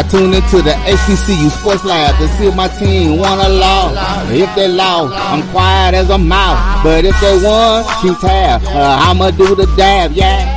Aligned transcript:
Yeah. 0.00 0.06
I 0.06 0.10
tune 0.10 0.34
into 0.34 0.62
the 0.62 0.72
HBCU 0.72 1.50
Sports 1.50 1.84
Lab 1.84 2.16
to 2.18 2.28
see 2.38 2.46
if 2.46 2.54
my 2.56 2.68
team 2.68 3.18
won 3.18 3.38
or 3.38 3.48
lost. 3.48 4.30
If 4.30 4.54
they 4.54 4.68
lost, 4.68 5.14
I'm 5.14 5.42
quiet 5.50 5.94
as 5.94 6.10
a 6.10 6.18
mouse. 6.18 6.82
But 6.82 7.04
if 7.04 7.18
they 7.20 7.36
won, 7.42 7.84
she 8.00 8.14
tab. 8.20 8.62
Uh, 8.64 8.98
I'ma 9.10 9.30
do 9.30 9.54
the 9.54 9.66
dab, 9.76 10.12
yeah. 10.12 10.56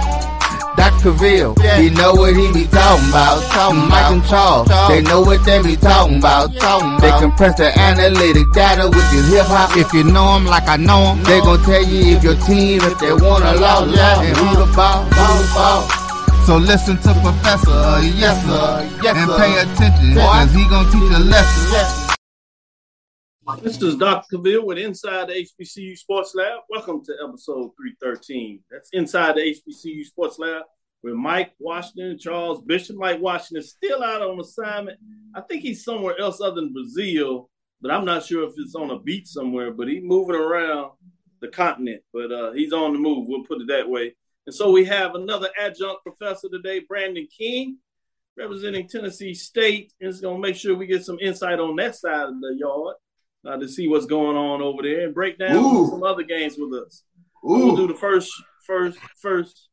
Dr. 0.75 1.11
Ville, 1.11 1.53
Yeah. 1.63 1.77
he 1.79 1.89
know 1.91 2.13
what 2.13 2.35
he 2.35 2.51
be 2.51 2.65
talking 2.65 3.07
about. 3.09 3.43
Talking 3.51 3.79
Mike 3.87 3.89
about. 3.89 4.11
and 4.13 4.25
Charles, 4.25 4.67
Talk. 4.67 4.89
they 4.89 5.01
know 5.01 5.21
what 5.21 5.43
they 5.45 5.61
be 5.61 5.75
talking 5.75 6.17
about. 6.17 6.53
Talking 6.59 6.97
They 6.99 7.07
about. 7.09 7.21
compress 7.21 7.57
the 7.57 7.79
analytic 7.79 8.45
data 8.53 8.89
with 8.89 9.11
this 9.11 9.27
hip 9.29 9.45
hop. 9.45 9.77
If 9.77 9.93
you 9.93 10.03
know 10.03 10.35
him 10.35 10.45
like 10.45 10.67
I 10.67 10.77
know 10.77 11.13
him, 11.13 11.23
They 11.23 11.39
gon' 11.41 11.61
tell 11.63 11.83
you 11.83 12.17
if 12.17 12.23
your 12.23 12.35
team, 12.47 12.81
if 12.81 12.97
they 12.99 13.13
won 13.13 13.43
or 13.43 13.53
lost, 13.59 13.91
Yeah. 13.95 14.21
and 14.21 14.35
who 14.37 14.65
the 14.65 14.71
ball, 14.75 15.03
who 15.03 15.43
the 15.43 15.53
ball. 15.53 16.02
So 16.45 16.57
listen 16.57 16.97
to 16.97 17.13
Professor, 17.23 17.71
uh, 17.71 18.01
yes 18.01 18.45
sir, 18.45 18.99
Yes, 19.01 19.15
and 19.15 19.31
pay 19.39 19.61
attention, 19.61 20.13
Boy. 20.13 20.19
cause 20.19 20.53
he 20.53 20.67
gon' 20.67 20.85
teach 20.91 21.15
a 21.15 21.19
lesson. 21.19 21.71
Yeah. 23.47 23.55
This 23.61 23.81
is 23.81 23.95
Dr. 23.95 24.25
Cavill 24.37 24.65
with 24.65 24.77
Inside 24.77 25.29
the 25.29 25.35
HBCU 25.35 25.97
Sports 25.97 26.35
Lab. 26.35 26.59
Welcome 26.69 27.01
to 27.05 27.13
episode 27.25 27.71
313. 27.77 28.59
That's 28.69 28.89
Inside 28.91 29.35
the 29.37 29.41
HBCU 29.55 30.03
Sports 30.03 30.37
Lab 30.37 30.63
with 31.01 31.13
Mike 31.13 31.53
Washington 31.59 32.11
and 32.11 32.19
Charles 32.19 32.61
Bishop. 32.61 32.97
Mike 32.97 33.21
Washington 33.21 33.63
is 33.63 33.71
still 33.71 34.03
out 34.03 34.21
on 34.21 34.37
assignment. 34.37 34.99
I 35.33 35.39
think 35.41 35.61
he's 35.61 35.85
somewhere 35.85 36.19
else 36.19 36.41
other 36.41 36.55
than 36.55 36.73
Brazil, 36.73 37.49
but 37.81 37.89
I'm 37.89 38.03
not 38.03 38.25
sure 38.25 38.43
if 38.43 38.53
it's 38.57 38.75
on 38.75 38.91
a 38.91 38.99
beach 38.99 39.27
somewhere, 39.27 39.71
but 39.71 39.87
he's 39.87 40.03
moving 40.03 40.35
around 40.35 40.91
the 41.39 41.47
continent. 41.47 42.01
But 42.11 42.33
uh, 42.33 42.51
he's 42.51 42.73
on 42.73 42.91
the 42.91 42.99
move, 42.99 43.27
we'll 43.29 43.45
put 43.45 43.61
it 43.61 43.67
that 43.69 43.89
way. 43.89 44.15
And 44.45 44.53
so 44.53 44.71
we 44.71 44.85
have 44.85 45.15
another 45.15 45.49
adjunct 45.59 46.03
professor 46.03 46.49
today, 46.49 46.79
Brandon 46.79 47.27
King, 47.35 47.77
representing 48.37 48.87
Tennessee 48.87 49.33
State. 49.33 49.93
And 50.01 50.09
it's 50.09 50.19
going 50.19 50.41
to 50.41 50.41
make 50.41 50.55
sure 50.55 50.75
we 50.75 50.87
get 50.87 51.05
some 51.05 51.19
insight 51.19 51.59
on 51.59 51.75
that 51.77 51.95
side 51.95 52.27
of 52.27 52.41
the 52.41 52.55
yard 52.57 52.95
uh, 53.47 53.57
to 53.57 53.67
see 53.67 53.87
what's 53.87 54.05
going 54.05 54.35
on 54.35 54.61
over 54.61 54.81
there 54.83 55.05
and 55.05 55.13
break 55.13 55.37
down 55.37 55.55
Ooh. 55.55 55.87
some 55.87 56.03
other 56.03 56.23
games 56.23 56.55
with 56.57 56.73
us. 56.73 57.03
We'll 57.41 57.75
do 57.75 57.87
the 57.87 57.95
first, 57.95 58.31
first, 58.65 58.97
first 59.21 59.69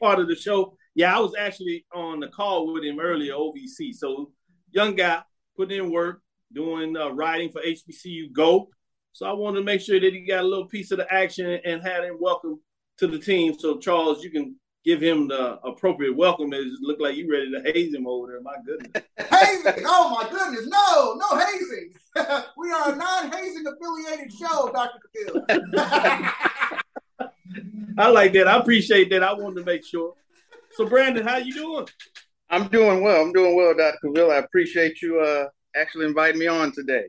part 0.00 0.18
of 0.18 0.28
the 0.28 0.36
show. 0.36 0.76
Yeah, 0.94 1.16
I 1.16 1.20
was 1.20 1.34
actually 1.38 1.84
on 1.94 2.20
the 2.20 2.28
call 2.28 2.72
with 2.72 2.84
him 2.84 3.00
earlier, 3.00 3.34
OVC. 3.34 3.94
So 3.94 4.32
young 4.70 4.94
guy, 4.94 5.22
putting 5.56 5.78
in 5.78 5.92
work, 5.92 6.22
doing 6.52 6.96
uh, 6.96 7.10
writing 7.10 7.50
for 7.50 7.60
HBCU 7.62 8.32
Go. 8.32 8.68
So 9.12 9.26
I 9.26 9.32
wanted 9.32 9.60
to 9.60 9.64
make 9.64 9.80
sure 9.80 9.98
that 9.98 10.12
he 10.12 10.26
got 10.26 10.44
a 10.44 10.46
little 10.46 10.68
piece 10.68 10.90
of 10.90 10.98
the 10.98 11.12
action 11.12 11.58
and 11.64 11.82
had 11.82 12.04
him 12.04 12.18
welcome 12.20 12.60
to 12.98 13.06
the 13.06 13.18
team. 13.18 13.54
So 13.58 13.78
Charles, 13.78 14.22
you 14.22 14.30
can 14.30 14.56
give 14.84 15.00
him 15.00 15.28
the 15.28 15.58
appropriate 15.64 16.16
welcome. 16.16 16.52
It 16.52 16.62
just 16.62 16.82
looked 16.82 17.00
like 17.00 17.16
you 17.16 17.30
ready 17.30 17.50
to 17.50 17.72
haze 17.72 17.92
him 17.92 18.06
over 18.06 18.28
there. 18.28 18.40
My 18.40 18.56
goodness. 18.64 19.02
hazing. 19.30 19.84
Oh 19.84 20.10
my 20.10 20.28
goodness, 20.30 20.66
no, 20.68 21.14
no 21.14 21.38
hazing. 21.38 21.92
we 22.56 22.70
are 22.70 22.92
a 22.92 22.96
non-hazing 22.96 23.64
affiliated 23.66 24.32
show, 24.32 24.70
Dr. 24.72 25.00
Cavill. 25.16 25.44
I 27.98 28.08
like 28.08 28.32
that. 28.34 28.46
I 28.46 28.58
appreciate 28.58 29.10
that. 29.10 29.22
I 29.22 29.32
wanted 29.32 29.60
to 29.60 29.64
make 29.66 29.84
sure. 29.84 30.14
So 30.72 30.86
Brandon, 30.86 31.26
how 31.26 31.38
you 31.38 31.52
doing? 31.52 31.88
I'm 32.48 32.68
doing 32.68 33.02
well. 33.02 33.22
I'm 33.22 33.32
doing 33.32 33.56
well, 33.56 33.74
Dr. 33.74 33.98
Cavill. 34.04 34.30
I 34.30 34.36
appreciate 34.36 35.02
you 35.02 35.20
uh, 35.20 35.46
actually 35.74 36.06
inviting 36.06 36.38
me 36.38 36.46
on 36.46 36.70
today. 36.72 37.06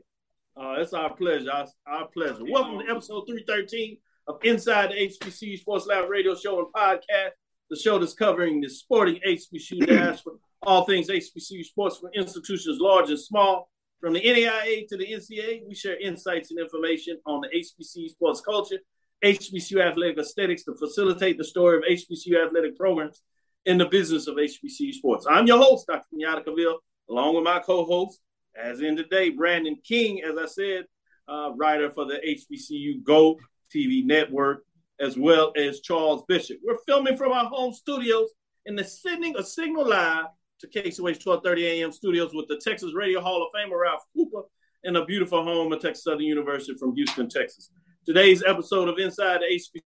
Uh, 0.56 0.74
it's 0.78 0.92
our 0.92 1.14
pleasure. 1.14 1.52
Our, 1.52 1.68
our 1.86 2.08
pleasure. 2.08 2.44
Welcome 2.44 2.80
to 2.80 2.90
episode 2.90 3.26
313 3.28 3.98
of 4.28 4.38
Inside 4.44 4.90
the 4.90 5.08
HBCU 5.08 5.58
Sports 5.58 5.86
Lab 5.86 6.08
radio 6.10 6.34
show 6.34 6.58
and 6.58 6.68
podcast, 6.74 7.30
the 7.70 7.76
show 7.76 7.98
that's 7.98 8.12
covering 8.12 8.60
the 8.60 8.68
sporting 8.68 9.18
HBCU 9.26 9.86
dash 9.86 10.22
for 10.22 10.34
all 10.62 10.84
things 10.84 11.08
HBCU 11.08 11.64
sports 11.64 11.98
for 11.98 12.10
institutions 12.14 12.78
large 12.78 13.08
and 13.08 13.18
small. 13.18 13.70
From 14.00 14.12
the 14.12 14.20
NAIA 14.20 14.86
to 14.88 14.96
the 14.96 15.06
NCAA, 15.06 15.66
we 15.66 15.74
share 15.74 15.98
insights 15.98 16.50
and 16.50 16.60
information 16.60 17.18
on 17.26 17.40
the 17.40 17.48
HBCU 17.48 18.10
sports 18.10 18.40
culture, 18.40 18.78
HBCU 19.24 19.80
athletic 19.80 20.18
aesthetics 20.18 20.64
to 20.64 20.74
facilitate 20.74 21.38
the 21.38 21.44
story 21.44 21.78
of 21.78 21.82
HBCU 21.84 22.46
athletic 22.46 22.76
programs 22.76 23.22
in 23.64 23.78
the 23.78 23.86
business 23.86 24.28
of 24.28 24.36
HBCU 24.36 24.92
sports. 24.92 25.26
I'm 25.28 25.46
your 25.46 25.58
host, 25.58 25.86
Dr. 25.86 26.04
Kenyatta 26.14 26.44
Cavill, 26.44 26.76
along 27.10 27.34
with 27.34 27.44
my 27.44 27.60
co-host, 27.60 28.20
as 28.56 28.80
in 28.80 28.96
today, 28.96 29.30
Brandon 29.30 29.76
King, 29.82 30.22
as 30.22 30.36
I 30.36 30.46
said, 30.46 30.84
uh, 31.26 31.50
writer 31.56 31.90
for 31.90 32.04
the 32.04 32.20
HBCU 32.24 33.02
Go 33.02 33.38
TV 33.74 34.04
network, 34.04 34.64
as 35.00 35.16
well 35.16 35.52
as 35.56 35.80
Charles 35.80 36.24
Bishop. 36.28 36.58
We're 36.64 36.78
filming 36.86 37.16
from 37.16 37.32
our 37.32 37.46
home 37.46 37.72
studios 37.72 38.30
in 38.66 38.76
the 38.76 38.84
Sydney 38.84 39.34
a 39.38 39.42
Signal 39.42 39.88
Live 39.88 40.26
to 40.60 40.66
KCOH 40.66 41.24
1230 41.24 41.66
AM 41.66 41.92
studios 41.92 42.34
with 42.34 42.48
the 42.48 42.60
Texas 42.62 42.92
Radio 42.94 43.20
Hall 43.20 43.42
of 43.42 43.48
Famer 43.54 43.80
Ralph 43.80 44.02
Cooper 44.14 44.42
in 44.84 44.96
a 44.96 45.04
beautiful 45.04 45.42
home 45.44 45.72
at 45.72 45.80
Texas 45.80 46.04
Southern 46.04 46.20
University 46.22 46.74
from 46.78 46.94
Houston, 46.94 47.28
Texas. 47.28 47.70
Today's 48.04 48.42
episode 48.46 48.88
of 48.88 48.98
Inside 48.98 49.40
the 49.40 49.80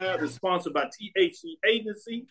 HBCU 0.00 0.22
is 0.22 0.34
sponsored 0.34 0.74
by 0.74 0.84
THC 0.84 1.56
Agency. 1.68 2.26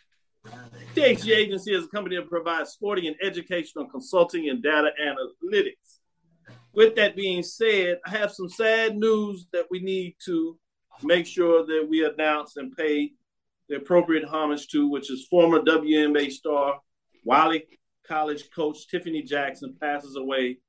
THC 0.95 1.35
Agency 1.35 1.73
is 1.73 1.85
a 1.85 1.87
company 1.87 2.15
that 2.15 2.29
provides 2.29 2.71
sporting 2.71 3.07
and 3.07 3.15
educational 3.21 3.87
consulting 3.89 4.49
and 4.49 4.61
data 4.61 4.91
analytics. 5.01 5.99
With 6.73 6.95
that 6.95 7.15
being 7.15 7.41
said, 7.41 7.99
I 8.05 8.11
have 8.11 8.31
some 8.31 8.49
sad 8.49 8.97
news 8.97 9.47
that 9.53 9.65
we 9.71 9.79
need 9.79 10.15
to 10.25 10.57
make 11.03 11.25
sure 11.25 11.65
that 11.65 11.87
we 11.89 12.05
announce 12.05 12.57
and 12.57 12.75
pay 12.75 13.11
the 13.69 13.77
appropriate 13.77 14.25
homage 14.25 14.67
to, 14.69 14.89
which 14.89 15.11
is 15.11 15.27
former 15.27 15.59
WNBA 15.59 16.31
star 16.31 16.79
Wiley 17.25 17.65
College 18.07 18.49
coach 18.55 18.87
Tiffany 18.87 19.23
Jackson 19.23 19.75
passes 19.81 20.15
away. 20.15 20.59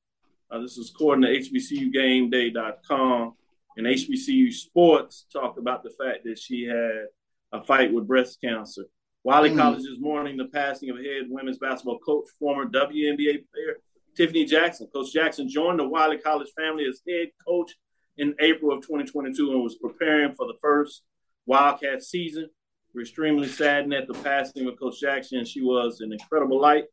Uh, 0.51 0.61
this 0.61 0.79
is 0.79 0.91
according 0.95 1.23
to 1.23 1.29
HBCUGameDay.com. 1.29 3.35
And 3.77 3.87
HBCU 3.87 4.51
Sports 4.53 5.27
talked 5.31 5.59
about 5.59 5.83
the 5.83 5.91
fact 5.91 6.25
that 6.25 6.39
she 6.39 6.65
had 6.65 7.09
a 7.53 7.63
fight 7.63 7.93
with 7.93 8.09
breast 8.09 8.39
cancer. 8.43 8.87
Wiley 9.23 9.51
Mm. 9.51 9.59
College 9.59 9.81
is 9.81 10.01
mourning 10.01 10.39
the 10.39 10.47
passing 10.47 10.89
of 10.89 10.97
head 10.97 11.27
women's 11.29 11.59
basketball 11.59 11.99
coach, 11.99 12.25
former 12.39 12.65
WNBA 12.65 13.45
player 13.53 13.77
Tiffany 14.17 14.47
Jackson. 14.47 14.89
Coach 14.95 15.13
Jackson 15.13 15.47
joined 15.47 15.79
the 15.79 15.87
Wiley 15.87 16.17
College 16.17 16.49
family 16.57 16.87
as 16.87 17.03
head 17.07 17.29
coach 17.47 17.73
in 18.19 18.35
April 18.41 18.77
of 18.77 18.83
2022 18.83 19.53
and 19.53 19.63
was 19.63 19.77
preparing 19.77 20.35
for 20.35 20.47
the 20.47 20.59
first 20.61 21.03
Wildcat 21.47 22.03
season. 22.03 22.49
We're 22.95 23.03
extremely 23.03 23.49
saddened 23.49 23.95
at 23.95 24.09
the 24.09 24.15
passing 24.15 24.67
of 24.67 24.79
Coach 24.79 25.01
Jackson. 25.01 25.45
She 25.45 25.61
was 25.61 26.01
an 26.01 26.13
incredible 26.13 26.61
light 26.61 26.85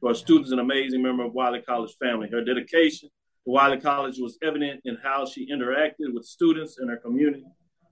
to 0.00 0.08
our 0.08 0.14
students, 0.14 0.52
an 0.52 0.60
amazing 0.60 1.02
member 1.02 1.24
of 1.24 1.32
Wiley 1.32 1.62
College 1.62 1.94
family. 2.00 2.28
Her 2.30 2.44
dedication 2.44 3.08
to 3.08 3.50
Wiley 3.50 3.80
College 3.80 4.18
was 4.18 4.38
evident 4.42 4.80
in 4.84 4.96
how 5.02 5.26
she 5.26 5.50
interacted 5.50 6.14
with 6.14 6.24
students 6.24 6.78
and 6.78 6.88
her 6.88 6.96
community. 6.96 7.44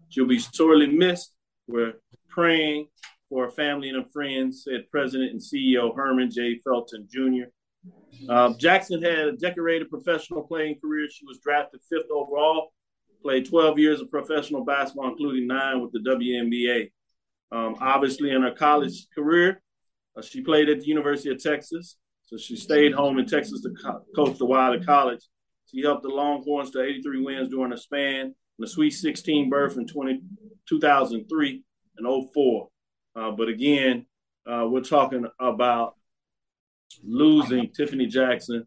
She'll 0.09 0.27
be 0.27 0.39
sorely 0.39 0.87
missed. 0.87 1.35
We're 1.67 1.95
praying 2.29 2.89
for 3.29 3.47
her 3.47 3.51
family 3.51 3.89
and 3.89 4.05
her 4.05 4.11
friends, 4.13 4.65
said 4.65 4.91
President 4.91 5.33
and 5.33 5.41
CEO 5.41 5.95
Herman 5.97 6.31
J. 6.31 6.61
Felton 6.61 7.09
Jr. 7.11 7.51
Uh, 8.29 8.55
Jackson 8.55 9.03
had 9.03 9.19
a 9.19 9.33
decorated 9.33 9.91
professional 9.91 10.43
playing 10.43 10.79
career. 10.81 11.09
She 11.11 11.27
was 11.27 11.39
drafted 11.39 11.81
fifth 11.91 12.11
overall, 12.11 12.73
played 13.23 13.49
12 13.49 13.79
years 13.79 14.01
of 14.01 14.11
professional 14.11 14.65
basketball, 14.65 15.11
including 15.11 15.47
nine 15.47 15.81
with 15.81 15.93
the 15.93 15.99
WNBA. 15.99 16.91
Um, 17.53 17.77
obviously, 17.81 18.31
in 18.31 18.43
her 18.43 18.53
college 18.53 19.07
career, 19.15 19.63
uh, 20.17 20.23
she 20.23 20.41
played 20.41 20.69
at 20.69 20.81
the 20.81 20.87
University 20.87 21.31
of 21.31 21.43
Texas. 21.43 21.97
So 22.27 22.39
she 22.39 22.57
stayed 22.57 22.93
home 22.93 23.19
in 23.19 23.27
Texas 23.27 23.61
to 23.63 23.71
co- 23.71 24.05
coach 24.17 24.39
the 24.39 24.47
Wiley 24.47 24.83
College. 24.83 25.21
She 25.71 25.83
helped 25.83 26.03
the 26.03 26.09
Longhorns 26.09 26.71
to 26.71 26.83
83 26.83 27.23
wins 27.23 27.49
during 27.49 27.71
her 27.71 27.77
span 27.77 28.21
and 28.27 28.35
the 28.59 28.67
Sweet 28.67 28.91
16 28.91 29.51
berth 29.51 29.77
in 29.77 29.87
20, 29.87 30.21
2003 30.69 31.63
and 31.99 32.29
04. 32.33 32.69
Uh, 33.17 33.31
but 33.33 33.49
again, 33.49 34.07
uh, 34.47 34.67
we're 34.69 34.81
talking 34.81 35.27
about 35.39 35.95
losing 37.03 37.71
Tiffany 37.71 38.07
Jackson. 38.07 38.67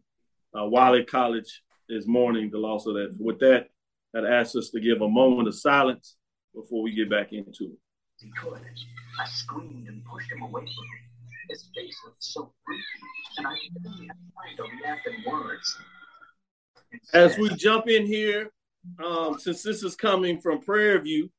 Uh, 0.58 0.66
Wiley 0.66 1.04
College 1.04 1.62
is 1.88 2.06
mourning 2.06 2.50
the 2.50 2.58
loss 2.58 2.86
of 2.86 2.94
that. 2.94 3.14
With 3.18 3.38
that, 3.40 3.68
that 4.12 4.24
asks 4.24 4.56
us 4.56 4.70
to 4.70 4.80
give 4.80 5.00
a 5.00 5.08
moment 5.08 5.48
of 5.48 5.54
silence 5.54 6.16
before 6.54 6.82
we 6.82 6.92
get 6.92 7.10
back 7.10 7.32
into 7.32 7.64
it. 7.64 7.78
he 8.20 8.30
could. 8.40 8.60
I 9.20 9.28
screamed 9.28 9.88
and 9.88 10.04
pushed 10.04 10.30
him 10.32 10.42
away 10.42 10.62
from 10.62 10.64
me. 10.64 10.98
His 11.50 11.68
face 11.74 11.96
looked 12.04 12.22
so 12.22 12.52
freaky, 12.64 12.82
and 13.38 13.46
I 13.46 13.54
didn't 13.72 14.08
have 14.08 14.08
time 14.08 14.56
to 14.56 14.62
react 14.76 15.06
in 15.06 15.30
words. 15.30 15.78
As 17.14 17.38
we 17.38 17.48
jump 17.56 17.88
in 17.88 18.06
here, 18.06 18.50
um, 19.04 19.38
since 19.38 19.62
this 19.62 19.82
is 19.82 19.96
coming 19.96 20.40
from 20.40 20.60
Prairie 20.60 21.00
View, 21.00 21.30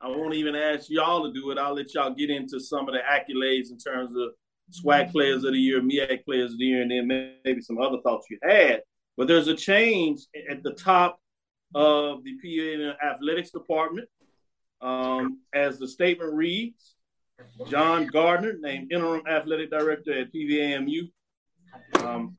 I 0.00 0.08
won't 0.08 0.34
even 0.34 0.54
ask 0.54 0.88
y'all 0.88 1.24
to 1.24 1.32
do 1.32 1.50
it. 1.50 1.58
I'll 1.58 1.74
let 1.74 1.94
y'all 1.94 2.14
get 2.14 2.30
into 2.30 2.60
some 2.60 2.88
of 2.88 2.94
the 2.94 3.00
accolades 3.00 3.70
in 3.70 3.78
terms 3.78 4.12
of 4.12 4.30
SWAC 4.70 5.12
Players 5.12 5.44
of 5.44 5.52
the 5.52 5.58
Year, 5.58 5.80
MEAC 5.80 6.24
Players 6.24 6.52
of 6.52 6.58
the 6.58 6.64
Year, 6.64 6.82
and 6.82 6.90
then 6.90 7.38
maybe 7.44 7.60
some 7.60 7.78
other 7.78 7.98
thoughts 8.02 8.26
you 8.30 8.38
had. 8.42 8.82
But 9.16 9.28
there's 9.28 9.48
a 9.48 9.54
change 9.54 10.20
at 10.50 10.62
the 10.62 10.72
top 10.72 11.18
of 11.74 12.22
the 12.24 12.34
PA 12.42 13.06
Athletics 13.06 13.50
Department. 13.50 14.08
Um, 14.80 15.40
as 15.52 15.78
the 15.78 15.88
statement 15.88 16.32
reads, 16.34 16.94
John 17.68 18.06
Gardner, 18.06 18.54
named 18.60 18.92
Interim 18.92 19.22
Athletic 19.26 19.70
Director 19.70 20.20
at 20.20 20.32
PVAMU. 20.32 21.10
Um, 22.00 22.36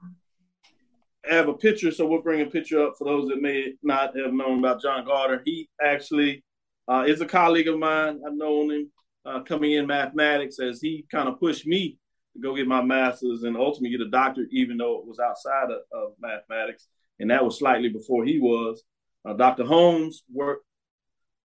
I 1.30 1.34
have 1.34 1.50
a 1.50 1.54
picture, 1.54 1.92
so 1.92 2.08
we'll 2.08 2.22
bring 2.22 2.42
a 2.42 2.46
picture 2.46 2.82
up 2.86 2.94
for 2.98 3.04
those 3.04 3.28
that 3.28 3.42
may 3.42 3.74
not 3.84 4.18
have 4.18 4.34
known 4.34 4.60
about 4.60 4.82
John 4.82 5.06
Gardner. 5.06 5.42
He 5.46 5.70
actually 5.82 6.44
uh, 6.88 7.04
is 7.08 7.22
a 7.22 7.26
colleague 7.26 7.68
of 7.68 7.78
mine. 7.78 8.22
I've 8.26 8.34
known 8.34 8.72
him 8.72 8.92
uh, 9.26 9.42
coming 9.42 9.74
in 9.74 9.86
mathematics 9.86 10.60
as 10.60 10.82
he 10.82 11.06
kind 11.12 11.28
of 11.28 11.40
pushed 11.40 11.68
me 11.68 11.98
go 12.42 12.56
get 12.56 12.68
my 12.68 12.82
master's 12.82 13.44
and 13.44 13.58
ultimately 13.58 13.98
get 13.98 14.06
a 14.06 14.10
doctorate, 14.10 14.50
even 14.52 14.78
though 14.78 15.00
it 15.00 15.06
was 15.06 15.20
outside 15.20 15.70
of, 15.72 15.82
of 15.92 16.14
mathematics. 16.20 16.88
And 17.20 17.32
that 17.32 17.44
was 17.44 17.60
slightly 17.60 17.90
before 17.90 18.26
he 18.26 18.40
was. 18.40 18.84
Uh, 19.26 19.34
Dr. 19.34 19.66
Holmes 19.66 20.24
worked, 20.32 20.66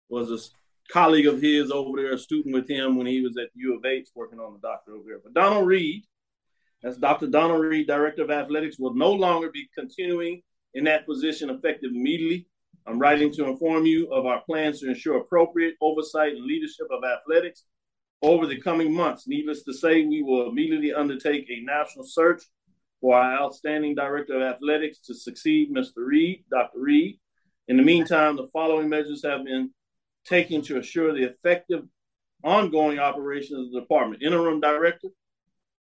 was 0.10 0.32
a 0.32 0.92
colleague 0.92 1.28
of 1.28 1.42
his 1.42 1.72
over 1.72 2.02
there, 2.02 2.14
a 2.14 2.18
student 2.18 2.54
with 2.54 2.70
him 2.70 2.96
when 2.96 3.08
he 3.08 3.22
was 3.22 3.38
at 3.38 3.50
U 3.56 3.76
of 3.76 3.86
H 3.86 4.10
working 4.16 4.40
on 4.40 4.54
the 4.54 4.60
doctor 4.60 4.94
over 4.94 5.04
there. 5.08 5.20
But 5.24 5.34
Donald 5.34 5.66
Reed, 5.66 6.04
that's 6.82 6.98
Dr. 6.98 7.28
Donald 7.28 7.62
Reed, 7.62 7.88
Director 7.88 8.24
of 8.24 8.32
Athletics, 8.32 8.78
will 8.78 8.94
no 8.94 9.12
longer 9.12 9.50
be 9.50 9.70
continuing 9.76 10.42
in 10.74 10.84
that 10.84 11.06
position 11.06 11.50
effective 11.50 11.92
immediately. 11.92 12.48
I'm 12.86 13.00
writing 13.00 13.32
to 13.34 13.46
inform 13.46 13.86
you 13.86 14.12
of 14.12 14.26
our 14.26 14.42
plans 14.42 14.82
to 14.82 14.90
ensure 14.90 15.18
appropriate 15.18 15.76
oversight 15.82 16.34
and 16.34 16.46
leadership 16.46 16.88
of 16.92 17.04
athletics 17.04 17.64
over 18.24 18.48
the 18.48 18.60
coming 18.60 18.94
months. 18.94 19.28
Needless 19.28 19.64
to 19.64 19.74
say, 19.74 20.06
we 20.06 20.24
will 20.24 20.50
immediately 20.50 20.94
undertake 20.94 21.50
a 21.50 21.62
national 21.62 22.06
search 22.06 22.42
for 23.02 23.16
our 23.16 23.38
outstanding 23.38 23.94
Director 23.94 24.38
of 24.38 24.42
Athletics 24.42 25.00
to 25.02 25.14
succeed 25.14 25.72
Mr. 25.72 25.98
Reed, 25.98 26.46
Dr. 26.50 26.80
Reed. 26.80 27.20
In 27.68 27.76
the 27.76 27.84
meantime, 27.84 28.38
the 28.38 28.48
following 28.54 28.88
measures 28.88 29.24
have 29.26 29.44
been 29.44 29.72
taken 30.26 30.62
to 30.64 30.78
assure 30.78 31.14
the 31.14 31.24
effective 31.24 31.84
ongoing 32.46 33.00
operations 33.00 33.68
of 33.68 33.74
the 33.74 33.82
department. 33.82 34.24
Interim 34.24 34.62
Director, 34.62 35.10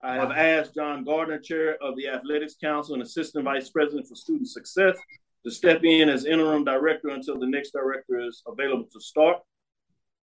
I 0.03 0.15
have 0.15 0.33
asked 0.33 0.75
John 0.75 1.05
Gardner, 1.05 1.39
Chair 1.39 1.77
of 1.83 1.97
the 1.97 2.09
Athletics 2.09 2.57
Council 2.61 2.95
and 2.95 3.03
Assistant 3.03 3.45
Vice 3.45 3.69
President 3.69 4.09
for 4.09 4.15
Student 4.15 4.49
Success, 4.49 4.97
to 5.45 5.51
step 5.51 5.85
in 5.85 6.09
as 6.09 6.25
interim 6.25 6.65
director 6.65 7.09
until 7.09 7.39
the 7.39 7.47
next 7.47 7.73
director 7.73 8.21
is 8.21 8.43
available 8.47 8.87
to 8.93 9.01
start. 9.01 9.39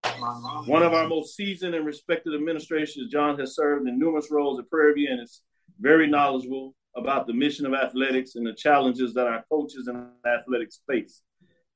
One 0.03 0.83
of 0.83 0.93
our 0.93 1.07
most 1.07 1.35
seasoned 1.35 1.75
and 1.75 1.85
respected 1.85 2.33
administrators, 2.33 2.97
John 3.11 3.37
has 3.39 3.55
served 3.55 3.87
in 3.87 3.99
numerous 3.99 4.31
roles 4.31 4.59
at 4.59 4.69
Prairie 4.69 4.93
View 4.93 5.07
and 5.11 5.21
is 5.21 5.41
very 5.79 6.07
knowledgeable 6.07 6.75
about 6.95 7.27
the 7.27 7.33
mission 7.33 7.65
of 7.65 7.73
athletics 7.73 8.35
and 8.35 8.45
the 8.45 8.53
challenges 8.53 9.13
that 9.13 9.27
our 9.27 9.43
coaches 9.49 9.87
and 9.87 10.09
athletics 10.25 10.81
face. 10.87 11.21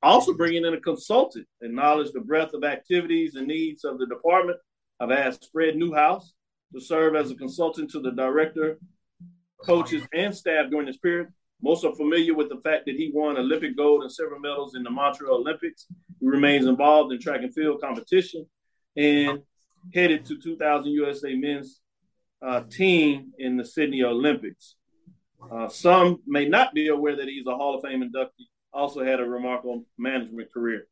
Also 0.03 0.33
bringing 0.33 0.65
in 0.65 0.73
a 0.73 0.79
consultant, 0.79 1.47
and 1.61 1.73
knowledge, 1.73 2.11
the 2.11 2.19
breadth 2.19 2.53
of 2.53 2.63
activities 2.63 3.35
and 3.35 3.47
needs 3.47 3.83
of 3.83 3.97
the 3.97 4.05
department. 4.05 4.59
I've 4.99 5.11
asked 5.11 5.49
Fred 5.51 5.75
Newhouse 5.75 6.33
to 6.73 6.79
serve 6.79 7.15
as 7.15 7.31
a 7.31 7.35
consultant 7.35 7.89
to 7.91 7.99
the 7.99 8.11
director, 8.11 8.77
coaches, 9.63 10.03
and 10.13 10.35
staff 10.35 10.69
during 10.69 10.85
this 10.85 10.97
period. 10.97 11.29
Most 11.61 11.85
are 11.85 11.95
familiar 11.95 12.33
with 12.33 12.49
the 12.49 12.61
fact 12.63 12.85
that 12.85 12.95
he 12.95 13.11
won 13.13 13.37
Olympic 13.37 13.77
gold 13.77 14.03
and 14.03 14.11
several 14.11 14.39
medals 14.39 14.75
in 14.75 14.83
the 14.83 14.89
Montreal 14.89 15.35
Olympics. 15.35 15.87
He 16.19 16.27
remains 16.27 16.65
involved 16.65 17.13
in 17.13 17.19
track 17.19 17.41
and 17.41 17.53
field 17.53 17.81
competition 17.81 18.45
and 18.95 19.41
headed 19.93 20.25
to 20.25 20.37
2000 20.37 20.91
USA 20.91 21.35
men's 21.35 21.81
uh, 22.45 22.61
team 22.69 23.31
in 23.39 23.57
the 23.57 23.65
Sydney 23.65 24.03
Olympics. 24.03 24.75
Uh, 25.51 25.67
some 25.67 26.21
may 26.25 26.47
not 26.47 26.73
be 26.73 26.87
aware 26.87 27.15
that 27.15 27.27
he's 27.27 27.45
a 27.47 27.55
Hall 27.55 27.75
of 27.75 27.83
Fame 27.83 28.01
inductee, 28.01 28.47
also 28.73 29.03
had 29.03 29.19
a 29.19 29.25
remarkable 29.25 29.85
management 29.97 30.51
career. 30.51 30.87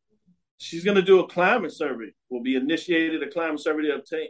She's 0.57 0.83
going 0.83 0.95
to 0.95 1.01
do 1.01 1.19
a 1.19 1.27
climate 1.27 1.73
survey, 1.73 2.13
will 2.29 2.43
be 2.43 2.55
initiated 2.55 3.21
a 3.23 3.29
climate 3.29 3.59
survey 3.59 3.83
to 3.83 3.95
obtain, 3.95 4.27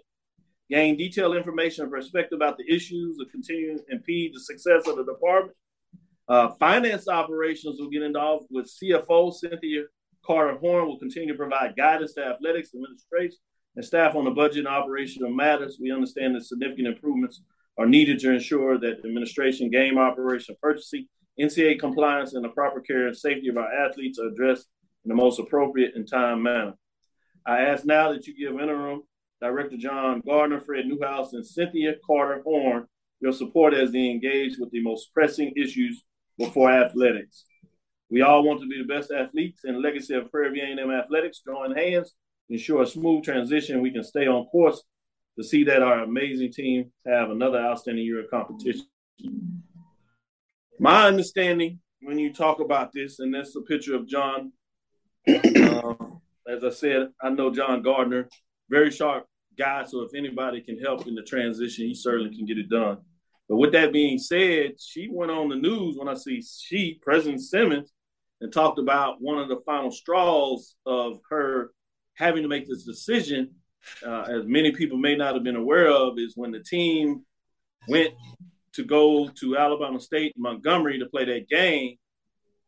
gain 0.70 0.98
detailed 0.98 1.36
information 1.36 1.84
and 1.84 1.92
perspective 1.92 2.38
about 2.38 2.58
the 2.58 2.74
issues 2.74 3.18
that 3.18 3.32
continue 3.32 3.78
to 3.78 3.84
impede 3.90 4.34
the 4.34 4.40
success 4.40 4.88
of 4.88 4.96
the 4.96 5.06
department 5.06 5.56
uh, 6.28 6.50
finance 6.60 7.08
operations 7.08 7.80
will 7.80 7.90
get 7.90 8.02
involved 8.02 8.48
with 8.50 8.72
CFO 8.82 9.34
Cynthia 9.34 9.84
Carter 10.26 10.58
Horn 10.58 10.88
will 10.88 11.00
continue 11.00 11.34
to 11.34 11.38
provide 11.38 11.76
guidance 11.76 12.14
to 12.14 12.26
athletics 12.26 12.74
administration 12.74 13.38
and 13.76 13.84
staff 13.84 14.16
on 14.16 14.24
the 14.24 14.32
budget 14.32 14.60
and 14.60 14.68
operational 14.68 15.32
matters. 15.32 15.80
We 15.82 15.92
understand 15.92 16.36
that 16.36 16.46
significant 16.46 16.88
improvements 16.88 17.42
are 17.78 17.86
needed 17.86 18.20
to 18.20 18.32
ensure 18.32 18.78
that 18.80 19.00
administration, 19.00 19.70
game 19.70 19.98
operation, 19.98 20.56
purchasing, 20.62 21.08
NCAA 21.40 21.80
compliance, 21.80 22.36
and 22.36 22.46
the 22.46 22.50
proper 22.50 22.80
care 22.80 23.08
and 23.08 23.18
safety 23.18 23.50
of 23.50 23.58
our 23.58 23.72
athletes 23.74 24.20
are 24.20 24.28
addressed 24.28 24.68
in 25.04 25.10
the 25.10 25.16
most 25.16 25.40
appropriate 25.40 25.96
and 25.96 26.08
time 26.08 26.44
manner. 26.44 26.76
I 27.46 27.62
ask 27.62 27.84
now 27.84 28.14
that 28.14 28.28
you 28.28 28.38
give 28.38 28.60
interim 28.62 29.02
Director 29.42 29.76
John 29.76 30.22
Gardner, 30.26 30.62
Fred 30.62 30.86
Newhouse, 30.86 31.34
and 31.34 31.46
Cynthia 31.46 31.96
Carter 32.08 32.42
Horn 32.44 32.88
your 33.24 33.32
support 33.32 33.74
as 33.74 33.92
they 33.92 34.10
engage 34.10 34.58
with 34.58 34.70
the 34.72 34.84
most 34.84 35.14
pressing 35.14 35.54
issues 35.56 36.04
before 36.38 36.72
athletics. 36.72 37.46
We 38.10 38.22
all 38.22 38.44
want 38.44 38.62
to 38.62 38.68
be 38.68 38.78
the 38.78 38.94
best 38.94 39.12
athletes 39.12 39.62
and 39.64 39.82
legacy 39.82 40.14
of 40.14 40.30
Prairie 40.30 40.52
View 40.52 40.64
A&M 40.64 40.92
athletics. 40.92 41.42
Join 41.46 41.76
hands, 41.76 42.14
ensure 42.50 42.84
a 42.84 42.88
smooth 42.88 43.24
transition. 43.24 43.82
We 43.82 43.92
can 43.92 44.04
stay 44.04 44.28
on 44.28 44.46
course 44.46 44.84
to 45.38 45.44
see 45.44 45.64
that 45.64 45.82
our 45.82 46.04
amazing 46.04 46.52
team 46.52 46.92
have 47.08 47.32
another 47.32 47.58
outstanding 47.58 48.06
year 48.06 48.24
of 48.24 48.30
competition. 48.30 48.86
My 50.80 51.08
understanding 51.08 51.80
when 52.02 52.20
you 52.20 52.34
talk 52.34 52.60
about 52.60 52.92
this, 52.94 53.20
and 53.20 53.34
that's 53.34 53.56
a 53.56 53.62
picture 53.62 53.96
of 53.96 54.08
John. 54.08 54.52
Uh, 55.28 55.94
as 56.48 56.64
I 56.64 56.70
said, 56.70 57.08
I 57.22 57.30
know 57.30 57.50
John 57.50 57.82
Gardner, 57.82 58.28
very 58.70 58.92
sharp 58.92 59.26
guy. 59.58 59.86
So 59.86 60.02
if 60.02 60.14
anybody 60.14 60.62
can 60.62 60.78
help 60.78 61.08
in 61.08 61.16
the 61.16 61.24
transition, 61.24 61.88
he 61.88 61.96
certainly 61.96 62.36
can 62.36 62.46
get 62.46 62.58
it 62.58 62.70
done. 62.70 62.98
But 63.50 63.58
with 63.58 63.74
that 63.74 63.94
being 63.94 64.18
said, 64.18 64.80
she 64.80 65.10
went 65.12 65.32
on 65.32 65.50
the 65.50 65.56
news 65.56 65.98
when 65.98 66.08
I 66.08 66.14
see 66.14 66.42
she, 66.42 67.00
President 67.02 67.42
Simmons, 67.42 67.92
and 68.42 68.52
talked 68.52 68.80
about 68.80 69.22
one 69.22 69.38
of 69.38 69.50
the 69.50 69.62
final 69.66 69.92
straws 69.92 70.76
of 70.86 71.20
her 71.30 71.72
having 72.16 72.44
to 72.44 72.50
make 72.50 72.68
this 72.68 72.84
decision, 72.84 73.52
uh, 74.06 74.22
as 74.24 74.46
many 74.46 74.72
people 74.72 74.98
may 74.98 75.16
not 75.16 75.34
have 75.34 75.44
been 75.44 75.56
aware 75.56 75.90
of, 75.90 76.18
is 76.18 76.34
when 76.36 76.52
the 76.52 76.60
team 76.60 77.26
went 77.88 78.14
to 78.74 78.84
go 78.84 79.28
to 79.28 79.58
Alabama 79.58 80.00
State 80.00 80.34
Montgomery 80.38 81.00
to 81.00 81.06
play 81.06 81.26
that 81.26 81.50
game, 81.50 81.98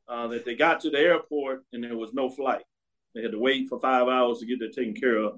uh, 0.08 0.28
that 0.28 0.46
they 0.46 0.56
got 0.56 0.80
to 0.82 0.90
the 0.90 1.00
airport 1.00 1.64
and 1.74 1.84
there 1.84 1.98
was 1.98 2.14
no 2.14 2.30
flight. 2.30 2.64
They 3.14 3.22
had 3.22 3.32
to 3.32 3.40
wait 3.40 3.70
for 3.70 3.80
five 3.80 4.08
hours 4.08 4.40
to 4.40 4.46
get 4.46 4.60
that 4.60 4.76
taken 4.76 4.94
care 4.94 5.18
of. 5.18 5.34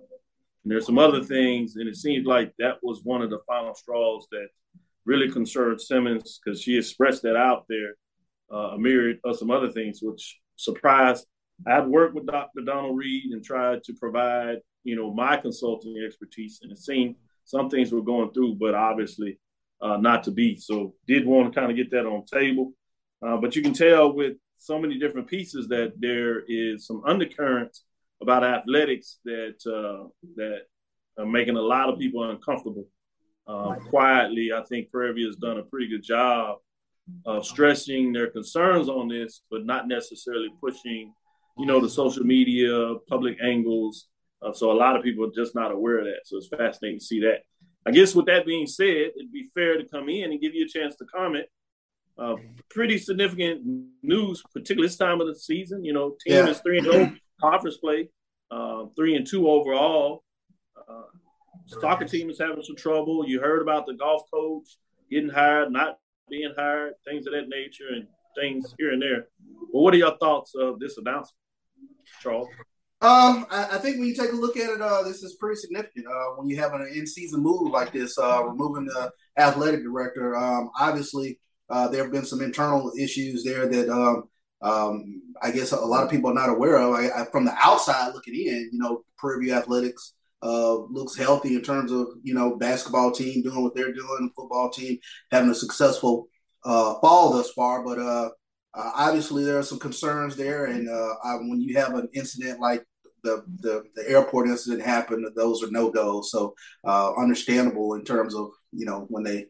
And 0.64 0.72
there's 0.72 0.86
some 0.86 1.00
other 1.00 1.24
things, 1.24 1.76
and 1.76 1.88
it 1.88 1.96
seems 1.96 2.26
like 2.26 2.54
that 2.60 2.80
was 2.82 3.04
one 3.04 3.22
of 3.22 3.30
the 3.30 3.40
final 3.48 3.74
straws 3.76 4.28
that 4.32 4.48
really 5.08 5.32
concerned 5.32 5.82
Simmons 5.82 6.40
because 6.44 6.62
she 6.62 6.78
expressed 6.78 7.24
that 7.24 7.38
out 7.38 7.66
there, 7.70 7.96
uh, 8.54 8.76
a 8.76 8.78
myriad 8.78 9.20
of 9.24 9.38
some 9.38 9.50
other 9.50 9.72
things, 9.72 10.00
which 10.02 10.38
surprised. 10.58 11.26
I 11.66 11.76
had 11.76 11.88
worked 11.88 12.14
with 12.14 12.28
Dr. 12.28 12.62
Donald 12.64 12.98
Reed 12.98 13.32
and 13.32 13.44
tried 13.44 13.84
to 13.86 13.94
provide, 13.94 14.58
you 14.84 14.96
know, 14.96 15.12
my 15.12 15.38
consulting 15.38 15.98
expertise, 16.06 16.60
and 16.62 16.72
it 16.72 16.78
seemed 16.78 17.16
some 17.46 17.70
things 17.70 17.92
were 17.92 18.04
going 18.04 18.32
through, 18.32 18.56
but 18.56 18.76
obviously 18.76 19.40
uh, 19.82 19.98
not 19.98 20.24
to 20.26 20.32
be. 20.32 20.58
So 20.58 20.94
did 21.08 21.26
want 21.26 21.52
to 21.52 21.60
kind 21.60 21.72
of 21.72 21.78
get 21.78 21.90
that 21.92 22.06
on 22.06 22.26
table, 22.26 22.74
uh, 23.26 23.38
but 23.38 23.56
you 23.56 23.64
can 23.64 23.74
tell 23.74 24.14
with 24.14 24.34
so 24.58 24.78
many 24.78 25.00
different 25.00 25.28
pieces 25.28 25.68
that 25.70 25.94
there 25.98 26.44
is 26.48 26.86
some 26.86 27.02
undercurrents 27.06 27.86
about 28.22 28.44
athletics 28.44 29.20
that 29.24 29.56
uh, 29.66 30.10
that 30.36 30.64
are 31.18 31.26
making 31.26 31.56
a 31.56 31.62
lot 31.62 31.90
of 31.90 31.98
people 31.98 32.30
uncomfortable 32.30 32.88
um, 33.48 33.80
quietly, 33.90 34.52
I 34.54 34.64
think 34.64 34.92
Prairie 34.92 35.26
has 35.26 35.36
done 35.38 35.58
a 35.58 35.64
pretty 35.64 35.88
good 35.88 36.04
job 36.04 36.58
of 37.26 37.46
stressing 37.46 38.12
their 38.12 38.28
concerns 38.28 38.90
on 38.90 39.08
this, 39.08 39.42
but 39.50 39.66
not 39.66 39.88
necessarily 39.88 40.50
pushing, 40.60 41.14
you 41.58 41.66
know, 41.66 41.80
the 41.80 41.90
social 41.90 42.24
media, 42.24 42.96
public 43.08 43.38
angles. 43.42 44.08
Uh, 44.42 44.52
so 44.52 44.72
a 44.72 44.74
lot 44.74 44.96
of 44.96 45.04
people 45.04 45.26
are 45.26 45.32
just 45.34 45.56
not 45.56 45.72
aware 45.72 46.00
of 46.00 46.06
that. 46.06 46.22
So 46.26 46.38
it's 46.38 46.50
fascinating 46.50 47.00
to 47.00 47.06
see 47.06 47.22
that. 47.22 47.44
I 47.86 47.92
guess 47.92 48.14
with 48.14 48.26
that 48.26 48.46
being 48.46 48.68
said, 48.68 49.12
it'd 49.16 49.32
be 49.32 49.50
fair 49.54 49.78
to 49.78 49.86
come 49.86 50.10
in 50.10 50.32
and 50.32 50.42
give 50.42 50.54
you 50.54 50.66
a 50.66 50.68
chance 50.68 50.98
to 50.98 51.06
comment. 51.06 51.46
Uh, 52.18 52.36
pretty 52.70 52.98
significant 52.98 53.62
news, 54.02 54.44
particularly 54.54 54.88
this 54.88 54.98
time 54.98 55.22
of 55.22 55.28
the 55.28 55.36
season. 55.36 55.86
You 55.86 55.94
know, 55.94 56.16
team 56.26 56.36
yeah. 56.36 56.48
is 56.48 56.60
three 56.60 56.80
and 56.80 56.92
zero 56.92 57.16
conference 57.40 57.78
play, 57.78 58.10
uh, 58.52 58.86
three 58.98 59.16
and 59.16 59.26
two 59.26 59.48
overall. 59.50 60.24
Soccer 61.68 62.06
team 62.06 62.30
is 62.30 62.40
having 62.40 62.64
some 62.64 62.76
trouble. 62.76 63.28
You 63.28 63.42
heard 63.42 63.62
about 63.62 63.86
the 63.86 63.94
golf 63.94 64.24
coach 64.34 64.78
getting 65.12 65.30
hired, 65.30 65.72
not 65.72 66.00
being 66.30 66.54
hired, 66.58 66.94
things 67.06 67.28
of 67.28 67.34
that 67.34 67.50
nature, 67.50 67.88
and 67.94 68.08
things 68.40 68.74
here 68.78 68.92
and 68.92 69.02
there. 69.02 69.28
What 69.72 69.94
are 69.94 69.98
your 69.98 70.18
thoughts 70.18 70.54
of 70.56 70.80
this 70.80 70.98
announcement, 70.98 71.36
Charles? 72.22 72.48
Um, 73.00 73.46
I, 73.52 73.68
I 73.74 73.78
think 73.78 73.98
when 73.98 74.08
you 74.08 74.16
take 74.16 74.32
a 74.32 74.36
look 74.36 74.58
at 74.58 74.70
it, 74.70 74.82
uh, 74.82 75.04
this 75.04 75.22
is 75.22 75.36
pretty 75.36 75.58
significant. 75.58 76.08
Uh, 76.08 76.32
when 76.36 76.50
you 76.50 76.58
have 76.58 76.74
an 76.74 76.90
in-season 76.94 77.42
move 77.42 77.72
like 77.72 77.94
this, 77.94 78.18
uh, 78.18 78.44
removing 78.44 78.86
the 78.86 79.12
athletic 79.38 79.84
director, 79.84 80.36
um, 80.36 80.72
obviously 80.80 81.40
uh, 81.70 81.88
there 81.90 82.04
have 82.04 82.12
been 82.12 82.26
some 82.26 82.42
internal 82.42 82.92
issues 82.98 83.44
there 83.44 83.68
that 83.68 83.90
um, 83.90 84.24
um, 84.62 85.22
I 85.44 85.52
guess 85.52 85.74
a 85.74 85.78
lot 85.78 86.04
of 86.04 86.10
people 86.10 86.32
are 86.32 86.34
not 86.34 86.50
aware 86.50 86.78
of. 86.78 86.96
I, 86.96 87.10
I, 87.10 87.26
from 87.26 87.46
the 87.46 87.56
outside 87.62 88.14
looking 88.14 88.34
in, 88.34 88.70
you 88.72 88.80
know, 88.80 89.04
Prairie 89.18 89.46
View 89.46 89.54
Athletics 89.54 90.14
uh, 90.44 90.76
looks 90.76 91.16
healthy 91.16 91.56
in 91.56 91.62
terms 91.62 91.92
of 91.92 92.08
you 92.24 92.34
know 92.34 92.56
basketball 92.58 93.12
team 93.12 93.44
doing 93.44 93.64
what 93.64 93.76
they're 93.76 93.94
doing, 93.94 94.32
football 94.36 94.70
team 94.70 94.98
having 95.32 95.50
a 95.50 95.56
successful 95.56 96.28
uh, 96.66 96.96
fall 97.00 97.34
thus 97.34 97.52
far, 97.52 97.84
but 97.84 98.00
uh, 98.00 98.30
uh, 98.78 98.92
obviously, 98.96 99.44
there 99.44 99.58
are 99.58 99.64
some 99.64 99.80
concerns 99.80 100.36
there, 100.36 100.66
and 100.66 100.88
uh, 100.88 101.16
I, 101.24 101.36
when 101.36 101.60
you 101.60 101.76
have 101.78 101.96
an 101.96 102.08
incident 102.14 102.60
like 102.60 102.86
the, 103.24 103.44
the, 103.62 103.84
the 103.96 104.08
airport 104.08 104.48
incident 104.48 104.84
happened, 104.84 105.26
those 105.36 105.64
are 105.64 105.72
no 105.72 105.90
goes. 105.90 106.32
So 106.32 106.54
uh, 106.86 107.14
understandable 107.16 107.96
in 107.96 108.04
terms 108.04 108.36
of 108.36 108.52
you 108.72 108.86
know 108.86 109.08
when 109.10 109.24
they 109.24 109.48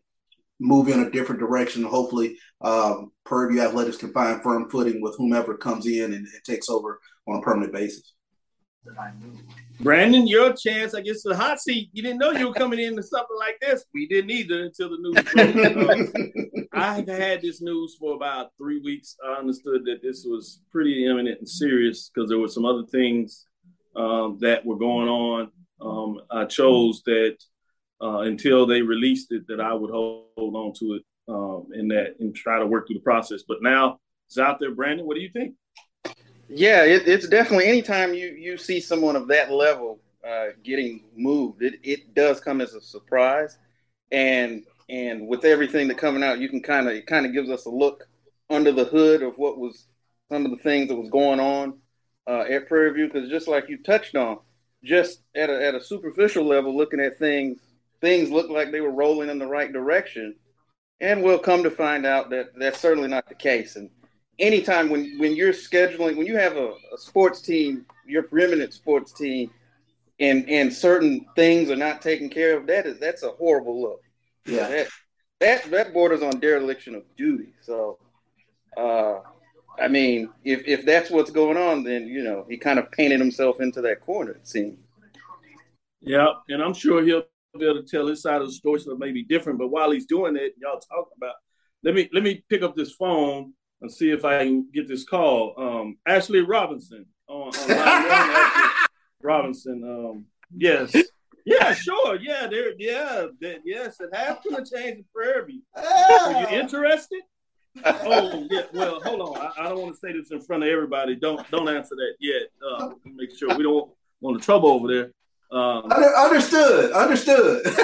move 0.60 0.88
in 0.88 1.02
a 1.02 1.12
different 1.12 1.42
direction. 1.42 1.84
Hopefully, 1.84 2.38
um, 2.62 3.12
Prairie 3.26 3.54
View 3.54 3.62
Athletics 3.62 3.98
can 3.98 4.14
find 4.14 4.42
firm 4.42 4.70
footing 4.70 5.02
with 5.02 5.16
whomever 5.18 5.58
comes 5.58 5.86
in 5.86 6.06
and, 6.06 6.14
and 6.14 6.44
takes 6.46 6.70
over 6.70 7.00
on 7.28 7.40
a 7.40 7.42
permanent 7.42 7.74
basis. 7.74 8.14
Brandon, 9.80 10.26
your 10.26 10.54
chance, 10.54 10.96
I 10.96 11.02
guess, 11.02 11.22
the 11.22 11.36
hot 11.36 11.60
seat. 11.60 11.90
You 11.94 12.02
didn't 12.02 12.18
know 12.18 12.32
you 12.32 12.48
were 12.48 12.54
coming 12.54 12.80
into 12.80 13.04
something 13.04 13.38
like 13.38 13.60
this. 13.62 13.86
We 13.94 14.08
didn't 14.08 14.32
either 14.32 14.64
until 14.64 14.90
the 14.90 14.98
news 14.98 15.24
broke. 15.24 16.68
I've 16.74 17.08
had 17.08 17.42
this 17.42 17.62
news 17.62 17.96
for 18.00 18.16
about 18.16 18.52
three 18.58 18.80
weeks. 18.82 19.16
I 19.24 19.34
understood 19.34 19.86
that 19.86 20.02
this 20.02 20.26
was 20.26 20.62
pretty 20.72 21.06
imminent 21.06 21.40
and 21.40 21.48
serious 21.48 22.10
because 22.10 22.30
there 22.30 22.40
were 22.40 22.48
some 22.48 22.66
other 22.66 22.86
things 22.92 23.46
um, 23.96 24.38
that 24.42 24.66
were 24.66 24.78
going 24.78 25.10
on. 25.10 25.52
Um, 25.80 26.22
I 26.32 26.46
chose 26.46 27.04
that 27.06 27.38
uh, 28.02 28.20
until 28.20 28.66
they 28.66 28.82
released 28.82 29.32
it, 29.32 29.48
that 29.48 29.60
I 29.60 29.74
would 29.74 29.92
hold, 29.92 30.26
hold 30.38 30.56
on 30.56 30.74
to 30.80 30.94
it 30.96 31.04
um, 31.28 31.68
and 31.74 31.92
that 31.92 32.16
and 32.20 32.36
try 32.36 32.60
to 32.60 32.66
work 32.66 32.88
through 32.88 32.96
the 32.96 33.02
process. 33.02 33.44
But 33.48 33.62
now 33.62 34.00
it's 34.28 34.38
out 34.38 34.60
there, 34.60 34.74
Brandon. 34.74 35.06
What 35.06 35.16
do 35.16 35.22
you 35.22 35.30
think? 35.32 35.56
Yeah, 36.50 36.84
it, 36.84 37.08
it's 37.08 37.28
definitely 37.28 37.68
anytime 37.68 38.14
you 38.14 38.28
you 38.28 38.58
see 38.58 38.80
someone 38.80 39.16
of 39.16 39.28
that 39.28 39.52
level 39.52 40.00
uh, 40.26 40.48
getting 40.64 41.04
moved, 41.16 41.62
it, 41.62 41.80
it 41.84 42.14
does 42.14 42.40
come 42.40 42.62
as 42.62 42.74
a 42.74 42.82
surprise, 42.82 43.58
and 44.12 44.64
and 44.90 45.28
with 45.28 45.44
everything 45.44 45.88
that 45.90 45.98
coming 45.98 46.24
out, 46.24 46.40
you 46.40 46.50
can 46.50 46.62
kind 46.62 46.88
of 46.88 46.94
it 46.94 47.06
kind 47.06 47.26
of 47.26 47.34
gives 47.34 47.50
us 47.50 47.66
a 47.66 47.70
look 47.70 48.08
under 48.50 48.72
the 48.72 48.86
hood 48.86 49.24
of 49.24 49.38
what 49.38 49.58
was 49.58 49.88
some 50.30 50.46
of 50.46 50.52
the 50.52 50.58
things 50.58 50.88
that 50.88 50.96
was 50.96 51.10
going 51.10 51.40
on 51.40 51.80
uh, 52.28 52.42
at 52.50 52.68
Prairie 52.68 52.94
View. 52.94 53.08
Because 53.08 53.30
just 53.30 53.50
like 53.50 53.68
you 53.68 53.78
touched 53.84 54.16
on, 54.16 54.40
just 54.84 55.22
at 55.36 55.50
a, 55.50 55.66
at 55.66 55.76
a 55.76 55.84
superficial 55.84 56.46
level, 56.46 56.76
looking 56.76 57.02
at 57.02 57.20
things, 57.20 57.60
things 58.00 58.30
look 58.30 58.50
like 58.50 58.72
they 58.72 58.82
were 58.82 58.92
rolling 58.92 59.30
in 59.30 59.40
the 59.40 59.48
right 59.48 59.74
direction, 59.74 60.36
and 61.02 61.24
we'll 61.24 61.40
come 61.40 61.64
to 61.64 61.72
find 61.72 62.06
out 62.06 62.30
that 62.30 62.52
that's 62.58 62.80
certainly 62.80 63.10
not 63.10 63.28
the 63.28 63.36
case. 63.36 63.76
And 63.76 63.90
anytime 64.40 64.90
when 64.90 65.18
when 65.18 65.36
you're 65.36 65.54
scheduling 65.54 66.16
when 66.18 66.28
you 66.28 66.38
have 66.38 66.58
a, 66.58 66.74
a 66.94 66.98
sports 66.98 67.42
team, 67.42 67.86
your 68.06 68.24
preeminent 68.24 68.74
sports 68.74 69.12
team, 69.12 69.52
and 70.20 70.50
and 70.50 70.74
certain 70.74 71.26
things 71.36 71.70
are 71.70 71.76
not 71.76 72.02
taken 72.02 72.30
care 72.30 72.58
of, 72.58 72.68
that 72.68 72.86
is 72.86 73.00
that's 73.00 73.24
a 73.24 73.30
horrible 73.30 73.82
look. 73.82 74.02
Yeah, 74.46 74.68
that 74.70 74.88
that, 75.40 75.72
that 75.72 75.94
borders 75.94 76.22
on 76.22 76.40
dereliction 76.40 76.96
of 76.96 77.04
duty. 77.16 77.54
So, 77.62 78.00
uh, 78.76 79.20
I 79.80 79.88
mean, 79.88 80.30
if 80.44 80.68
if 80.68 80.86
that's 80.86 81.10
what's 81.10 81.32
going 81.32 81.58
on, 81.58 81.84
then 81.84 82.08
you 82.08 82.24
know 82.24 82.46
he 82.50 82.58
kind 82.58 82.80
of 82.80 82.92
painted 82.92 83.20
himself 83.20 83.60
into 83.60 83.82
that 83.82 84.02
corner. 84.02 84.32
It 84.32 84.48
seems. 84.48 84.78
Yeah, 86.02 86.28
and 86.50 86.62
I'm 86.62 86.74
sure 86.74 87.04
he'll 87.04 87.24
be 87.58 87.66
able 87.66 87.82
to 87.82 87.88
tell 87.88 88.08
his 88.08 88.22
side 88.22 88.42
of 88.42 88.48
the 88.48 88.54
story, 88.54 88.80
so 88.80 88.92
it 88.92 89.00
may 89.00 89.12
be 89.12 89.24
different. 89.24 89.60
But 89.60 89.70
while 89.70 89.92
he's 89.92 90.06
doing 90.06 90.36
it, 90.36 90.54
y'all 90.58 90.80
talking 90.80 91.14
about. 91.18 91.36
Let 91.84 91.94
me 91.94 92.10
let 92.12 92.24
me 92.24 92.44
pick 92.50 92.64
up 92.64 92.76
this 92.76 92.94
phone 92.94 93.54
and 93.82 93.92
see 93.92 94.12
if 94.12 94.26
I 94.26 94.44
can 94.46 94.68
get 94.74 94.88
this 94.88 95.04
call. 95.04 95.54
Um, 95.58 95.98
Ashley 96.08 96.42
Robinson 96.42 97.06
on, 97.28 97.50
on. 97.50 98.72
Robinson. 99.22 99.84
Um, 99.84 100.26
yes. 100.56 100.96
Yeah, 101.46 101.74
sure. 101.74 102.18
Yeah, 102.20 102.48
there. 102.48 102.74
Yeah, 102.78 103.28
that, 103.42 103.62
yes, 103.64 104.00
it 104.02 104.14
has 104.14 104.38
to 104.44 104.56
change 104.58 104.98
the 104.98 105.06
Prairie 105.14 105.46
View. 105.46 105.62
Are 105.76 106.42
you 106.42 106.60
interested? 106.60 107.22
oh 107.86 108.48
yeah. 108.50 108.64
Well, 108.74 109.00
hold 109.02 109.22
on. 109.22 109.38
I, 109.38 109.66
I, 109.66 109.70
don't 109.70 109.80
want 109.80 109.94
to 109.94 110.00
say 110.00 110.12
this 110.12 110.32
in 110.32 110.42
front 110.42 110.64
of 110.64 110.70
everybody. 110.70 111.16
Don't 111.16 111.50
don't 111.52 111.70
answer 111.70 111.96
that 111.96 112.16
yet. 112.20 112.44
Uh, 112.66 112.90
make 113.06 113.38
sure 113.38 113.56
we 113.56 113.64
don't 113.64 113.90
want 114.20 114.40
the 114.40 114.44
trouble 114.44 114.70
over 114.70 114.88
there. 114.88 115.12
Um, 115.52 115.86
understood. 115.92 116.92
Understood. 116.92 117.66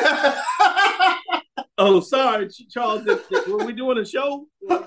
oh, 1.83 1.99
sorry, 1.99 2.49
Charles. 2.69 3.05
were 3.47 3.65
we 3.65 3.73
doing 3.73 3.97
a 3.97 4.05
show? 4.05 4.47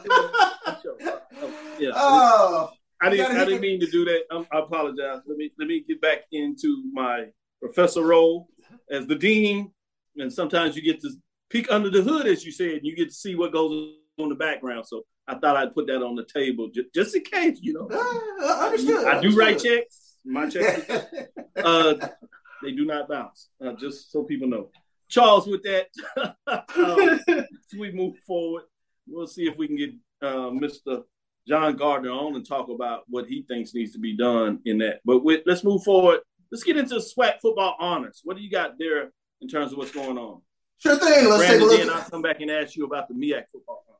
Oh, 1.39 1.53
yeah. 1.79 1.91
Oh, 1.95 2.71
I 3.03 3.11
didn't. 3.11 3.37
I 3.37 3.45
didn't 3.45 3.61
mean 3.61 3.79
to 3.81 3.87
do 3.87 4.07
that. 4.07 4.23
Um, 4.31 4.47
I 4.51 4.61
apologize. 4.61 5.21
Let 5.27 5.37
me 5.37 5.51
let 5.59 5.69
me 5.69 5.85
get 5.87 6.01
back 6.01 6.21
into 6.33 6.83
my 6.93 7.27
professor 7.61 8.03
role 8.03 8.49
as 8.91 9.07
the 9.07 9.15
dean, 9.15 9.71
and 10.17 10.33
sometimes 10.33 10.77
you 10.77 10.83
get 10.83 11.03
to 11.03 11.11
peek 11.51 11.71
under 11.71 11.91
the 11.91 12.03
hood, 12.03 12.27
as 12.27 12.45
you 12.45 12.53
said, 12.53 12.71
and 12.71 12.87
you 12.87 12.97
get 12.97 13.09
to 13.09 13.15
see 13.15 13.35
what 13.35 13.53
goes 13.53 13.71
on 14.19 14.25
in 14.25 14.29
the 14.31 14.35
background. 14.35 14.87
So 14.87 15.03
I 15.29 15.35
thought 15.35 15.57
I'd 15.57 15.75
put 15.75 15.87
that 15.89 16.03
on 16.03 16.15
the 16.17 16.25
table 16.25 16.71
just, 16.75 16.95
just 16.95 17.17
in 17.17 17.23
case, 17.23 17.59
you 17.61 17.75
know. 17.75 17.89
Uh, 18.39 18.67
understood. 18.67 19.07
I 19.07 19.21
do 19.21 19.29
understood. 19.29 19.39
write 19.39 19.59
checks. 19.59 20.17
My 20.25 20.49
checks, 20.49 20.91
uh, 21.57 21.95
they 22.63 22.73
do 22.73 22.85
not 22.85 23.09
bounce. 23.09 23.49
Uh, 23.65 23.73
just 23.73 24.13
so 24.13 24.25
people 24.25 24.49
know. 24.49 24.71
Charles, 25.09 25.47
with 25.47 25.63
that, 25.63 25.89
um, 26.47 27.45
we 27.79 27.93
move 27.93 28.17
forward. 28.27 28.65
We'll 29.07 29.27
see 29.27 29.47
if 29.47 29.57
we 29.57 29.67
can 29.69 29.77
get 29.77 29.91
uh, 30.23 30.51
Mr. 30.51 31.05
John 31.47 31.77
Gardner 31.77 32.11
on 32.11 32.35
and 32.35 32.47
talk 32.47 32.69
about 32.69 33.05
what 33.09 33.27
he 33.27 33.43
thinks 33.43 33.75
needs 33.75 33.93
to 33.93 33.99
be 33.99 34.17
done 34.17 34.61
in 34.65 34.79
that. 34.79 35.01
But 35.05 35.23
with, 35.23 35.43
let's 35.47 35.63
move 35.63 35.85
forward. 35.85 36.21
Let's 36.51 36.65
get 36.65 36.77
into 36.77 36.97
SWAC 36.97 37.41
football 37.41 37.77
honors. 37.79 38.21
What 38.25 38.37
do 38.37 38.43
you 38.43 38.51
got 38.51 38.79
there 38.79 39.11
in 39.41 39.49
terms 39.49 39.73
of 39.73 39.79
what's 39.79 39.93
going 39.93 40.19
on? 40.19 40.41
Sure 40.79 40.97
thing. 40.97 41.29
Let's 41.29 41.47
Brandon, 41.47 41.49
take 41.49 41.61
a 41.61 41.65
look. 41.65 41.79
Then 41.79 41.91
I'll 41.91 42.11
come 42.11 42.23
back 42.23 42.41
and 42.41 42.51
ask 42.51 42.77
you 42.77 42.85
about 42.85 43.09
the 43.09 43.15
MEAC 43.15 43.45
football. 43.53 43.85
Honors. 43.89 43.97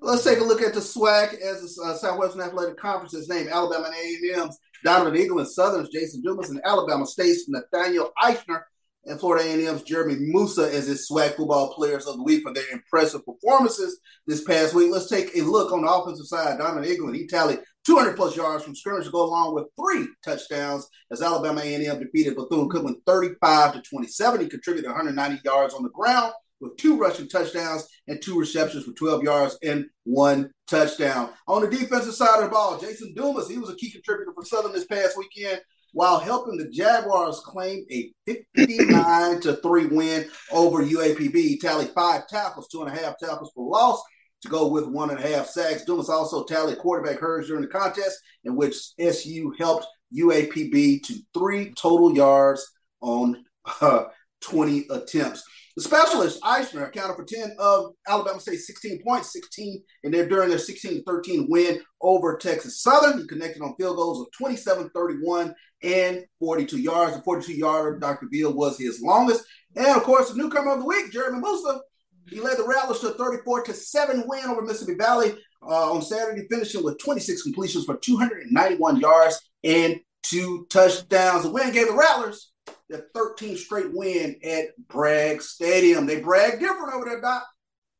Let's 0.00 0.24
take 0.24 0.40
a 0.40 0.44
look 0.44 0.60
at 0.60 0.74
the 0.74 0.80
SWAC 0.80 1.34
as 1.40 1.76
the 1.76 1.82
uh, 1.84 1.94
Southwestern 1.94 2.42
Athletic 2.42 2.76
Conference 2.76 3.14
is 3.14 3.28
named 3.28 3.48
Alabama 3.48 3.86
and 3.86 3.94
A&M's 4.34 4.58
Donovan 4.84 5.16
Eagle 5.16 5.38
and 5.38 5.48
Southern's 5.48 5.90
Jason 5.90 6.22
Dumas 6.22 6.50
and 6.50 6.60
Alabama 6.64 7.06
State's 7.06 7.48
Nathaniel 7.48 8.10
Eichner 8.22 8.62
and 9.06 9.18
Florida 9.18 9.44
A&M's 9.44 9.82
Jeremy 9.82 10.16
Moussa 10.18 10.72
as 10.72 10.86
his 10.86 11.08
SWAC 11.08 11.36
football 11.36 11.74
players 11.74 12.06
of 12.06 12.16
the 12.16 12.22
week 12.22 12.42
for 12.42 12.52
their 12.52 12.68
impressive 12.72 13.22
performances 13.24 14.00
this 14.26 14.44
past 14.44 14.74
week. 14.74 14.92
Let's 14.92 15.08
take 15.08 15.36
a 15.36 15.42
look 15.42 15.72
on 15.72 15.82
the 15.82 15.90
offensive 15.90 16.26
side. 16.26 16.58
Donovan 16.58 16.84
England, 16.84 17.16
he 17.16 17.26
tallied 17.26 17.60
200 17.84 18.16
plus 18.16 18.36
yards 18.36 18.64
from 18.64 18.74
scrimmage 18.74 19.06
to 19.06 19.10
go 19.10 19.24
along 19.24 19.54
with 19.54 19.66
three 19.76 20.06
touchdowns 20.24 20.86
as 21.10 21.22
Alabama 21.22 21.60
A&M 21.62 21.98
defeated 21.98 22.36
Bethune-Cookman 22.36 22.94
35 23.06 23.74
to 23.74 23.82
27. 23.82 24.40
He 24.40 24.48
contributed 24.48 24.88
190 24.88 25.40
yards 25.44 25.74
on 25.74 25.82
the 25.82 25.90
ground 25.90 26.32
with 26.60 26.76
two 26.76 26.96
rushing 26.96 27.28
touchdowns 27.28 27.88
and 28.06 28.22
two 28.22 28.38
receptions 28.38 28.84
for 28.84 28.92
12 28.92 29.24
yards 29.24 29.58
and 29.64 29.86
one 30.04 30.48
touchdown. 30.68 31.30
On 31.48 31.60
the 31.60 31.68
defensive 31.68 32.14
side 32.14 32.38
of 32.38 32.44
the 32.44 32.50
ball, 32.50 32.78
Jason 32.78 33.12
Dumas, 33.14 33.48
he 33.48 33.58
was 33.58 33.68
a 33.68 33.74
key 33.74 33.90
contributor 33.90 34.32
for 34.32 34.44
Southern 34.44 34.72
this 34.72 34.86
past 34.86 35.18
weekend 35.18 35.60
while 35.92 36.18
helping 36.18 36.56
the 36.56 36.68
Jaguars 36.68 37.40
claim 37.40 37.84
a 37.90 38.12
59 38.26 39.40
to 39.42 39.56
3 39.56 39.86
win 39.86 40.28
over 40.50 40.82
UAPB. 40.82 41.60
Tallied 41.60 41.90
five 41.90 42.26
tackles, 42.28 42.68
two 42.68 42.82
and 42.82 42.90
a 42.90 43.00
half 43.00 43.18
tackles 43.18 43.52
for 43.54 43.68
loss 43.70 44.02
to 44.42 44.48
go 44.48 44.68
with 44.68 44.86
one 44.86 45.10
and 45.10 45.18
a 45.18 45.28
half 45.28 45.46
sacks. 45.46 45.84
Dumas 45.84 46.08
also 46.08 46.44
tallied 46.44 46.78
quarterback 46.78 47.18
hurries 47.18 47.46
during 47.46 47.62
the 47.62 47.68
contest, 47.68 48.18
in 48.44 48.56
which 48.56 48.74
SU 48.98 49.54
helped 49.58 49.86
UAPB 50.16 51.02
to 51.04 51.14
three 51.32 51.72
total 51.74 52.14
yards 52.14 52.66
on 53.00 53.44
uh, 53.80 54.04
20 54.40 54.86
attempts. 54.90 55.44
The 55.76 55.82
specialist, 55.82 56.40
Eichner, 56.42 56.86
accounted 56.86 57.16
for 57.16 57.24
10 57.24 57.56
of 57.58 57.92
Alabama 58.06 58.38
State's 58.40 58.66
16 58.66 59.02
points, 59.02 59.32
16 59.32 59.82
and 60.04 60.12
they're 60.12 60.28
during 60.28 60.50
their 60.50 60.58
16 60.58 61.02
13 61.04 61.46
win 61.48 61.80
over 62.00 62.36
Texas 62.36 62.82
Southern. 62.82 63.20
He 63.20 63.26
connected 63.26 63.62
on 63.62 63.74
field 63.76 63.96
goals 63.96 64.20
of 64.20 64.26
27 64.36 64.90
31 64.94 65.54
and 65.82 66.24
42 66.38 66.78
yards. 66.78 67.16
The 67.16 67.22
42 67.22 67.54
yarder, 67.54 67.98
Dr. 67.98 68.26
Beal, 68.30 68.52
was 68.52 68.78
his 68.78 69.00
longest. 69.00 69.44
And 69.74 69.96
of 69.96 70.02
course, 70.02 70.30
the 70.30 70.36
newcomer 70.36 70.72
of 70.72 70.80
the 70.80 70.86
week, 70.86 71.10
Jeremy 71.10 71.40
Moussa, 71.40 71.80
he 72.28 72.40
led 72.40 72.58
the 72.58 72.66
Rattlers 72.66 73.00
to 73.00 73.14
a 73.14 73.14
34 73.14 73.64
to 73.64 73.74
7 73.74 74.24
win 74.26 74.44
over 74.44 74.62
Mississippi 74.62 74.96
Valley 74.98 75.34
uh, 75.62 75.92
on 75.92 76.02
Saturday, 76.02 76.46
finishing 76.50 76.84
with 76.84 76.98
26 76.98 77.42
completions 77.42 77.84
for 77.84 77.96
291 77.96 79.00
yards 79.00 79.40
and 79.64 79.98
two 80.22 80.66
touchdowns. 80.70 81.44
The 81.44 81.50
win 81.50 81.72
gave 81.72 81.88
the 81.88 81.94
Rattlers 81.94 82.51
their 82.92 83.06
13th 83.14 83.58
straight 83.58 83.92
win 83.92 84.36
at 84.44 84.66
Bragg 84.88 85.42
Stadium. 85.42 86.06
They 86.06 86.20
brag 86.20 86.60
different 86.60 86.94
over 86.94 87.06
there, 87.06 87.20
Doc. 87.20 87.46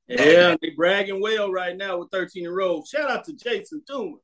Yeah, 0.09 0.57
they 0.61 0.71
bragging 0.71 1.21
well 1.21 1.51
right 1.51 1.77
now 1.77 1.99
with 1.99 2.11
13 2.11 2.45
in 2.45 2.51
a 2.51 2.53
row. 2.53 2.85
Shout 2.85 3.11
out 3.11 3.25
to 3.25 3.33
Jason 3.33 3.83
Dumas. 3.87 4.21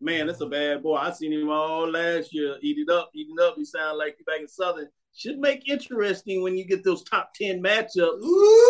Man, 0.00 0.26
that's 0.26 0.42
a 0.42 0.46
bad 0.46 0.82
boy. 0.82 0.96
I 0.96 1.10
seen 1.12 1.32
him 1.32 1.50
all 1.50 1.90
last 1.90 2.32
year. 2.32 2.56
Eat 2.62 2.78
it 2.78 2.90
up, 2.90 3.10
eating 3.14 3.36
up. 3.40 3.54
He 3.56 3.64
sound 3.64 3.98
like 3.98 4.16
he 4.18 4.24
back 4.24 4.40
in 4.40 4.48
Southern. 4.48 4.88
Should 5.14 5.38
make 5.38 5.66
interesting 5.68 6.42
when 6.42 6.56
you 6.56 6.66
get 6.66 6.84
those 6.84 7.02
top 7.02 7.32
ten 7.34 7.62
matchups. 7.62 8.20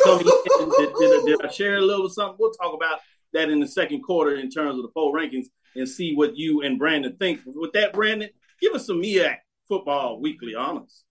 coming. 0.04 0.24
Did, 0.78 0.92
did, 0.98 1.26
did 1.26 1.44
I 1.44 1.50
share 1.50 1.76
a 1.76 1.80
little 1.80 2.08
something? 2.08 2.36
We'll 2.38 2.52
talk 2.52 2.74
about 2.74 3.00
that 3.32 3.50
in 3.50 3.58
the 3.58 3.66
second 3.66 4.02
quarter 4.02 4.36
in 4.36 4.48
terms 4.48 4.76
of 4.76 4.82
the 4.82 4.90
poll 4.94 5.12
rankings 5.12 5.46
and 5.74 5.88
see 5.88 6.14
what 6.14 6.36
you 6.36 6.62
and 6.62 6.78
Brandon 6.78 7.16
think. 7.18 7.40
With 7.44 7.72
that, 7.72 7.92
Brandon, 7.92 8.30
give 8.60 8.72
us 8.74 8.86
some 8.86 9.02
MEAC 9.02 9.36
football 9.68 10.20
weekly 10.20 10.54
honors. 10.54 11.02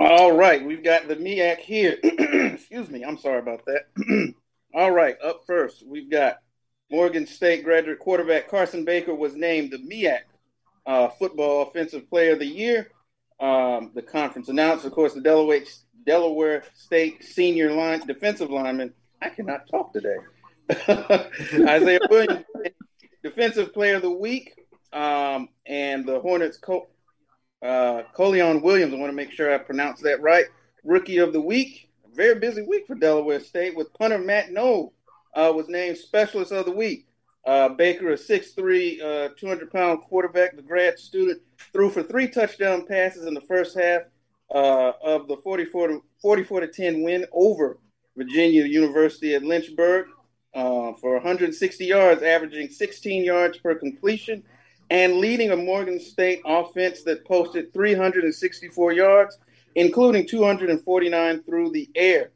All 0.00 0.32
right, 0.32 0.64
we've 0.64 0.82
got 0.82 1.08
the 1.08 1.16
MEAC 1.16 1.58
here. 1.58 1.98
Excuse 2.02 2.88
me, 2.88 3.04
I'm 3.04 3.18
sorry 3.18 3.38
about 3.38 3.66
that. 3.66 4.32
All 4.74 4.92
right, 4.92 5.14
up 5.22 5.42
first, 5.46 5.86
we've 5.86 6.10
got 6.10 6.38
Morgan 6.90 7.26
State 7.26 7.64
graduate 7.64 7.98
quarterback 7.98 8.48
Carson 8.48 8.86
Baker 8.86 9.14
was 9.14 9.36
named 9.36 9.72
the 9.72 9.76
MEAC 9.76 10.20
uh, 10.86 11.08
Football 11.10 11.68
Offensive 11.68 12.08
Player 12.08 12.32
of 12.32 12.38
the 12.38 12.46
Year. 12.46 12.92
Um, 13.40 13.90
the 13.94 14.00
conference 14.00 14.48
announced, 14.48 14.86
of 14.86 14.92
course, 14.92 15.12
the 15.12 15.20
Delaware 15.20 15.64
Delaware 16.06 16.64
State 16.72 17.22
senior 17.22 17.70
line 17.72 18.00
defensive 18.06 18.50
lineman. 18.50 18.94
I 19.20 19.28
cannot 19.28 19.68
talk 19.68 19.92
today. 19.92 20.16
Isaiah 21.68 22.00
Williams, 22.08 22.46
defensive 23.22 23.74
player 23.74 23.96
of 23.96 24.02
the 24.02 24.10
week, 24.10 24.54
um, 24.94 25.50
and 25.66 26.06
the 26.06 26.20
Hornets 26.20 26.56
co- 26.56 26.88
uh, 27.62 28.02
Coleon 28.12 28.62
Williams. 28.62 28.94
I 28.94 28.96
want 28.96 29.10
to 29.10 29.16
make 29.16 29.32
sure 29.32 29.52
I 29.52 29.58
pronounce 29.58 30.00
that 30.00 30.20
right. 30.20 30.46
Rookie 30.84 31.18
of 31.18 31.32
the 31.32 31.40
week. 31.40 31.90
Very 32.14 32.38
busy 32.38 32.62
week 32.62 32.86
for 32.86 32.94
Delaware 32.94 33.40
State 33.40 33.76
with 33.76 33.92
punter 33.94 34.18
Matt 34.18 34.50
Noel 34.50 34.92
uh, 35.34 35.52
was 35.54 35.68
named 35.68 35.96
specialist 35.96 36.52
of 36.52 36.66
the 36.66 36.72
week. 36.72 37.06
Uh, 37.46 37.70
Baker, 37.70 38.10
a 38.10 38.16
6'3", 38.16 39.02
uh, 39.02 39.28
200 39.36 39.70
pound 39.70 40.02
quarterback, 40.02 40.56
the 40.56 40.62
grad 40.62 40.98
student, 40.98 41.40
threw 41.72 41.88
for 41.88 42.02
three 42.02 42.28
touchdown 42.28 42.86
passes 42.86 43.26
in 43.26 43.34
the 43.34 43.40
first 43.40 43.78
half 43.78 44.02
uh, 44.54 44.92
of 45.02 45.28
the 45.28 45.36
44 45.38 45.88
to, 45.88 46.04
44 46.20 46.60
to 46.60 46.68
10 46.68 47.02
win 47.02 47.24
over 47.32 47.78
Virginia 48.16 48.64
University 48.64 49.34
at 49.34 49.42
Lynchburg 49.42 50.06
uh, 50.54 50.92
for 51.00 51.14
160 51.14 51.84
yards, 51.84 52.22
averaging 52.22 52.68
16 52.68 53.24
yards 53.24 53.56
per 53.58 53.74
completion, 53.74 54.42
and 54.90 55.18
leading 55.18 55.52
a 55.52 55.56
Morgan 55.56 56.00
State 56.00 56.42
offense 56.44 57.04
that 57.04 57.24
posted 57.24 57.72
364 57.72 58.92
yards, 58.92 59.38
including 59.76 60.26
249 60.26 61.42
through 61.44 61.70
the 61.70 61.88
air. 61.94 62.32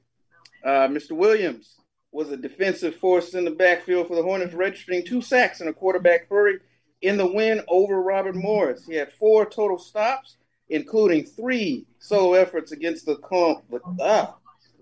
Uh, 0.65 0.89
Mr. 0.89 1.13
Williams 1.13 1.77
was 2.13 2.31
a 2.31 2.37
defensive 2.37 2.95
force 2.95 3.35
in 3.35 3.45
the 3.45 3.51
backfield 3.51 4.07
for 4.07 4.15
the 4.15 4.23
Hornets, 4.23 4.55
registering 4.55 5.05
two 5.05 5.21
sacks 5.21 5.61
and 5.61 5.69
a 5.69 5.73
quarterback 5.73 6.29
hurry 6.31 6.61
in 7.03 7.17
the 7.17 7.27
win 7.27 7.61
over 7.69 8.01
Robert 8.01 8.37
Morris. 8.37 8.87
He 8.87 8.95
had 8.95 9.13
four 9.13 9.45
total 9.45 9.79
stops, 9.79 10.37
including 10.69 11.25
three 11.25 11.87
solo 11.99 12.35
efforts 12.35 12.71
against 12.71 13.05
the, 13.05 13.17
Col- 13.17 13.65
ah, 14.01 14.37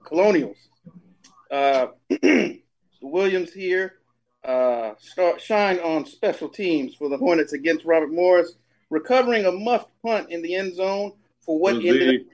Colonials. 0.04 0.58
Uh, 1.50 1.86
Williams 3.02 3.52
here 3.52 4.01
uh, 4.44 4.92
start, 4.98 5.40
shined 5.40 5.80
on 5.80 6.04
special 6.06 6.48
teams 6.48 6.94
for 6.94 7.08
the 7.08 7.16
Hornets 7.16 7.52
against 7.52 7.84
Robert 7.84 8.12
Morris, 8.12 8.54
recovering 8.90 9.44
a 9.44 9.52
muffed 9.52 9.90
punt 10.04 10.30
in 10.30 10.42
the 10.42 10.54
end 10.54 10.74
zone 10.74 11.12
for 11.40 11.58
what 11.58 11.76
ended 11.76 12.20
up 12.20 12.26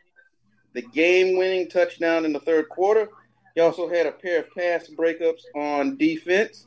the 0.74 0.82
game-winning 0.82 1.68
touchdown 1.68 2.24
in 2.24 2.32
the 2.32 2.40
third 2.40 2.68
quarter. 2.68 3.08
He 3.54 3.60
also 3.60 3.88
had 3.88 4.06
a 4.06 4.12
pair 4.12 4.40
of 4.40 4.54
pass 4.54 4.88
breakups 4.88 5.42
on 5.54 5.96
defense, 5.96 6.66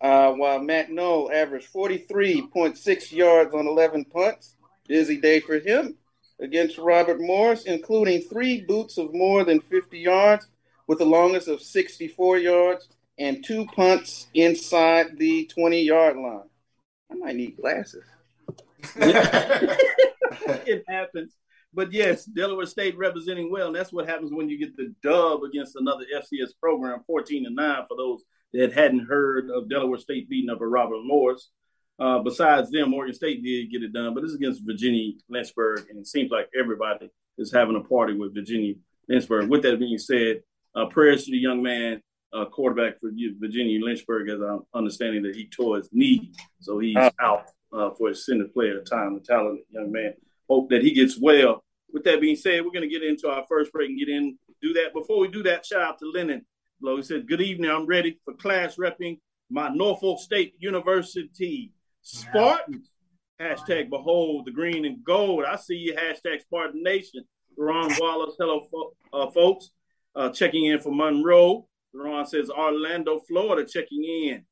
uh, 0.00 0.32
while 0.32 0.60
Matt 0.60 0.90
Noel 0.90 1.30
averaged 1.32 1.72
43.6 1.72 3.12
yards 3.12 3.54
on 3.54 3.66
11 3.66 4.04
punts. 4.06 4.54
Busy 4.86 5.18
day 5.18 5.40
for 5.40 5.58
him 5.58 5.96
against 6.40 6.78
Robert 6.78 7.20
Morris, 7.20 7.64
including 7.64 8.22
three 8.22 8.60
boots 8.62 8.96
of 8.96 9.12
more 9.12 9.44
than 9.44 9.60
50 9.60 9.98
yards, 9.98 10.46
with 10.86 10.98
the 10.98 11.04
longest 11.04 11.48
of 11.48 11.60
64 11.60 12.38
yards, 12.38 12.88
and 13.18 13.44
two 13.44 13.66
punts 13.66 14.28
inside 14.34 15.18
the 15.18 15.46
20 15.46 15.82
yard 15.82 16.16
line. 16.16 16.48
I 17.10 17.14
might 17.14 17.36
need 17.36 17.56
glasses. 17.56 18.04
it 18.96 20.84
happens. 20.88 21.32
But 21.74 21.92
yes, 21.92 22.24
Delaware 22.24 22.66
State 22.66 22.96
representing 22.96 23.50
well. 23.50 23.68
And 23.68 23.76
that's 23.76 23.92
what 23.92 24.08
happens 24.08 24.32
when 24.32 24.48
you 24.48 24.58
get 24.58 24.76
the 24.76 24.94
dub 25.02 25.42
against 25.42 25.76
another 25.76 26.04
FCS 26.14 26.50
program, 26.60 27.00
14 27.06 27.46
and 27.46 27.56
9 27.56 27.82
for 27.88 27.96
those 27.96 28.22
that 28.52 28.72
hadn't 28.72 29.06
heard 29.06 29.50
of 29.50 29.68
Delaware 29.68 29.98
State 29.98 30.28
beating 30.28 30.50
up 30.50 30.60
a 30.60 30.66
Robert 30.66 31.04
Morris. 31.04 31.50
Uh, 31.98 32.20
besides 32.20 32.70
them, 32.70 32.90
Morgan 32.90 33.14
State 33.14 33.42
did 33.42 33.70
get 33.70 33.82
it 33.82 33.92
done, 33.92 34.14
but 34.14 34.22
it's 34.22 34.34
against 34.34 34.64
Virginia 34.64 35.12
Lynchburg, 35.28 35.86
and 35.90 35.98
it 35.98 36.06
seems 36.06 36.30
like 36.30 36.48
everybody 36.58 37.10
is 37.38 37.52
having 37.52 37.74
a 37.74 37.80
party 37.80 38.14
with 38.14 38.34
Virginia 38.34 38.74
Lynchburg. 39.08 39.48
With 39.50 39.62
that 39.62 39.80
being 39.80 39.98
said, 39.98 40.42
uh, 40.76 40.86
prayers 40.86 41.24
to 41.24 41.32
the 41.32 41.38
young 41.38 41.60
man, 41.60 42.00
uh, 42.32 42.44
quarterback 42.46 43.00
for 43.00 43.10
Virginia 43.38 43.84
Lynchburg, 43.84 44.28
as 44.28 44.40
I'm 44.40 44.60
understanding 44.74 45.22
that 45.22 45.36
he 45.36 45.48
tore 45.48 45.78
his 45.78 45.88
knee, 45.92 46.32
so 46.60 46.78
he's 46.78 46.96
uh, 46.96 47.10
out 47.20 47.50
uh, 47.72 47.90
for 47.90 48.08
his 48.08 48.24
senior 48.24 48.48
player 48.48 48.82
time. 48.82 49.16
A 49.16 49.20
talented 49.20 49.64
young 49.70 49.92
man. 49.92 50.14
Hope 50.48 50.70
that 50.70 50.82
he 50.82 50.92
gets 50.92 51.18
well. 51.20 51.64
With 51.92 52.04
that 52.04 52.20
being 52.20 52.36
said, 52.36 52.64
we're 52.64 52.70
going 52.70 52.88
to 52.88 52.94
get 52.94 53.02
into 53.02 53.28
our 53.28 53.44
first 53.48 53.72
break 53.72 53.90
and 53.90 53.98
get 53.98 54.08
in. 54.08 54.38
Do 54.60 54.72
that 54.74 54.92
before 54.92 55.20
we 55.20 55.28
do 55.28 55.42
that. 55.44 55.64
Shout 55.64 55.82
out 55.82 55.98
to 56.00 56.10
Lennon. 56.10 56.44
He 56.80 57.02
said, 57.02 57.26
"Good 57.26 57.40
evening. 57.40 57.70
I'm 57.70 57.86
ready 57.86 58.18
for 58.24 58.34
class 58.34 58.76
repping 58.76 59.18
my 59.50 59.68
Norfolk 59.68 60.20
State 60.20 60.54
University 60.58 61.72
Spartans." 62.02 62.90
Hashtag 63.40 63.88
behold 63.88 64.46
the 64.46 64.50
green 64.50 64.84
and 64.84 65.04
gold. 65.04 65.44
I 65.44 65.56
see 65.56 65.76
you. 65.76 65.94
Hashtag 65.94 66.40
Spartan 66.40 66.82
Nation. 66.82 67.24
Ron 67.56 67.92
Wallace. 67.98 68.36
Hello, 68.38 68.66
fo- 68.70 68.92
uh, 69.12 69.30
folks. 69.30 69.70
Uh, 70.14 70.30
checking 70.30 70.66
in 70.66 70.80
for 70.80 70.92
Monroe. 70.92 71.68
Ron 71.98 72.26
says 72.26 72.50
Orlando, 72.50 73.18
Florida, 73.20 73.68
checking 73.68 74.04
in. 74.04 74.44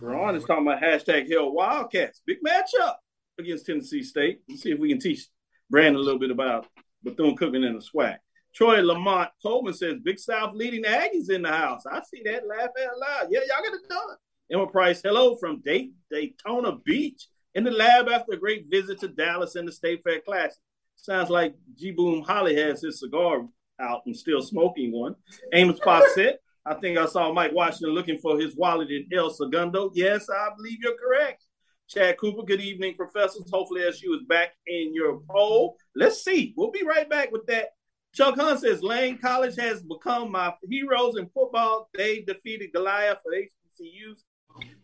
Ron 0.00 0.36
is 0.36 0.44
talking 0.44 0.66
about 0.66 0.82
hashtag 0.82 1.30
Hell 1.30 1.52
Wildcats. 1.52 2.22
Big 2.26 2.38
matchup 2.42 2.94
against 3.38 3.66
Tennessee 3.66 4.02
State. 4.02 4.40
Let's 4.48 4.62
see 4.62 4.72
if 4.72 4.78
we 4.78 4.88
can 4.88 4.98
teach 4.98 5.26
Brandon 5.70 5.96
a 5.96 6.04
little 6.04 6.20
bit 6.20 6.30
about 6.30 6.66
Bethune 7.02 7.36
Cookman 7.36 7.66
and 7.66 7.80
the 7.80 7.84
SWAC. 7.84 8.16
Troy 8.54 8.80
Lamont 8.80 9.30
Coleman 9.42 9.74
says 9.74 9.94
Big 10.02 10.18
South 10.18 10.54
leading 10.54 10.84
Aggies 10.84 11.30
in 11.30 11.42
the 11.42 11.48
house. 11.48 11.82
I 11.90 12.00
see 12.02 12.22
that. 12.24 12.46
Laugh 12.46 12.68
out 12.68 12.98
loud. 12.98 13.28
Yeah, 13.30 13.40
y'all 13.40 13.64
got 13.64 13.74
it 13.74 13.88
done. 13.88 14.16
Emma 14.52 14.66
Price, 14.66 15.02
hello 15.02 15.36
from 15.36 15.62
Daytona 15.62 16.76
Beach 16.84 17.28
in 17.54 17.64
the 17.64 17.70
lab 17.70 18.08
after 18.08 18.32
a 18.32 18.36
great 18.36 18.66
visit 18.70 19.00
to 19.00 19.08
Dallas 19.08 19.56
and 19.56 19.66
the 19.66 19.72
State 19.72 20.02
Fair 20.04 20.20
Classic. 20.20 20.58
Sounds 20.96 21.30
like 21.30 21.54
G 21.76 21.90
Boom 21.90 22.22
Holly 22.22 22.54
has 22.56 22.82
his 22.82 23.00
cigar 23.00 23.46
out 23.80 24.02
and 24.06 24.16
still 24.16 24.42
smoking 24.42 24.92
one. 24.92 25.16
Amos 25.52 25.80
said, 26.14 26.38
I 26.66 26.74
think 26.74 26.98
I 26.98 27.06
saw 27.06 27.32
Mike 27.32 27.52
Washington 27.52 27.94
looking 27.94 28.18
for 28.18 28.38
his 28.38 28.56
wallet 28.56 28.90
in 28.90 29.06
El 29.12 29.30
Segundo. 29.30 29.90
Yes, 29.94 30.28
I 30.30 30.48
believe 30.56 30.78
you're 30.80 30.96
correct. 30.96 31.44
Chad 31.88 32.16
Cooper, 32.18 32.42
good 32.42 32.62
evening, 32.62 32.94
professors. 32.94 33.50
Hopefully, 33.52 33.82
SU 33.82 34.14
is 34.14 34.26
back 34.26 34.52
in 34.66 34.94
your 34.94 35.20
poll. 35.28 35.76
Let's 35.94 36.24
see. 36.24 36.54
We'll 36.56 36.70
be 36.70 36.82
right 36.84 37.08
back 37.08 37.30
with 37.30 37.44
that. 37.46 37.70
Chuck 38.14 38.36
Hunt 38.36 38.60
says 38.60 38.82
Lane 38.82 39.18
College 39.18 39.56
has 39.56 39.82
become 39.82 40.30
my 40.30 40.54
heroes 40.68 41.18
in 41.18 41.28
football. 41.34 41.90
They 41.94 42.20
defeated 42.20 42.72
Goliath 42.72 43.18
for 43.22 43.32
HBCUs. 43.32 44.22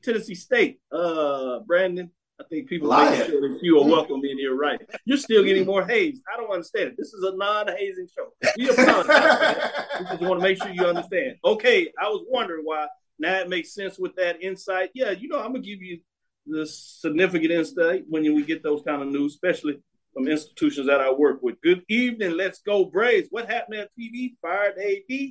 Tennessee 0.02 0.34
State. 0.34 0.80
Uh, 0.92 1.60
Brandon, 1.60 2.10
I 2.40 2.42
think 2.48 2.68
people 2.68 2.88
make 2.88 3.26
sure 3.26 3.40
that 3.42 3.58
you 3.60 3.78
are 3.80 3.86
welcome 3.86 4.22
in 4.24 4.38
here, 4.38 4.56
right? 4.56 4.80
You're 5.04 5.18
still 5.18 5.44
getting 5.44 5.66
more 5.66 5.86
haze. 5.86 6.22
I 6.32 6.38
don't 6.38 6.50
understand 6.50 6.90
it. 6.90 6.94
This 6.96 7.12
is 7.12 7.22
a 7.22 7.36
non-hazing 7.36 8.08
show. 8.16 8.28
We 8.56 8.70
apologize. 8.70 9.56
we 9.98 10.06
just 10.06 10.22
want 10.22 10.40
to 10.40 10.42
make 10.42 10.56
sure 10.56 10.70
you 10.70 10.86
understand. 10.86 11.36
Okay, 11.44 11.92
I 12.00 12.08
was 12.08 12.24
wondering 12.28 12.62
why. 12.64 12.86
Now 13.18 13.40
it 13.40 13.50
makes 13.50 13.74
sense 13.74 13.98
with 13.98 14.16
that 14.16 14.42
insight. 14.42 14.90
Yeah, 14.94 15.10
you 15.10 15.28
know, 15.28 15.38
I'm 15.38 15.52
gonna 15.52 15.60
give 15.60 15.82
you 15.82 16.00
the 16.46 16.66
significant 16.66 17.52
insight 17.52 18.04
when 18.08 18.22
we 18.22 18.42
get 18.42 18.62
those 18.62 18.82
kind 18.82 19.02
of 19.02 19.08
news, 19.08 19.34
especially 19.34 19.82
from 20.14 20.26
institutions 20.26 20.86
that 20.86 21.02
I 21.02 21.12
work 21.12 21.42
with. 21.42 21.60
Good 21.60 21.82
evening. 21.90 22.38
Let's 22.38 22.60
go 22.60 22.86
Braves. 22.86 23.28
What 23.30 23.50
happened 23.50 23.80
at 23.80 23.90
TV? 23.98 24.32
Fired 24.40 24.78
AD. 24.78 25.30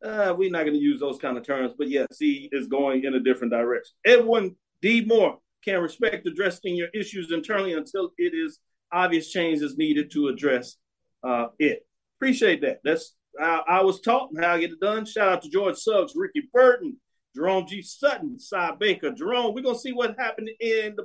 Uh, 0.00 0.34
we're 0.34 0.50
not 0.50 0.64
going 0.64 0.74
to 0.74 0.78
use 0.78 1.00
those 1.00 1.18
kind 1.18 1.36
of 1.36 1.44
terms, 1.44 1.72
but 1.76 1.88
yeah, 1.88 2.06
he 2.16 2.48
is 2.52 2.68
going 2.68 3.02
in 3.02 3.14
a 3.14 3.20
different 3.20 3.52
direction. 3.52 3.94
Edwin 4.04 4.54
D. 4.80 5.04
Moore 5.04 5.38
can 5.64 5.80
respect 5.80 6.26
addressing 6.26 6.76
your 6.76 6.88
issues 6.94 7.32
internally 7.32 7.74
until 7.74 8.10
it 8.18 8.34
is 8.34 8.60
obvious 8.92 9.30
change 9.30 9.60
is 9.60 9.76
needed 9.76 10.10
to 10.12 10.28
address 10.28 10.76
uh, 11.22 11.46
it. 11.58 11.86
Appreciate 12.18 12.62
that. 12.62 12.80
That's 12.84 13.14
I, 13.40 13.62
I 13.68 13.82
was 13.82 14.00
taught 14.00 14.30
how 14.40 14.54
I 14.54 14.60
get 14.60 14.72
it 14.72 14.80
done. 14.80 15.04
Shout 15.04 15.28
out 15.28 15.42
to 15.42 15.50
George 15.50 15.76
Suggs, 15.76 16.14
Ricky 16.16 16.48
Burton, 16.52 16.96
Jerome 17.34 17.66
G. 17.66 17.82
Sutton, 17.82 18.38
Cy 18.38 18.72
Baker. 18.78 19.12
Jerome, 19.12 19.54
we're 19.54 19.62
gonna 19.62 19.78
see 19.78 19.92
what 19.92 20.18
happened 20.18 20.50
in 20.60 20.96
the 20.96 21.04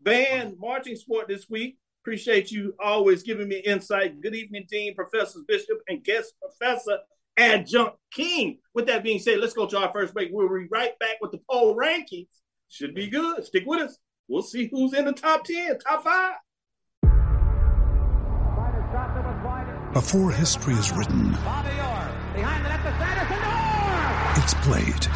band 0.00 0.56
marching 0.58 0.96
sport 0.96 1.28
this 1.28 1.48
week. 1.48 1.78
Appreciate 2.02 2.50
you 2.50 2.74
always 2.78 3.22
giving 3.22 3.48
me 3.48 3.60
insight. 3.60 4.20
Good 4.20 4.34
evening, 4.34 4.66
Dean, 4.68 4.94
Professors 4.94 5.42
Bishop, 5.48 5.78
and 5.88 6.04
guest 6.04 6.34
professor 6.40 6.98
Adjunct 7.36 7.96
King. 8.12 8.58
With 8.74 8.86
that 8.86 9.02
being 9.02 9.18
said, 9.18 9.38
let's 9.38 9.54
go 9.54 9.66
to 9.66 9.78
our 9.78 9.92
first 9.92 10.12
break. 10.12 10.28
We'll 10.30 10.48
be 10.48 10.66
right 10.70 10.98
back 10.98 11.16
with 11.20 11.32
the 11.32 11.40
poll 11.50 11.74
rankings. 11.74 12.28
Should 12.74 12.92
be 12.92 13.06
good. 13.06 13.44
Stick 13.44 13.62
with 13.66 13.82
us. 13.82 13.98
We'll 14.26 14.42
see 14.42 14.66
who's 14.66 14.94
in 14.94 15.04
the 15.04 15.12
top 15.12 15.44
10, 15.44 15.78
top 15.78 16.02
five. 16.02 16.34
Before 19.92 20.32
history 20.32 20.74
is 20.74 20.90
written, 20.90 21.36
it's 24.34 24.54
played. 24.54 25.06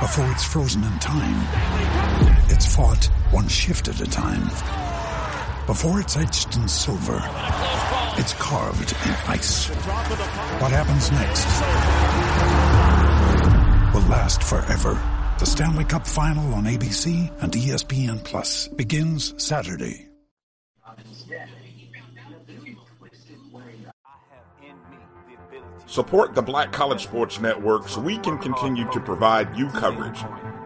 Before 0.00 0.30
it's 0.30 0.42
frozen 0.42 0.84
in 0.84 0.98
time, 1.00 1.36
it's 2.48 2.74
fought 2.74 3.04
one 3.30 3.46
shift 3.46 3.88
at 3.88 4.00
a 4.00 4.06
time. 4.06 4.48
Before 5.66 6.00
it's 6.00 6.16
etched 6.16 6.56
in 6.56 6.66
silver, 6.66 7.20
it's 8.16 8.32
carved 8.38 8.92
in 9.04 9.14
ice. 9.28 9.68
What 9.68 10.70
happens 10.70 11.12
next 11.12 11.44
will 13.94 14.08
last 14.08 14.42
forever. 14.42 15.19
The 15.40 15.46
Stanley 15.46 15.84
Cup 15.84 16.06
Final 16.06 16.52
on 16.52 16.64
ABC 16.64 17.32
and 17.42 17.50
ESPN 17.50 18.22
Plus 18.22 18.68
begins 18.68 19.32
Saturday. 19.42 20.06
Support 25.86 26.34
the 26.34 26.42
Black 26.42 26.72
College 26.72 27.04
Sports 27.04 27.40
Network 27.40 27.88
so 27.88 28.02
we 28.02 28.18
can 28.18 28.36
continue 28.36 28.84
to 28.90 29.00
provide 29.00 29.56
you 29.56 29.70
coverage. 29.70 30.20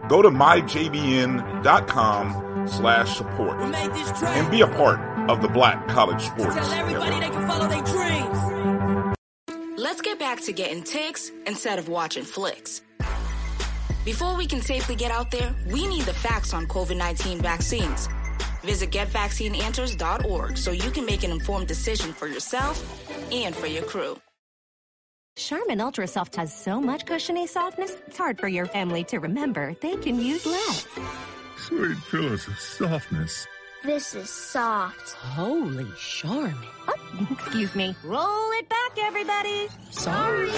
Go 0.09 0.21
to 0.21 0.29
myjbn.com 0.29 1.07
slash 2.67 3.15
support 3.15 3.57
and 3.61 4.51
be 4.51 4.59
a 4.59 4.67
part 4.67 4.99
of 5.29 5.41
the 5.41 5.47
Black 5.47 5.87
College 5.87 6.21
Sports 6.21 6.53
Network. 6.57 6.99
Let's 9.77 10.01
get 10.01 10.19
back 10.19 10.41
to 10.41 10.51
getting 10.51 10.83
ticks 10.83 11.31
instead 11.47 11.79
of 11.79 11.87
watching 11.87 12.25
flicks. 12.25 12.81
Before 14.05 14.37
we 14.37 14.45
can 14.45 14.61
safely 14.61 14.95
get 14.95 15.09
out 15.09 15.31
there, 15.31 15.51
we 15.65 15.87
need 15.87 16.03
the 16.03 16.13
facts 16.13 16.53
on 16.53 16.67
COVID 16.67 16.95
19 16.95 17.41
vaccines. 17.41 18.07
Visit 18.63 18.91
getvaccineanswers.org 18.91 20.57
so 20.57 20.71
you 20.71 20.91
can 20.91 21.07
make 21.07 21.23
an 21.23 21.31
informed 21.31 21.67
decision 21.67 22.13
for 22.13 22.27
yourself 22.27 22.83
and 23.31 23.55
for 23.55 23.65
your 23.65 23.83
crew. 23.83 24.15
Charmin 25.37 25.81
Ultra 25.81 26.07
Soft 26.07 26.35
has 26.35 26.53
so 26.53 26.79
much 26.79 27.07
cushiony 27.07 27.47
softness, 27.47 27.97
it's 28.05 28.17
hard 28.17 28.39
for 28.39 28.47
your 28.47 28.67
family 28.67 29.03
to 29.05 29.19
remember 29.19 29.75
they 29.81 29.95
can 29.97 30.21
use 30.21 30.45
less. 30.45 30.87
Sweet 31.57 31.97
pillows 32.11 32.47
of 32.47 32.59
softness. 32.59 33.47
This 33.85 34.15
is 34.15 34.31
soft. 34.31 35.11
Holy 35.11 35.85
Charmin. 35.95 36.55
Oh, 36.87 37.27
excuse 37.29 37.75
me. 37.75 37.95
Roll 38.03 38.51
it 38.53 38.67
back, 38.67 38.97
everybody. 38.97 39.67
Sorry. 39.91 40.49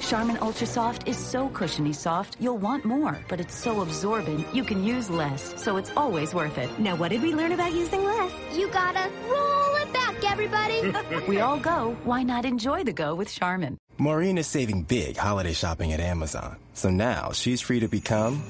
Charmin 0.00 0.38
Ultra 0.40 0.66
Soft 0.66 1.06
is 1.06 1.18
so 1.18 1.50
cushiony 1.50 1.92
soft, 1.92 2.38
you'll 2.40 2.56
want 2.56 2.86
more, 2.86 3.18
but 3.28 3.38
it's 3.38 3.54
so 3.54 3.82
absorbent, 3.82 4.46
you 4.54 4.64
can 4.64 4.82
use 4.82 5.10
less, 5.10 5.62
so 5.62 5.76
it's 5.76 5.92
always 5.94 6.32
worth 6.32 6.56
it. 6.56 6.70
Now, 6.78 6.96
what 6.96 7.10
did 7.10 7.20
we 7.20 7.34
learn 7.34 7.52
about 7.52 7.72
using 7.74 8.02
less? 8.02 8.32
You 8.52 8.68
gotta 8.70 9.10
roll 9.28 9.74
it 9.82 9.92
back, 9.92 10.24
everybody. 10.24 10.80
we 11.28 11.40
all 11.40 11.58
go. 11.58 11.94
Why 12.04 12.22
not 12.22 12.46
enjoy 12.46 12.82
the 12.82 12.94
go 12.94 13.14
with 13.14 13.30
Charmin? 13.30 13.76
Maureen 13.98 14.38
is 14.38 14.46
saving 14.46 14.84
big 14.84 15.18
holiday 15.18 15.52
shopping 15.52 15.92
at 15.92 16.00
Amazon, 16.00 16.56
so 16.72 16.88
now 16.88 17.32
she's 17.32 17.60
free 17.60 17.80
to 17.80 17.88
become 17.88 18.42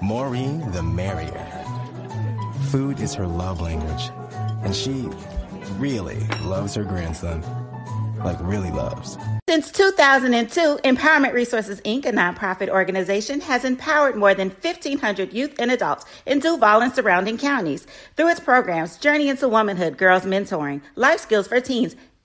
Maureen 0.00 0.72
the 0.72 0.82
Merrier. 0.82 1.75
Food 2.76 3.00
is 3.00 3.14
her 3.14 3.26
love 3.26 3.62
language, 3.62 4.10
and 4.62 4.76
she 4.76 5.08
really 5.78 6.18
loves 6.44 6.74
her 6.74 6.84
grandson. 6.84 7.42
Like, 8.22 8.36
really 8.42 8.70
loves. 8.70 9.16
Since 9.48 9.70
2002, 9.72 10.80
Empowerment 10.84 11.32
Resources 11.32 11.80
Inc., 11.86 12.04
a 12.04 12.12
nonprofit 12.12 12.68
organization, 12.68 13.40
has 13.40 13.64
empowered 13.64 14.14
more 14.14 14.34
than 14.34 14.50
1,500 14.50 15.32
youth 15.32 15.54
and 15.58 15.70
adults 15.70 16.04
in 16.26 16.38
Duval 16.38 16.82
and 16.82 16.94
surrounding 16.94 17.38
counties 17.38 17.86
through 18.14 18.28
its 18.28 18.40
programs 18.40 18.98
Journey 18.98 19.30
into 19.30 19.48
Womanhood, 19.48 19.96
Girls 19.96 20.24
Mentoring, 20.24 20.82
Life 20.96 21.20
Skills 21.20 21.48
for 21.48 21.62
Teens, 21.62 21.96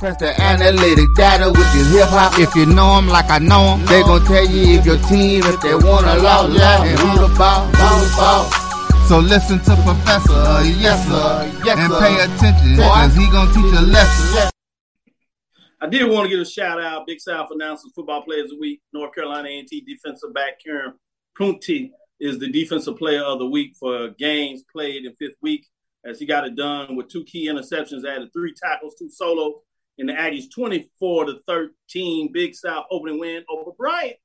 Press 0.00 0.16
the 0.16 0.32
analytic 0.40 1.12
data 1.14 1.50
with 1.52 1.68
your 1.76 1.84
hip 1.92 2.08
hop. 2.08 2.32
If 2.40 2.56
you 2.56 2.64
know 2.64 2.96
'em 2.96 3.08
like 3.08 3.28
I 3.28 3.38
know 3.38 3.76
'em, 3.76 3.84
They 3.84 4.00
gon' 4.00 4.24
tell 4.24 4.48
you 4.48 4.80
if 4.80 4.86
your 4.86 4.96
team, 4.96 5.44
if 5.44 5.60
they 5.60 5.74
wanna 5.74 6.14
lose, 6.16 6.56
yeah, 6.56 6.82
and 6.82 6.98
who 6.98 7.28
the 7.28 7.34
ball, 7.36 7.66
who 7.68 8.00
the 8.00 8.16
ball. 8.16 8.48
So 9.08 9.18
listen 9.18 9.58
to 9.60 9.76
Professor, 9.84 10.32
uh, 10.32 10.64
yes 10.64 11.04
sir, 11.04 11.52
Yes, 11.66 11.76
and 11.76 11.92
pay 12.00 12.16
attention, 12.16 12.76
cause 12.80 13.14
he 13.14 13.28
gonna 13.28 13.52
teach 13.52 13.76
a 13.76 13.82
lesson. 13.82 14.48
I 15.82 15.86
did 15.86 16.10
want 16.10 16.24
to 16.24 16.30
give 16.30 16.40
a 16.40 16.46
shout 16.48 16.80
out. 16.80 17.06
Big 17.06 17.20
South 17.20 17.50
announcers 17.50 17.92
football 17.94 18.22
players 18.22 18.44
of 18.44 18.56
the 18.56 18.58
week. 18.58 18.80
North 18.94 19.14
Carolina 19.14 19.50
A&T 19.50 19.82
defensive 19.82 20.32
back 20.32 20.64
Karen 20.64 20.94
Prunty 21.34 21.92
is 22.18 22.38
the 22.38 22.48
defensive 22.48 22.96
player 22.96 23.22
of 23.22 23.38
the 23.38 23.46
week 23.46 23.74
for 23.78 24.08
games 24.18 24.64
played 24.72 25.04
in 25.04 25.14
fifth 25.16 25.36
week, 25.42 25.66
as 26.06 26.18
he 26.18 26.24
got 26.24 26.46
it 26.46 26.56
done 26.56 26.96
with 26.96 27.08
two 27.08 27.24
key 27.24 27.48
interceptions, 27.48 28.06
added 28.06 28.32
three 28.32 28.54
tackles, 28.54 28.94
two 28.98 29.10
solos, 29.10 29.56
in 30.00 30.06
the 30.06 30.14
Aggies 30.14 30.50
24 30.52 31.26
to 31.26 31.40
13 31.46 32.32
Big 32.32 32.54
South 32.54 32.86
opening 32.90 33.20
win 33.20 33.44
over 33.50 33.70
Bryant. 33.76 34.16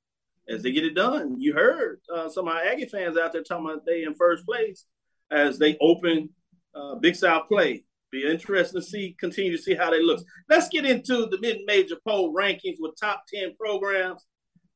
As 0.48 0.64
they 0.64 0.72
get 0.72 0.86
it 0.86 0.96
done, 0.96 1.40
you 1.40 1.54
heard 1.54 2.00
uh, 2.14 2.30
some 2.30 2.48
of 2.48 2.56
our 2.56 2.64
Aggie 2.64 2.86
fans 2.86 3.18
out 3.18 3.34
there 3.34 3.44
talking 3.44 3.66
about 3.66 3.86
they 3.86 4.04
in 4.04 4.16
first 4.16 4.46
place 4.46 4.86
as 5.32 5.60
they 5.60 5.76
open 5.82 6.30
uh, 6.74 6.96
Big 6.96 7.16
South 7.16 7.50
play. 7.50 7.84
Be 8.10 8.26
interesting 8.26 8.80
to 8.80 8.88
see, 8.88 9.18
continue 9.20 9.52
to 9.52 9.62
see 9.62 9.76
how 9.76 9.90
they 9.92 10.02
look. 10.02 10.24
Let's 10.48 10.70
get 10.70 10.86
into 10.86 11.26
the 11.26 11.40
mid-major 11.42 11.98
poll 12.08 12.34
rankings 12.34 12.78
with 12.80 12.96
top 12.98 13.24
10 13.34 13.56
programs. 13.60 14.26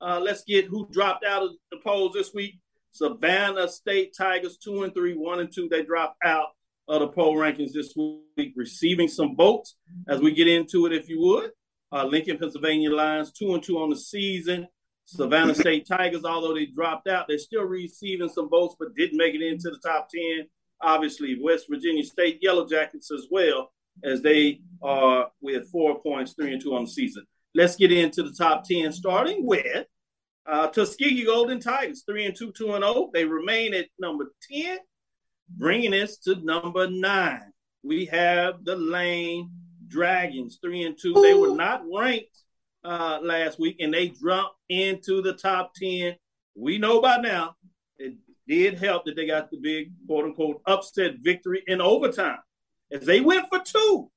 Uh, 0.02 0.20
let's 0.22 0.44
get 0.44 0.66
who 0.66 0.90
dropped 0.92 1.24
out 1.24 1.44
of 1.44 1.52
the 1.72 1.78
polls 1.78 2.14
this 2.14 2.34
week. 2.34 2.60
Savannah 2.92 3.70
State 3.70 4.14
Tigers, 4.18 4.58
two 4.58 4.84
and 4.84 4.94
three, 4.94 5.14
one 5.14 5.40
and 5.40 5.54
two. 5.54 5.70
They 5.70 5.84
dropped 5.84 6.18
out 6.26 6.48
of 6.90 7.00
the 7.00 7.08
poll 7.08 7.36
rankings 7.38 7.72
this 7.72 7.94
week, 7.96 8.54
receiving 8.58 9.08
some 9.08 9.36
votes 9.36 9.76
as 10.10 10.20
we 10.20 10.34
get 10.34 10.48
into 10.48 10.86
it, 10.86 10.94
if 10.94 11.08
you 11.08 11.22
would. 11.22 11.52
Uh, 11.92 12.04
Lincoln, 12.06 12.38
Pennsylvania 12.38 12.92
Lions, 12.92 13.32
two 13.32 13.54
and 13.54 13.64
two 13.64 13.80
on 13.80 13.90
the 13.90 13.96
season. 13.96 14.68
Savannah 15.06 15.56
State 15.56 15.88
Tigers, 15.88 16.26
although 16.26 16.54
they 16.54 16.68
dropped 16.68 17.08
out, 17.08 17.28
they're 17.28 17.40
still 17.40 17.64
receiving 17.64 18.30
some 18.30 18.50
votes, 18.50 18.76
but 18.78 18.94
didn't 18.96 19.18
make 19.18 19.34
it 19.34 19.42
into 19.42 19.72
the 19.72 19.80
top 19.84 20.10
10 20.10 20.48
obviously 20.82 21.38
West 21.42 21.66
Virginia 21.70 22.04
State 22.04 22.40
Yellow 22.42 22.68
Jackets 22.68 23.12
as 23.12 23.28
well, 23.30 23.72
as 24.04 24.22
they 24.22 24.62
are 24.82 25.30
with 25.42 25.70
four 25.70 26.02
points, 26.02 26.34
three 26.34 26.54
and 26.54 26.62
two 26.62 26.76
on 26.76 26.86
the 26.86 26.90
season. 26.90 27.26
Let's 27.56 27.76
get 27.76 27.92
into 27.92 28.24
the 28.24 28.32
top 28.32 28.64
10, 28.64 28.92
starting 28.92 29.46
with 29.46 29.86
uh, 30.46 30.68
Tuskegee 30.68 31.26
Golden 31.26 31.60
Tigers, 31.60 32.04
three 32.06 32.26
and 32.26 32.36
two, 32.36 32.52
two 32.52 32.74
and 32.74 32.84
oh. 32.84 33.10
They 33.14 33.26
remain 33.26 33.74
at 33.74 33.88
number 34.00 34.32
10, 34.52 34.78
bringing 35.58 35.94
us 35.94 36.18
to 36.18 36.36
number 36.36 36.90
nine. 36.90 37.52
We 37.84 38.06
have 38.06 38.64
the 38.64 38.76
Lane 38.76 39.52
Dragons, 39.88 40.60
three 40.62 40.84
and 40.84 40.98
two. 41.00 41.14
They 41.14 41.34
were 41.34 41.56
not 41.56 41.84
ranked 41.94 42.38
uh, 42.84 43.20
last 43.22 43.60
week, 43.60 43.78
and 43.80 43.94
they 43.94 44.10
jumped 44.10 44.56
into 44.70 45.22
the 45.22 45.34
top 45.34 45.74
10. 45.76 46.16
We 46.56 46.78
know 46.78 47.02
by 47.02 47.18
now 47.18 47.56
it 47.98 48.16
did 48.48 48.80
help 48.80 49.06
that 49.06 49.16
they 49.16 49.28
got 49.28 49.50
the 49.52 49.58
big 49.58 49.92
quote 50.08 50.26
unquote 50.26 50.62
upset 50.66 51.16
victory 51.22 51.64
in 51.68 51.82
overtime 51.82 52.40
as 52.92 53.06
they 53.06 53.22
went 53.22 53.48
for 53.50 53.60
two 53.60 54.10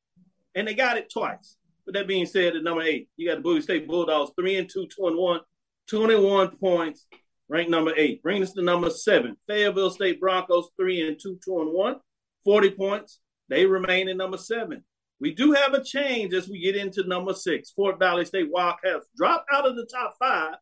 and 0.54 0.66
they 0.66 0.74
got 0.74 0.96
it 0.96 1.10
twice. 1.10 1.56
But 1.84 1.94
that 1.94 2.06
being 2.06 2.26
said, 2.26 2.56
at 2.56 2.62
number 2.62 2.82
eight, 2.82 3.08
you 3.16 3.28
got 3.28 3.36
the 3.36 3.42
Bowie 3.42 3.60
State 3.60 3.88
Bulldogs, 3.88 4.32
three 4.38 4.56
and 4.56 4.68
two, 4.68 4.86
two 4.86 5.06
and 5.06 5.16
one, 5.16 5.40
21 5.88 6.56
points, 6.56 7.06
ranked 7.52 7.70
number 7.70 7.92
eight. 7.96 8.22
Bringing 8.22 8.42
us 8.42 8.52
to 8.54 8.62
number 8.62 8.88
seven, 8.88 9.36
Fayetteville 9.46 9.90
State 9.90 10.18
Broncos, 10.18 10.70
three 10.76 11.06
and 11.06 11.18
two, 11.20 11.38
two 11.44 11.60
and 11.60 11.72
one, 11.72 11.96
40 12.44 12.70
points. 12.70 13.20
They 13.48 13.66
remain 13.66 14.08
in 14.08 14.16
number 14.16 14.38
seven. 14.38 14.82
We 15.20 15.34
do 15.34 15.52
have 15.52 15.74
a 15.74 15.84
change 15.84 16.32
as 16.32 16.48
we 16.48 16.60
get 16.60 16.76
into 16.76 17.06
number 17.06 17.34
six. 17.34 17.70
Fort 17.70 17.98
Valley 17.98 18.24
State 18.24 18.50
Wildcats 18.50 19.06
dropped 19.16 19.48
out 19.52 19.66
of 19.66 19.76
the 19.76 19.86
top 19.86 20.14
five 20.18 20.54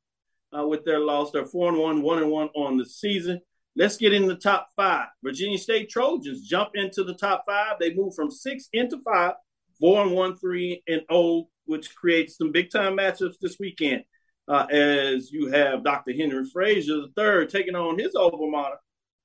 uh, 0.59 0.67
with 0.67 0.85
their 0.85 0.99
loss. 0.99 1.31
They're 1.31 1.47
four 1.47 1.69
and 1.69 1.79
one, 1.79 2.03
one 2.03 2.19
and 2.19 2.31
one 2.31 2.49
on 2.57 2.77
the 2.77 2.85
season. 2.85 3.41
Let's 3.77 3.97
get 3.97 4.13
in 4.13 4.27
the 4.27 4.35
top 4.35 4.69
five. 4.75 5.07
Virginia 5.23 5.59
State 5.59 5.91
Trojans 5.91 6.47
jump 6.47 6.71
into 6.75 7.05
the 7.05 7.15
top 7.15 7.45
five. 7.47 7.77
They 7.79 7.95
move 7.95 8.15
from 8.17 8.33
six 8.33 8.69
into 8.73 8.99
five, 9.05 9.35
four 9.79 10.03
and 10.03 10.11
one, 10.11 10.37
three 10.37 10.83
and 10.89 11.03
oh, 11.09 11.49
which 11.67 11.95
creates 11.95 12.37
some 12.37 12.51
big 12.51 12.71
time 12.71 12.97
matchups 12.97 13.39
this 13.41 13.59
weekend. 13.61 14.03
Uh, 14.49 14.67
as 14.71 15.31
you 15.31 15.51
have 15.51 15.85
Dr. 15.85 16.13
Henry 16.13 16.45
Frazier 16.53 17.03
III 17.19 17.47
taking 17.47 17.77
on 17.77 17.99
his 17.99 18.15
alma 18.15 18.47
mater, 18.47 18.77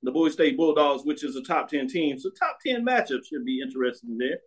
the 0.04 0.12
Bowie 0.12 0.30
State 0.30 0.58
Bulldogs, 0.58 1.04
which 1.04 1.24
is 1.24 1.36
a 1.36 1.42
top 1.42 1.70
10 1.70 1.88
team. 1.88 2.20
So 2.20 2.30
top 2.30 2.58
10 2.66 2.86
matchup 2.86 3.26
should 3.26 3.46
be 3.46 3.62
interesting 3.62 4.18
there. 4.18 4.40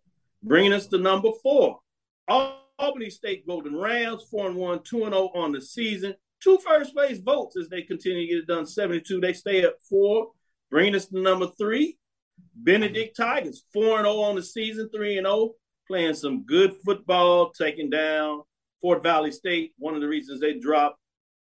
Bringing 0.42 0.72
us 0.72 0.86
to 0.88 0.98
number 0.98 1.30
four, 1.42 1.80
Albany 2.28 3.10
State 3.10 3.46
Golden 3.46 3.76
Rams, 3.76 4.24
4 4.30 4.48
and 4.48 4.56
1, 4.56 4.82
2 4.84 5.04
and 5.04 5.14
0 5.14 5.30
on 5.34 5.52
the 5.52 5.60
season. 5.60 6.14
Two 6.40 6.58
first 6.58 6.94
place 6.94 7.18
votes 7.18 7.56
as 7.56 7.68
they 7.68 7.82
continue 7.82 8.20
to 8.20 8.26
get 8.26 8.38
it 8.38 8.46
done 8.46 8.66
72. 8.66 9.20
They 9.20 9.32
stay 9.32 9.62
at 9.62 9.82
four. 9.88 10.28
Bringing 10.70 10.94
us 10.94 11.06
to 11.06 11.20
number 11.20 11.48
three, 11.58 11.98
Benedict 12.54 13.16
Tigers, 13.16 13.64
4 13.72 13.98
and 13.98 14.06
0 14.06 14.16
on 14.20 14.36
the 14.36 14.42
season, 14.42 14.90
3 14.94 15.18
and 15.18 15.26
0, 15.26 15.54
playing 15.86 16.14
some 16.14 16.44
good 16.44 16.74
football, 16.84 17.50
taking 17.50 17.88
down 17.88 18.42
Fort 18.80 19.02
Valley 19.02 19.32
State. 19.32 19.72
One 19.78 19.94
of 19.94 20.00
the 20.00 20.08
reasons 20.08 20.40
they 20.40 20.54
dropped 20.54 20.98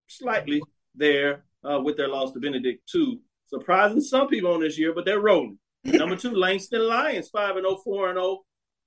slightly 0.09 0.63
there 0.95 1.45
uh, 1.65 1.81
with 1.81 1.97
their 1.97 2.09
loss 2.09 2.33
to 2.33 2.41
Benedict, 2.41 2.89
too. 2.91 3.21
Surprising 3.47 4.01
some 4.01 4.29
people 4.29 4.53
on 4.53 4.61
this 4.61 4.79
year, 4.79 4.95
but 4.95 5.05
they're 5.05 5.21
rolling. 5.21 5.59
Number 5.85 6.17
two, 6.17 6.33
Langston 6.33 6.87
Lions, 6.87 7.31
5 7.31 7.57
and 7.57 7.67
0, 7.67 7.81
4 7.83 8.11
and 8.11 8.19
0 8.19 8.39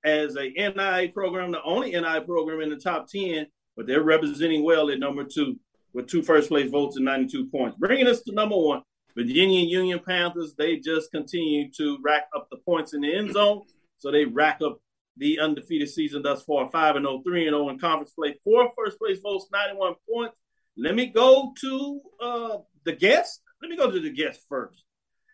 as 0.05 0.35
a 0.35 0.51
NAIA 0.53 1.13
program, 1.13 1.51
the 1.51 1.63
only 1.63 1.93
NAIA 1.93 2.25
program 2.25 2.61
in 2.61 2.69
the 2.69 2.77
top 2.77 3.07
10, 3.09 3.47
but 3.75 3.87
they're 3.87 4.03
representing 4.03 4.63
well 4.63 4.89
at 4.89 4.99
number 4.99 5.23
two 5.23 5.57
with 5.93 6.07
two 6.07 6.21
first 6.21 6.49
place 6.49 6.69
votes 6.69 6.97
and 6.97 7.05
92 7.05 7.47
points. 7.49 7.77
Bringing 7.77 8.07
us 8.07 8.21
to 8.23 8.33
number 8.33 8.57
one, 8.57 8.81
Virginia 9.15 9.61
Union 9.61 9.99
Panthers. 10.05 10.55
They 10.57 10.77
just 10.77 11.11
continue 11.11 11.71
to 11.77 11.97
rack 12.03 12.23
up 12.35 12.47
the 12.49 12.57
points 12.57 12.93
in 12.93 13.01
the 13.01 13.15
end 13.15 13.33
zone. 13.33 13.61
So 13.99 14.11
they 14.11 14.25
rack 14.25 14.59
up 14.61 14.79
the 15.17 15.39
undefeated 15.39 15.89
season 15.89 16.21
thus 16.23 16.43
far 16.43 16.69
5 16.69 16.95
and 16.95 17.05
0, 17.05 17.21
3 17.23 17.47
and 17.47 17.53
0 17.53 17.69
in 17.69 17.79
conference 17.79 18.11
play. 18.11 18.35
Four 18.43 18.71
first 18.77 18.97
place 18.99 19.19
votes, 19.19 19.47
91 19.51 19.93
points. 20.09 20.35
Let 20.75 20.95
me 20.95 21.07
go 21.07 21.53
to 21.61 22.01
uh, 22.21 22.57
the 22.83 22.93
guest. 22.93 23.41
Let 23.61 23.69
me 23.69 23.77
go 23.77 23.91
to 23.91 23.99
the 23.99 24.09
guest 24.09 24.41
first. 24.49 24.83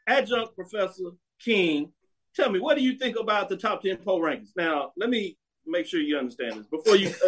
Adjunct 0.07 0.55
Professor 0.55 1.11
King 1.39 1.91
tell 2.35 2.51
me, 2.51 2.59
what 2.59 2.77
do 2.77 2.83
you 2.83 2.97
think 2.97 3.17
about 3.19 3.49
the 3.49 3.57
top 3.57 3.83
10 3.83 3.97
poll 3.97 4.21
rankings? 4.21 4.49
Now, 4.55 4.91
let 4.97 5.09
me 5.09 5.37
make 5.65 5.85
sure 5.85 5.99
you 5.99 6.17
understand 6.17 6.59
this. 6.59 6.67
Before 6.67 6.95
you, 6.95 7.13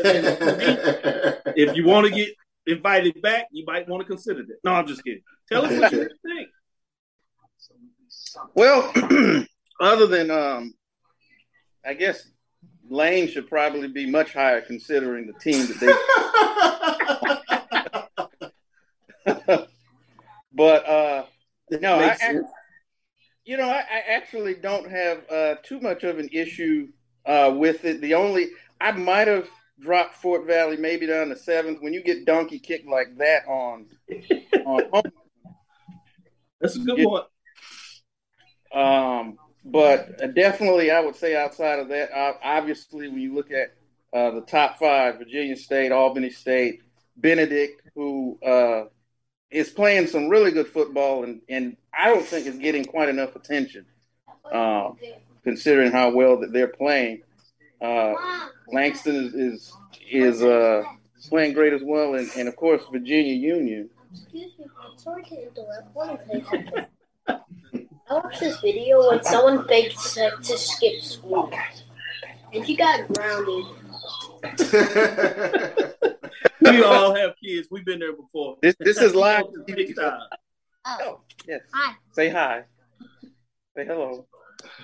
if 1.56 1.76
you 1.76 1.86
want 1.86 2.08
to 2.08 2.14
get 2.14 2.30
invited 2.68 3.22
back, 3.22 3.48
you 3.52 3.66
might 3.66 3.88
want 3.88 4.02
to 4.02 4.08
consider 4.08 4.44
that. 4.44 4.58
No, 4.64 4.74
I'm 4.74 4.88
just 4.88 5.04
kidding. 5.04 5.24
Tell 5.50 5.66
us 5.66 5.80
what 5.80 5.92
you 5.92 6.10
think. 6.26 6.50
Well, 8.56 8.92
other 9.82 10.08
than, 10.08 10.32
um, 10.32 10.74
I 11.86 11.94
guess 11.94 12.31
Lane 12.92 13.28
should 13.30 13.48
probably 13.48 13.88
be 13.88 14.06
much 14.06 14.34
higher 14.34 14.60
considering 14.60 15.26
the 15.26 15.34
team 15.40 15.66
that 15.66 15.80
they. 19.26 19.56
but 20.54 20.86
uh, 20.86 21.26
no, 21.80 22.00
I, 22.00 22.18
I, 22.22 22.40
you 23.46 23.56
know, 23.56 23.70
I, 23.70 23.78
I 23.80 24.04
actually 24.10 24.56
don't 24.56 24.92
have 24.92 25.24
uh, 25.32 25.56
too 25.64 25.80
much 25.80 26.04
of 26.04 26.20
an 26.20 26.28
issue 26.34 26.90
uh, 27.26 27.54
with 27.56 27.86
it. 27.86 28.02
The 28.02 28.14
only 28.16 28.50
I 28.82 28.92
might 28.92 29.30
have 29.30 29.48
dropped 29.80 30.16
Fort 30.16 30.46
Valley 30.46 30.76
maybe 30.76 31.08
down 31.08 31.30
to 31.30 31.38
seventh. 31.38 31.82
When 31.82 31.94
you 31.94 32.04
get 32.04 32.26
donkey 32.26 32.60
kicked 32.60 32.90
like 32.90 33.18
that 33.20 33.48
on, 33.48 33.86
on 34.66 35.04
that's 36.60 36.76
a 36.76 36.80
good 36.80 37.00
it, 37.00 37.10
one. 37.10 37.24
Um, 38.74 39.38
but 39.64 40.34
definitely, 40.34 40.92
I 40.92 41.00
would 41.00 41.16
say 41.16 41.36
outside 41.36 41.80
of 41.80 41.90
that, 41.90 42.10
obviously, 42.44 43.08
when 43.08 43.20
you 43.20 43.34
look 43.34 43.52
at 43.52 43.74
uh, 44.14 44.32
the 44.32 44.42
top 44.42 44.80
five, 44.80 45.18
Virginia 45.18 45.56
State, 45.56 45.92
Albany 45.92 46.30
State, 46.30 46.82
Benedict, 47.18 47.82
who 47.96 48.40
uh, 48.46 48.86
is 49.52 49.70
playing 49.70 50.08
some 50.08 50.30
really 50.30 50.52
good 50.52 50.68
football, 50.68 51.24
and, 51.24 51.42
and 51.48 51.78
I 51.98 52.08
don't 52.08 52.26
think 52.26 52.48
is 52.48 52.58
getting 52.58 52.86
quite 52.86 53.10
enough 53.10 53.36
attention, 53.36 53.86
uh, 54.52 54.92
considering 55.44 55.92
how 55.92 56.12
well 56.12 56.40
that 56.40 56.52
they're 56.54 56.68
playing. 56.68 57.22
Uh, 57.82 58.14
Langston 58.68 59.16
is 59.16 59.34
is, 59.34 59.74
is 60.10 60.44
uh, 60.44 60.84
playing 61.30 61.54
great 61.54 61.74
as 61.74 61.82
well, 61.84 62.16
and, 62.16 62.30
and 62.38 62.48
of 62.48 62.56
course 62.56 62.84
Virginia 62.92 63.34
Union. 63.34 63.90
Excuse 64.14 64.52
me, 64.60 64.66
sorry 64.98 65.24
to 65.24 65.48
interrupt. 65.48 65.96
One 65.96 66.18
thing. 66.28 66.46
I 68.12 68.16
watched 68.16 68.42
this 68.42 68.60
video 68.60 69.08
when 69.08 69.24
someone 69.24 69.66
faked 69.70 69.98
to 70.14 70.58
skip 70.58 71.02
school, 71.02 71.50
and 72.54 72.66
he 72.66 72.76
got 72.76 73.08
grounded. 73.08 73.66
we 76.62 76.84
all 76.84 77.16
have 77.16 77.36
kids. 77.42 77.70
We've 77.72 77.86
been 77.86 78.00
there 78.00 78.12
before. 78.12 78.58
This 78.62 78.76
this 78.82 78.98
is 78.98 79.16
live. 79.16 79.46
Oh. 79.98 80.28
oh, 80.86 81.22
yes. 81.48 81.62
Hi. 81.74 81.96
Say 82.12 82.28
hi. 82.28 82.66
Say 83.78 83.86
hello. 83.86 84.28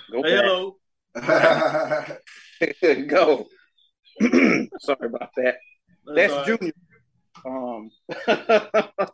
Go 0.10 0.24
Say 0.24 0.32
hello. 0.32 0.78
Go. 3.08 3.48
Sorry 4.80 5.06
about 5.06 5.32
that. 5.36 5.58
That's, 6.16 6.34
That's 6.34 6.48
Junior. 6.48 6.72
Um, 7.46 7.92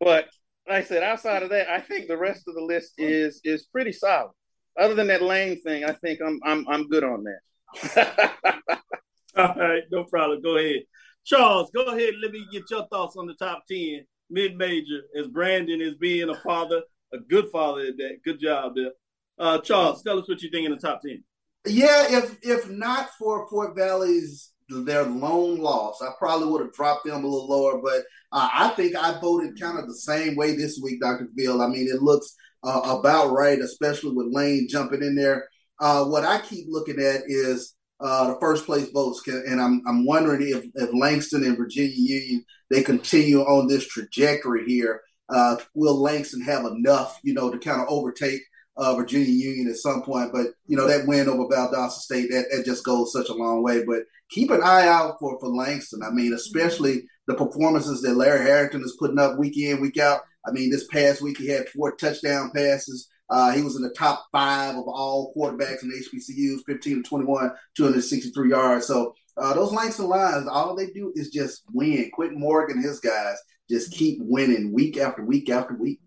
but 0.00 0.28
like 0.68 0.84
I 0.84 0.86
said, 0.86 1.02
outside 1.02 1.42
of 1.42 1.50
that, 1.50 1.68
I 1.68 1.80
think 1.80 2.08
the 2.08 2.16
rest 2.16 2.44
of 2.48 2.54
the 2.54 2.62
list 2.62 2.94
is 2.98 3.40
is 3.44 3.64
pretty 3.64 3.92
solid. 3.92 4.32
Other 4.78 4.94
than 4.94 5.06
that 5.08 5.22
lane 5.22 5.60
thing, 5.62 5.84
I 5.84 5.92
think 5.92 6.20
I'm 6.24 6.40
I'm 6.44 6.66
I'm 6.68 6.88
good 6.88 7.04
on 7.04 7.24
that. 7.24 8.60
All 9.36 9.54
right, 9.56 9.82
no 9.90 10.04
problem. 10.04 10.42
Go 10.42 10.56
ahead. 10.56 10.82
Charles, 11.24 11.70
go 11.74 11.84
ahead. 11.84 12.14
Let 12.22 12.32
me 12.32 12.46
get 12.52 12.70
your 12.70 12.86
thoughts 12.86 13.16
on 13.16 13.26
the 13.26 13.34
top 13.34 13.64
10 13.70 14.04
mid 14.30 14.56
major 14.56 15.02
as 15.18 15.26
Brandon 15.26 15.80
is 15.80 15.94
being 15.94 16.28
a 16.28 16.34
father, 16.34 16.82
a 17.12 17.18
good 17.18 17.48
father 17.50 17.82
at 17.82 17.96
that. 17.96 18.18
Good 18.24 18.40
job 18.40 18.74
there. 18.76 18.90
Uh, 19.38 19.58
Charles, 19.58 20.02
tell 20.02 20.18
us 20.18 20.28
what 20.28 20.42
you 20.42 20.50
think 20.50 20.66
in 20.66 20.72
the 20.72 20.78
top 20.78 21.02
10. 21.02 21.22
Yeah, 21.66 22.06
if 22.08 22.38
if 22.42 22.68
not 22.68 23.10
for 23.18 23.48
Fort 23.48 23.74
Valley's 23.74 24.50
their 24.68 25.04
lone 25.04 25.58
loss, 25.58 26.00
I 26.02 26.10
probably 26.18 26.48
would 26.48 26.62
have 26.62 26.72
dropped 26.72 27.04
them 27.04 27.24
a 27.24 27.26
little 27.26 27.48
lower. 27.48 27.80
But 27.82 28.04
uh, 28.32 28.48
I 28.52 28.68
think 28.70 28.96
I 28.96 29.18
voted 29.20 29.60
kind 29.60 29.78
of 29.78 29.86
the 29.86 29.94
same 29.94 30.36
way 30.36 30.56
this 30.56 30.80
week, 30.82 31.00
Dr. 31.00 31.28
Bill. 31.34 31.62
I 31.62 31.68
mean, 31.68 31.88
it 31.88 32.02
looks 32.02 32.34
uh, 32.62 32.98
about 32.98 33.32
right, 33.32 33.58
especially 33.58 34.12
with 34.12 34.34
Lane 34.34 34.66
jumping 34.68 35.02
in 35.02 35.14
there. 35.14 35.48
Uh, 35.80 36.04
what 36.04 36.24
I 36.24 36.40
keep 36.40 36.66
looking 36.68 37.00
at 37.00 37.22
is 37.26 37.74
uh, 38.00 38.32
the 38.32 38.40
first 38.40 38.66
place 38.66 38.90
votes. 38.90 39.22
And 39.26 39.60
I'm, 39.60 39.82
I'm 39.86 40.04
wondering 40.04 40.42
if, 40.48 40.64
if 40.74 40.94
Langston 40.94 41.44
and 41.44 41.56
Virginia 41.56 41.94
Union, 41.94 42.44
they 42.70 42.82
continue 42.82 43.40
on 43.40 43.68
this 43.68 43.86
trajectory 43.86 44.66
here. 44.66 45.02
Uh, 45.28 45.56
will 45.74 46.00
Langston 46.00 46.42
have 46.42 46.66
enough, 46.66 47.18
you 47.22 47.32
know, 47.32 47.50
to 47.50 47.58
kind 47.58 47.80
of 47.80 47.88
overtake 47.88 48.42
uh, 48.76 48.94
Virginia 48.94 49.28
Union 49.28 49.68
at 49.68 49.76
some 49.76 50.02
point? 50.02 50.32
But, 50.32 50.48
you 50.66 50.76
know, 50.76 50.86
that 50.86 51.06
win 51.06 51.28
over 51.28 51.44
Valdosta 51.44 51.98
State, 51.98 52.30
that, 52.30 52.46
that 52.50 52.64
just 52.64 52.84
goes 52.84 53.12
such 53.12 53.28
a 53.28 53.34
long 53.34 53.62
way. 53.62 53.84
But 53.84 54.04
keep 54.28 54.50
an 54.50 54.62
eye 54.62 54.88
out 54.88 55.16
for, 55.20 55.38
for 55.40 55.48
Langston. 55.48 56.02
I 56.02 56.10
mean, 56.10 56.32
especially 56.32 57.04
the 57.26 57.34
performances 57.34 58.02
that 58.02 58.16
Larry 58.16 58.44
Harrington 58.44 58.82
is 58.82 58.96
putting 58.98 59.18
up 59.18 59.38
week 59.38 59.56
in, 59.56 59.80
week 59.80 59.98
out. 59.98 60.22
I 60.46 60.52
mean, 60.52 60.70
this 60.70 60.86
past 60.88 61.22
week 61.22 61.38
he 61.38 61.48
had 61.48 61.68
four 61.68 61.96
touchdown 61.96 62.50
passes. 62.54 63.08
Uh, 63.30 63.52
he 63.52 63.62
was 63.62 63.76
in 63.76 63.82
the 63.82 63.90
top 63.90 64.26
five 64.32 64.76
of 64.76 64.84
all 64.86 65.32
quarterbacks 65.34 65.82
in 65.82 65.90
HBCUs, 65.90 66.60
15 66.66 66.96
to 66.96 67.02
21, 67.02 67.50
263 67.74 68.50
yards. 68.50 68.86
So 68.86 69.14
uh, 69.36 69.54
those 69.54 69.72
Langston 69.72 70.06
Lions, 70.06 70.46
all 70.46 70.76
they 70.76 70.88
do 70.88 71.12
is 71.14 71.30
just 71.30 71.62
win. 71.72 72.10
Quentin 72.12 72.38
Morgan 72.38 72.82
his 72.82 73.00
guys 73.00 73.36
just 73.68 73.92
keep 73.92 74.18
winning 74.20 74.72
week 74.72 74.98
after 74.98 75.24
week 75.24 75.48
after 75.48 75.74
week. 75.74 76.00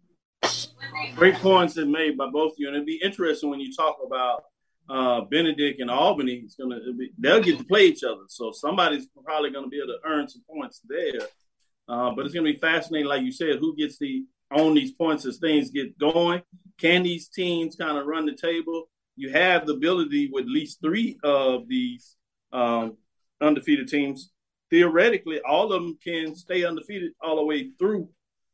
Great 1.15 1.35
points 1.35 1.73
that 1.75 1.87
made 1.87 2.17
by 2.17 2.29
both 2.29 2.53
of 2.53 2.57
you, 2.59 2.67
and 2.67 2.75
it'd 2.75 2.85
be 2.85 3.01
interesting 3.03 3.49
when 3.49 3.59
you 3.59 3.73
talk 3.73 3.97
about 4.05 4.43
uh, 4.89 5.21
Benedict 5.21 5.81
and 5.81 5.89
Albany. 5.89 6.41
It's 6.45 6.55
gonna 6.55 6.79
be, 6.97 7.11
they'll 7.17 7.41
get 7.41 7.57
to 7.57 7.63
play 7.63 7.85
each 7.85 8.03
other, 8.03 8.23
so 8.27 8.51
somebody's 8.51 9.07
probably 9.23 9.51
to 9.51 9.69
be 9.69 9.77
able 9.77 9.87
to 9.87 9.99
earn 10.05 10.27
some 10.27 10.43
points 10.49 10.81
there. 10.87 11.21
Uh, 11.89 12.11
but 12.11 12.25
it's 12.25 12.33
to 12.45 12.53
be 12.53 12.59
fascinating, 12.59 13.07
like 13.07 13.23
you 13.23 13.31
said, 13.31 13.59
who 13.59 13.75
gets 13.75 13.97
the 13.97 14.25
on 14.51 14.73
these 14.73 14.91
points 14.91 15.25
as 15.25 15.37
things 15.37 15.71
get 15.71 15.97
going. 15.97 16.41
Can 16.77 17.03
these 17.03 17.27
teams 17.27 17.75
kind 17.75 17.97
of 17.97 18.05
run 18.05 18.25
the 18.25 18.35
table? 18.35 18.89
You 19.15 19.31
have 19.31 19.65
the 19.65 19.73
ability 19.73 20.29
with 20.31 20.43
at 20.43 20.49
least 20.49 20.79
three 20.81 21.17
of 21.23 21.67
these 21.67 22.15
um, 22.53 22.97
undefeated 23.41 23.87
teams. 23.87 24.31
Theoretically, 24.69 25.41
all 25.41 25.71
of 25.71 25.81
them 25.81 25.97
can 26.03 26.35
stay 26.35 26.65
undefeated 26.65 27.13
all 27.21 27.37
the 27.37 27.45
way 27.45 27.71
through 27.79 28.09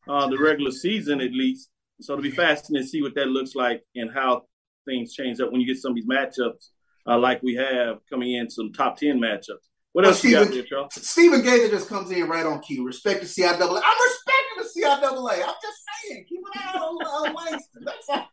uh, 0.07 0.27
the 0.29 0.37
regular 0.37 0.71
season, 0.71 1.21
at 1.21 1.31
least. 1.31 1.69
So 2.01 2.13
it'll 2.13 2.23
be 2.23 2.31
fascinating 2.31 2.85
to 2.85 2.89
see 2.89 3.01
what 3.01 3.15
that 3.15 3.27
looks 3.27 3.55
like 3.55 3.83
and 3.95 4.11
how 4.11 4.43
things 4.85 5.13
change 5.13 5.39
up 5.39 5.51
when 5.51 5.61
you 5.61 5.67
get 5.67 5.77
some 5.77 5.91
of 5.91 5.95
these 5.95 6.07
matchups 6.07 6.69
uh, 7.07 7.17
like 7.17 7.41
we 7.43 7.55
have 7.55 7.97
coming 8.09 8.33
in, 8.33 8.49
some 8.49 8.71
top 8.73 8.97
10 8.97 9.19
matchups. 9.19 9.69
What 9.93 10.05
else 10.05 10.19
Stephen, 10.19 10.39
you 10.39 10.45
got 10.45 10.53
there, 10.53 10.63
Charles? 10.63 10.93
Stephen 11.07 11.43
Gaither 11.43 11.69
just 11.69 11.87
comes 11.87 12.09
in 12.09 12.27
right 12.27 12.45
on 12.45 12.59
cue. 12.61 12.85
Respect 12.85 13.21
the 13.21 13.27
CIAA. 13.27 13.61
I'm 13.61 13.67
respecting 13.67 14.57
the 14.57 14.69
CIAA. 14.75 15.47
I'm 15.47 15.55
just 15.61 15.81
saying, 16.07 16.25
keep 16.27 16.39
an 16.39 16.61
eye 16.61 16.77
on 16.79 17.27
uh, 17.27 17.33
Langston. 17.33 17.85
That's 17.85 18.09
all. 18.09 18.29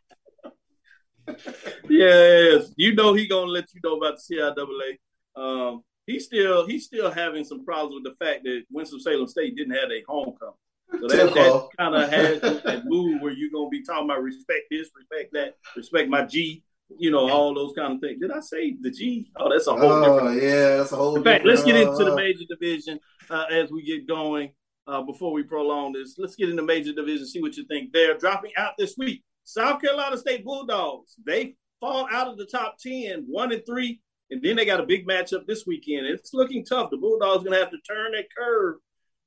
yes, 1.89 2.73
you 2.75 2.95
know 2.95 3.13
he 3.13 3.27
gonna 3.27 3.51
let 3.51 3.65
you 3.73 3.81
know 3.83 3.97
about 3.97 4.17
the 4.17 4.35
CIAA. 4.35 5.39
Um, 5.39 5.83
he's 6.07 6.25
still 6.25 6.65
he's 6.65 6.85
still 6.85 7.11
having 7.11 7.43
some 7.43 7.63
problems 7.63 8.01
with 8.03 8.11
the 8.11 8.25
fact 8.25 8.43
that 8.43 8.63
Winston 8.71 8.99
Salem 8.99 9.27
State 9.27 9.55
didn't 9.55 9.75
have 9.75 9.91
a 9.91 10.03
homecoming. 10.07 10.55
So 11.01 11.07
that, 11.07 11.33
that 11.33 11.69
kind 11.77 11.95
of 11.95 12.09
has 12.09 12.41
that 12.63 12.83
move 12.85 13.21
where 13.21 13.31
you're 13.33 13.49
gonna 13.53 13.69
be 13.69 13.83
talking 13.83 14.05
about 14.05 14.21
respect 14.21 14.65
this, 14.69 14.89
respect 14.95 15.33
that, 15.33 15.55
respect 15.75 16.09
my 16.09 16.25
G, 16.25 16.63
you 16.97 17.11
know, 17.11 17.29
all 17.29 17.53
those 17.53 17.73
kind 17.75 17.93
of 17.95 18.01
things. 18.01 18.19
Did 18.21 18.31
I 18.31 18.39
say 18.41 18.75
the 18.79 18.91
G? 18.91 19.31
Oh, 19.37 19.49
that's 19.51 19.67
a 19.67 19.73
whole 19.75 19.91
Oh 19.91 20.19
different. 20.19 20.41
yeah, 20.43 20.77
that's 20.77 20.91
a 20.91 20.95
whole. 20.95 21.15
In 21.15 21.23
fact, 21.23 21.45
let's 21.45 21.63
get 21.63 21.75
into 21.75 22.03
the 22.03 22.13
uh, 22.13 22.15
major 22.15 22.45
division 22.49 22.99
uh, 23.29 23.45
as 23.51 23.71
we 23.71 23.83
get 23.83 24.07
going. 24.07 24.51
Uh, 24.87 25.01
before 25.03 25.31
we 25.31 25.43
prolong 25.43 25.93
this, 25.93 26.15
let's 26.17 26.35
get 26.35 26.49
into 26.49 26.63
major 26.63 26.91
division. 26.91 27.25
See 27.25 27.41
what 27.41 27.55
you 27.55 27.65
think. 27.65 27.93
They're 27.93 28.17
dropping 28.17 28.51
out 28.57 28.73
this 28.77 28.95
week. 28.97 29.23
South 29.43 29.79
Carolina 29.79 30.17
State 30.17 30.43
Bulldogs. 30.43 31.15
They 31.25 31.55
fall 31.79 32.07
out 32.11 32.27
of 32.27 32.37
the 32.37 32.45
top 32.47 32.77
10, 32.79 33.25
one 33.27 33.51
and 33.51 33.63
three, 33.65 34.01
and 34.31 34.41
then 34.41 34.55
they 34.55 34.65
got 34.65 34.79
a 34.79 34.85
big 34.85 35.07
matchup 35.07 35.45
this 35.45 35.65
weekend. 35.67 36.07
It's 36.07 36.33
looking 36.33 36.65
tough. 36.65 36.89
The 36.89 36.97
Bulldogs 36.97 37.43
going 37.43 37.53
to 37.53 37.59
have 37.59 37.71
to 37.71 37.77
turn 37.87 38.13
that 38.13 38.25
curve, 38.35 38.77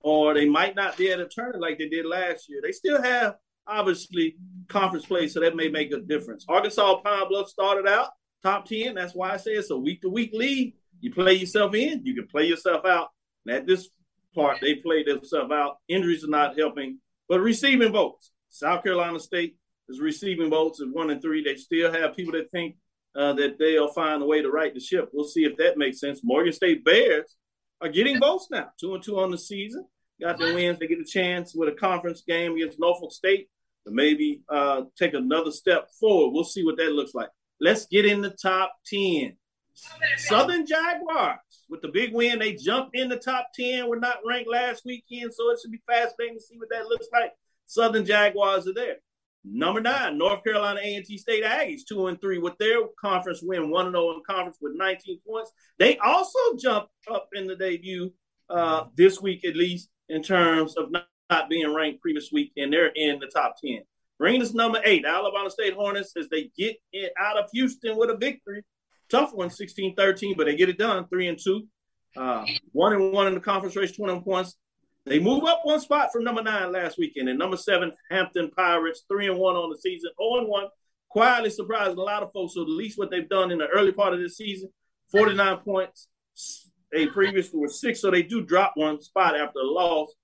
or 0.04 0.34
they 0.34 0.46
might 0.46 0.76
not 0.76 0.98
be 0.98 1.08
able 1.08 1.24
to 1.24 1.28
turn 1.28 1.58
like 1.58 1.78
they 1.78 1.88
did 1.88 2.04
last 2.04 2.46
year. 2.48 2.60
They 2.62 2.72
still 2.72 3.02
have 3.02 3.36
obviously 3.66 4.36
conference 4.68 5.06
play, 5.06 5.26
so 5.28 5.40
that 5.40 5.56
may 5.56 5.68
make 5.68 5.92
a 5.92 6.00
difference. 6.00 6.44
Arkansas 6.46 6.96
Pine 6.96 7.26
Bluff 7.28 7.48
started 7.48 7.88
out 7.88 8.10
top 8.42 8.66
10. 8.66 8.94
That's 8.94 9.14
why 9.14 9.30
I 9.30 9.38
say 9.38 9.52
it's 9.52 9.70
a 9.70 9.76
week 9.76 10.02
to 10.02 10.10
week 10.10 10.30
league. 10.34 10.74
You 11.00 11.10
play 11.12 11.32
yourself 11.32 11.74
in, 11.74 12.04
you 12.04 12.14
can 12.14 12.26
play 12.26 12.44
yourself 12.44 12.84
out. 12.84 13.08
And 13.46 13.56
at 13.56 13.66
this 13.66 13.88
part, 14.34 14.58
they 14.60 14.74
played 14.74 15.06
themselves 15.06 15.50
out. 15.50 15.78
Injuries 15.88 16.22
are 16.22 16.28
not 16.28 16.58
helping, 16.58 16.98
but 17.26 17.40
receiving 17.40 17.92
votes. 17.92 18.30
South 18.50 18.84
Carolina 18.84 19.18
State 19.18 19.56
is 19.88 20.00
receiving 20.00 20.50
votes 20.50 20.82
at 20.82 20.88
one 20.88 21.08
and 21.08 21.22
three. 21.22 21.42
They 21.42 21.56
still 21.56 21.90
have 21.90 22.14
people 22.14 22.32
that 22.32 22.50
think 22.50 22.76
uh, 23.16 23.32
that 23.34 23.58
they'll 23.58 23.92
find 23.92 24.22
a 24.22 24.26
way 24.26 24.42
to 24.42 24.50
right 24.50 24.74
the 24.74 24.80
ship. 24.80 25.08
We'll 25.14 25.24
see 25.24 25.44
if 25.44 25.56
that 25.56 25.78
makes 25.78 25.98
sense. 25.98 26.20
Morgan 26.22 26.52
State 26.52 26.84
Bears 26.84 27.36
are 27.80 27.88
getting 27.88 28.20
votes 28.20 28.48
now, 28.50 28.68
two 28.78 28.94
and 28.94 29.02
two 29.02 29.18
on 29.18 29.30
the 29.30 29.38
season. 29.38 29.86
Got 30.20 30.38
the 30.38 30.54
wins. 30.54 30.78
They 30.78 30.86
get 30.86 31.00
a 31.00 31.04
chance 31.04 31.54
with 31.54 31.68
a 31.68 31.72
conference 31.72 32.22
game 32.26 32.54
against 32.54 32.78
Norfolk 32.78 33.12
State 33.12 33.48
to 33.86 33.92
maybe 33.92 34.42
uh, 34.48 34.82
take 34.98 35.14
another 35.14 35.50
step 35.50 35.88
forward. 36.00 36.32
We'll 36.32 36.44
see 36.44 36.64
what 36.64 36.76
that 36.76 36.92
looks 36.92 37.14
like. 37.14 37.28
Let's 37.60 37.86
get 37.86 38.06
in 38.06 38.20
the 38.20 38.30
top 38.30 38.74
10. 38.86 39.36
Southern 40.16 40.66
Jaguars 40.66 41.38
with 41.68 41.82
the 41.82 41.88
big 41.88 42.14
win. 42.14 42.38
They 42.38 42.54
jumped 42.54 42.96
in 42.96 43.08
the 43.08 43.16
top 43.16 43.48
10. 43.58 43.88
We're 43.88 43.98
not 43.98 44.18
ranked 44.26 44.48
last 44.48 44.84
weekend, 44.84 45.34
so 45.34 45.50
it 45.50 45.58
should 45.60 45.72
be 45.72 45.82
fascinating 45.86 46.36
to 46.36 46.40
see 46.40 46.56
what 46.58 46.68
that 46.70 46.86
looks 46.86 47.08
like. 47.12 47.32
Southern 47.66 48.04
Jaguars 48.04 48.68
are 48.68 48.74
there. 48.74 48.96
Number 49.44 49.80
nine, 49.80 50.16
North 50.16 50.42
Carolina 50.42 50.80
A&T 50.82 51.18
State 51.18 51.44
Aggies, 51.44 51.82
two 51.86 52.06
and 52.06 52.18
three 52.18 52.38
with 52.38 52.56
their 52.58 52.78
conference 52.98 53.40
win, 53.42 53.70
one 53.70 53.86
and 53.86 53.94
zero 53.94 54.12
in 54.12 54.22
conference 54.26 54.56
with 54.60 54.72
19 54.74 55.20
points. 55.26 55.52
They 55.78 55.98
also 55.98 56.38
jumped 56.58 56.90
up 57.10 57.28
in 57.34 57.46
the 57.46 57.56
debut 57.56 58.10
uh, 58.48 58.84
this 58.96 59.20
week, 59.20 59.44
at 59.44 59.54
least 59.54 59.90
in 60.14 60.22
terms 60.22 60.76
of 60.76 60.90
not, 60.90 61.08
not 61.28 61.48
being 61.48 61.72
ranked 61.74 62.00
previous 62.00 62.30
week, 62.32 62.52
and 62.56 62.72
they're 62.72 62.92
in 62.94 63.18
the 63.18 63.26
top 63.26 63.56
10. 63.62 63.80
Bringing 64.18 64.42
us 64.42 64.54
number 64.54 64.80
eight, 64.84 65.04
Alabama 65.04 65.50
State 65.50 65.74
Hornets, 65.74 66.12
as 66.16 66.28
they 66.28 66.50
get 66.56 66.76
it 66.92 67.12
out 67.18 67.36
of 67.36 67.50
Houston 67.52 67.96
with 67.96 68.10
a 68.10 68.16
victory. 68.16 68.62
Tough 69.08 69.34
one, 69.34 69.48
16-13, 69.48 70.36
but 70.36 70.46
they 70.46 70.56
get 70.56 70.68
it 70.68 70.78
done, 70.78 71.08
three 71.08 71.26
and 71.26 71.38
two. 71.38 71.66
Uh, 72.16 72.46
one 72.70 72.92
and 72.92 73.12
one 73.12 73.26
in 73.26 73.34
the 73.34 73.40
conference 73.40 73.74
race, 73.74 73.90
21 73.90 74.22
points. 74.22 74.56
They 75.04 75.18
move 75.18 75.44
up 75.44 75.60
one 75.64 75.80
spot 75.80 76.10
from 76.12 76.22
number 76.22 76.42
nine 76.42 76.72
last 76.72 76.96
weekend. 76.96 77.28
And 77.28 77.38
number 77.38 77.56
seven, 77.56 77.92
Hampton 78.10 78.50
Pirates, 78.56 79.04
three 79.08 79.26
and 79.26 79.38
one 79.38 79.56
on 79.56 79.68
the 79.68 79.76
season, 79.76 80.10
0 80.18 80.38
and 80.38 80.48
one. 80.48 80.66
Quietly 81.10 81.50
surprising 81.50 81.98
a 81.98 82.02
lot 82.02 82.22
of 82.22 82.32
folks. 82.32 82.54
So 82.54 82.62
at 82.62 82.68
least 82.68 82.98
what 82.98 83.10
they've 83.10 83.28
done 83.28 83.50
in 83.50 83.58
the 83.58 83.66
early 83.66 83.92
part 83.92 84.14
of 84.14 84.20
this 84.20 84.36
season, 84.36 84.70
49 85.10 85.58
points. 85.58 86.08
They 86.94 87.06
previously 87.06 87.58
were 87.58 87.68
six, 87.68 88.00
so 88.00 88.10
they 88.10 88.22
do 88.22 88.42
drop 88.42 88.72
one 88.76 89.02
spot 89.02 89.36
after 89.36 89.58
a 89.58 89.64
loss, 89.64 90.14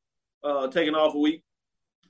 uh, 0.45 0.69
taking 0.69 0.95
off 0.95 1.15
a 1.15 1.19
week. 1.19 1.43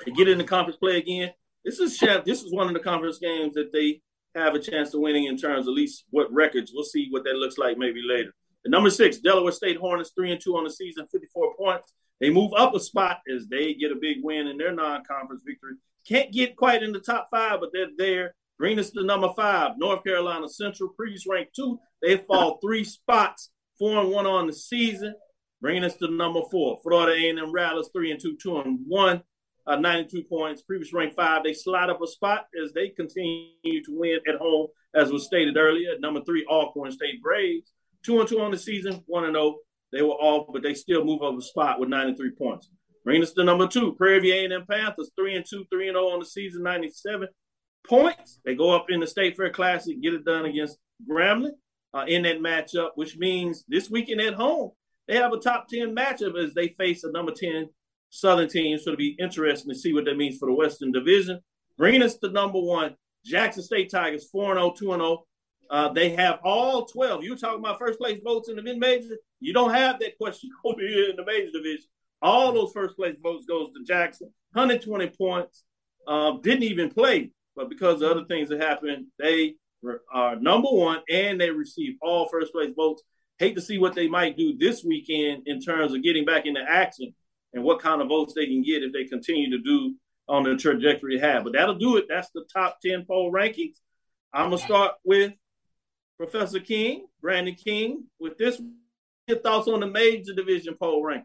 They 0.05 0.13
get 0.13 0.29
in 0.29 0.37
the 0.37 0.45
conference 0.45 0.77
play 0.77 0.99
again. 0.99 1.33
This 1.65 1.79
is. 1.79 1.99
This 1.99 2.43
is 2.43 2.53
one 2.53 2.67
of 2.67 2.75
the 2.75 2.81
conference 2.81 3.19
games 3.19 3.55
that 3.55 3.73
they 3.73 4.03
have 4.35 4.55
a 4.55 4.59
chance 4.59 4.93
of 4.95 5.01
winning 5.01 5.25
in 5.25 5.37
terms 5.37 5.67
at 5.67 5.73
least 5.73 6.05
what 6.11 6.33
records. 6.33 6.73
We'll 6.75 6.85
see 6.85 7.09
what 7.11 7.25
that 7.25 7.37
looks 7.37 7.59
like 7.59 7.79
maybe 7.79 8.03
later. 8.07 8.35
Number 8.67 8.91
six, 8.91 9.19
Delaware 9.19 9.53
State 9.53 9.79
Hornets, 9.79 10.13
three 10.15 10.31
and 10.31 10.41
two 10.41 10.57
on 10.57 10.65
the 10.65 10.71
season, 10.71 11.07
54 11.11 11.57
points. 11.57 11.95
They 12.21 12.29
move 12.29 12.53
up 12.55 12.75
a 12.75 12.81
spot 12.81 13.21
as 13.35 13.49
they 13.49 13.73
get 13.73 13.93
a 13.93 13.97
big 13.97 14.19
win 14.23 14.47
in 14.47 14.59
their 14.59 14.75
non-conference 14.75 15.43
victory. 15.45 15.77
Can't 16.07 16.31
get 16.33 16.57
quite 16.57 16.83
in 16.83 16.93
the 16.93 17.01
top 17.01 17.29
five, 17.31 17.61
but 17.61 17.71
they're 17.73 17.89
there. 17.97 18.35
Bring 18.59 18.79
us 18.79 18.91
to 18.91 19.03
number 19.03 19.31
five, 19.35 19.79
North 19.79 20.05
Carolina 20.05 20.47
Central, 20.47 20.91
previous 20.91 21.27
ranked 21.27 21.57
two. 21.57 21.81
They 22.03 22.19
fall 22.19 22.59
three 22.59 22.85
spots, 22.85 23.51
four 23.81 24.03
and 24.03 24.11
one 24.13 24.27
on 24.27 24.47
the 24.47 24.53
season. 24.53 25.15
Bringing 25.61 25.85
us 25.85 25.97
to 25.97 26.11
number 26.11 26.41
four, 26.51 26.79
Florida 26.83 27.13
A&M 27.13 27.53
Rattlers, 27.53 27.91
three 27.93 28.13
and 28.13 28.21
two, 28.21 28.37
two 28.41 28.59
and 28.61 28.79
one, 28.87 29.23
uh, 29.67 29.77
92 29.77 30.23
points. 30.23 30.63
Previous 30.63 30.95
ranked 30.95 31.17
five. 31.17 31.43
They 31.43 31.53
slide 31.53 31.91
up 31.91 32.01
a 32.01 32.07
spot 32.07 32.47
as 32.63 32.73
they 32.73 32.89
continue 32.89 33.85
to 33.85 33.91
win 33.91 34.21
at 34.27 34.37
home, 34.37 34.69
as 34.95 35.13
was 35.13 35.27
stated 35.27 35.59
earlier. 35.59 35.99
Number 35.99 36.23
three, 36.25 36.47
Alcorn 36.49 36.93
State 36.93 37.21
Braves, 37.23 37.73
two 38.03 38.21
and 38.21 38.29
two 38.29 38.41
on 38.41 38.53
the 38.53 38.59
season, 38.59 39.03
one 39.07 39.25
and 39.25 39.35
zero. 39.35 39.57
They 39.93 40.03
were 40.03 40.11
off, 40.11 40.47
but 40.53 40.63
they 40.63 40.73
still 40.73 41.05
move 41.05 41.23
up 41.23 41.37
a 41.37 41.43
spot 41.43 41.81
with 41.81 41.89
93 41.89 42.31
points. 42.39 42.71
Bringing 43.05 43.23
us 43.23 43.33
to 43.33 43.45
number 43.45 43.67
two, 43.67 43.95
Prairie 43.95 44.21
View 44.21 44.35
A&M 44.35 44.65
Panthers, 44.71 45.11
three 45.15 45.35
and 45.35 45.45
two, 45.49 45.67
three 45.71 45.89
and 45.89 45.97
zero 45.97 46.09
on 46.11 46.21
the 46.21 46.27
season, 46.27 46.63
97 46.63 47.29
points. 47.87 48.41
They 48.45 48.55
go 48.55 48.71
up 48.71 48.87
in 48.89 49.01
the 49.01 49.07
State 49.07 49.37
Fair 49.37 49.51
Classic, 49.51 50.01
get 50.01 50.15
it 50.15 50.25
done 50.25 50.47
against 50.47 50.79
Grambling 51.11 51.53
uh, 51.95 52.05
in 52.07 52.23
that 52.23 52.41
matchup, 52.41 52.91
which 52.95 53.17
means 53.17 53.65
this 53.69 53.91
weekend 53.91 54.21
at 54.21 54.35
home 54.35 54.71
they 55.11 55.17
have 55.17 55.33
a 55.33 55.39
top 55.39 55.67
10 55.67 55.93
matchup 55.93 56.41
as 56.41 56.55
they 56.55 56.69
face 56.69 57.03
a 57.03 57.11
number 57.11 57.33
10 57.33 57.69
Southern 58.11 58.49
team. 58.49 58.79
So 58.79 58.91
it'll 58.91 58.97
be 58.97 59.17
interesting 59.19 59.73
to 59.73 59.79
see 59.79 59.93
what 59.93 60.05
that 60.05 60.17
means 60.17 60.39
for 60.39 60.47
the 60.47 60.55
Western 60.55 60.93
Division. 60.93 61.41
Bringing 61.77 62.03
us 62.03 62.17
to 62.19 62.31
number 62.31 62.61
one, 62.61 62.95
Jackson 63.25 63.65
State 63.65 63.91
Tigers, 63.91 64.29
4 64.31 64.55
0, 64.55 64.71
2 64.79 64.85
0. 64.87 65.25
Uh, 65.69 65.93
they 65.93 66.11
have 66.11 66.39
all 66.45 66.85
12. 66.85 67.25
You 67.25 67.37
talking 67.37 67.59
about 67.59 67.81
first 67.81 67.99
place 67.99 68.21
votes 68.25 68.49
in 68.49 68.55
the 68.55 68.63
mid 68.63 68.79
major. 68.79 69.17
You 69.41 69.53
don't 69.53 69.75
have 69.75 69.99
that 69.99 70.17
question 70.17 70.51
over 70.65 70.81
here 70.81 71.11
in 71.11 71.17
the 71.17 71.25
major 71.25 71.51
division. 71.53 71.87
All 72.23 72.53
those 72.53 72.73
first 72.73 72.95
place 72.97 73.17
votes 73.21 73.47
goes 73.47 73.71
to 73.73 73.85
Jackson. 73.85 74.33
120 74.53 75.09
points. 75.09 75.65
Uh, 76.07 76.39
didn't 76.43 76.63
even 76.63 76.89
play, 76.89 77.33
but 77.57 77.69
because 77.69 78.01
of 78.01 78.11
other 78.11 78.25
things 78.27 78.49
that 78.49 78.61
happened, 78.61 79.07
they 79.19 79.57
are 80.13 80.37
number 80.37 80.69
one 80.71 81.01
and 81.11 81.41
they 81.41 81.51
receive 81.51 81.97
all 82.03 82.29
first 82.29 82.53
place 82.53 82.71
votes. 82.77 83.03
Hate 83.39 83.55
to 83.55 83.61
see 83.61 83.79
what 83.79 83.95
they 83.95 84.09
might 84.09 84.37
do 84.37 84.57
this 84.59 84.85
weekend 84.85 85.45
in 85.47 85.61
terms 85.61 85.95
of 85.95 86.03
getting 86.03 86.25
back 86.25 86.45
into 86.47 86.61
action 86.61 87.15
and 87.55 87.65
what 87.65 87.81
kind 87.81 88.03
of 88.03 88.09
votes 88.09 88.35
they 88.35 88.47
can 88.47 88.63
get 88.63 88.83
if 88.83 88.93
they 88.93 89.05
continue 89.05 89.51
to 89.51 89.63
do 89.63 89.95
on 90.29 90.45
the 90.45 90.57
trajectory 90.57 91.19
they 91.19 91.27
have. 91.27 91.45
But 91.45 91.55
that'll 91.55 91.75
do 91.75 91.97
it. 91.97 92.07
That's 92.09 92.31
the 92.35 92.45
top 92.53 92.79
10 92.85 93.07
poll 93.07 93.33
rankings. 93.33 93.77
I'm 94.33 94.51
going 94.51 94.59
to 94.59 94.65
start 94.65 94.93
with 95.05 95.33
Professor 96.17 96.61
King, 96.61 97.07
Brandon 97.21 97.55
King, 97.55 98.05
with 98.19 98.37
this. 98.39 98.61
Your 99.27 99.39
thoughts 99.39 99.69
on 99.69 99.81
the 99.81 99.87
major 99.87 100.35
division 100.35 100.77
poll 100.79 101.03
ranking? 101.03 101.25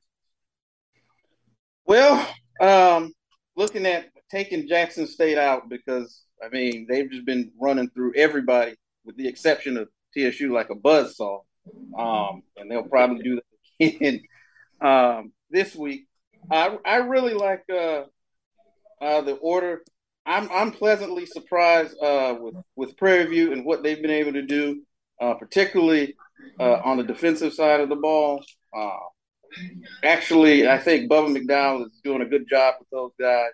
Well, 1.86 2.28
um, 2.60 3.14
looking 3.56 3.86
at 3.86 4.10
taking 4.32 4.68
Jackson 4.68 5.08
State 5.08 5.38
out 5.38 5.70
because 5.70 6.24
I 6.46 6.50
mean 6.50 6.86
they've 6.88 7.10
just 7.10 7.26
been 7.26 7.52
running 7.60 7.90
through 7.90 8.14
everybody 8.16 8.76
with 9.04 9.18
the 9.18 9.28
exception 9.28 9.78
of 9.78 9.90
TSU 10.16 10.54
like 10.54 10.70
a 10.70 10.76
buzzsaw, 10.76 11.42
um, 11.98 12.44
and 12.58 12.70
they'll 12.70 12.84
probably 12.84 13.24
do 13.24 13.36
that 13.36 13.86
again 13.96 14.22
um, 14.82 15.32
this 15.50 15.76
week. 15.76 16.08
I 16.52 16.78
I 16.86 16.98
really 16.98 17.34
like 17.34 17.64
uh, 17.72 18.04
uh, 19.02 19.22
the 19.22 19.34
order. 19.42 19.84
I'm 20.26 20.50
I'm 20.52 20.72
pleasantly 20.72 21.26
surprised 21.26 21.96
uh, 22.02 22.36
with 22.40 22.56
with 22.76 22.98
Prairie 22.98 23.28
View 23.28 23.54
and 23.54 23.66
what 23.66 23.84
they've 23.84 24.02
been 24.02 24.12
able 24.12 24.34
to 24.34 24.42
do, 24.42 24.84
uh, 25.22 25.36
particularly 25.36 26.16
uh, 26.60 26.82
on 26.84 26.98
the 26.98 27.04
defensive 27.04 27.54
side 27.54 27.80
of 27.80 27.90
the 27.90 27.96
ball. 27.96 28.44
Uh, 28.76 28.98
actually, 30.04 30.68
I 30.68 30.78
think 30.78 31.10
Bubba 31.10 31.36
McDowell 31.36 31.86
is 31.86 32.00
doing 32.04 32.22
a 32.22 32.26
good 32.26 32.48
job 32.50 32.76
with 32.80 32.90
those 32.90 33.12
guys. 33.20 33.52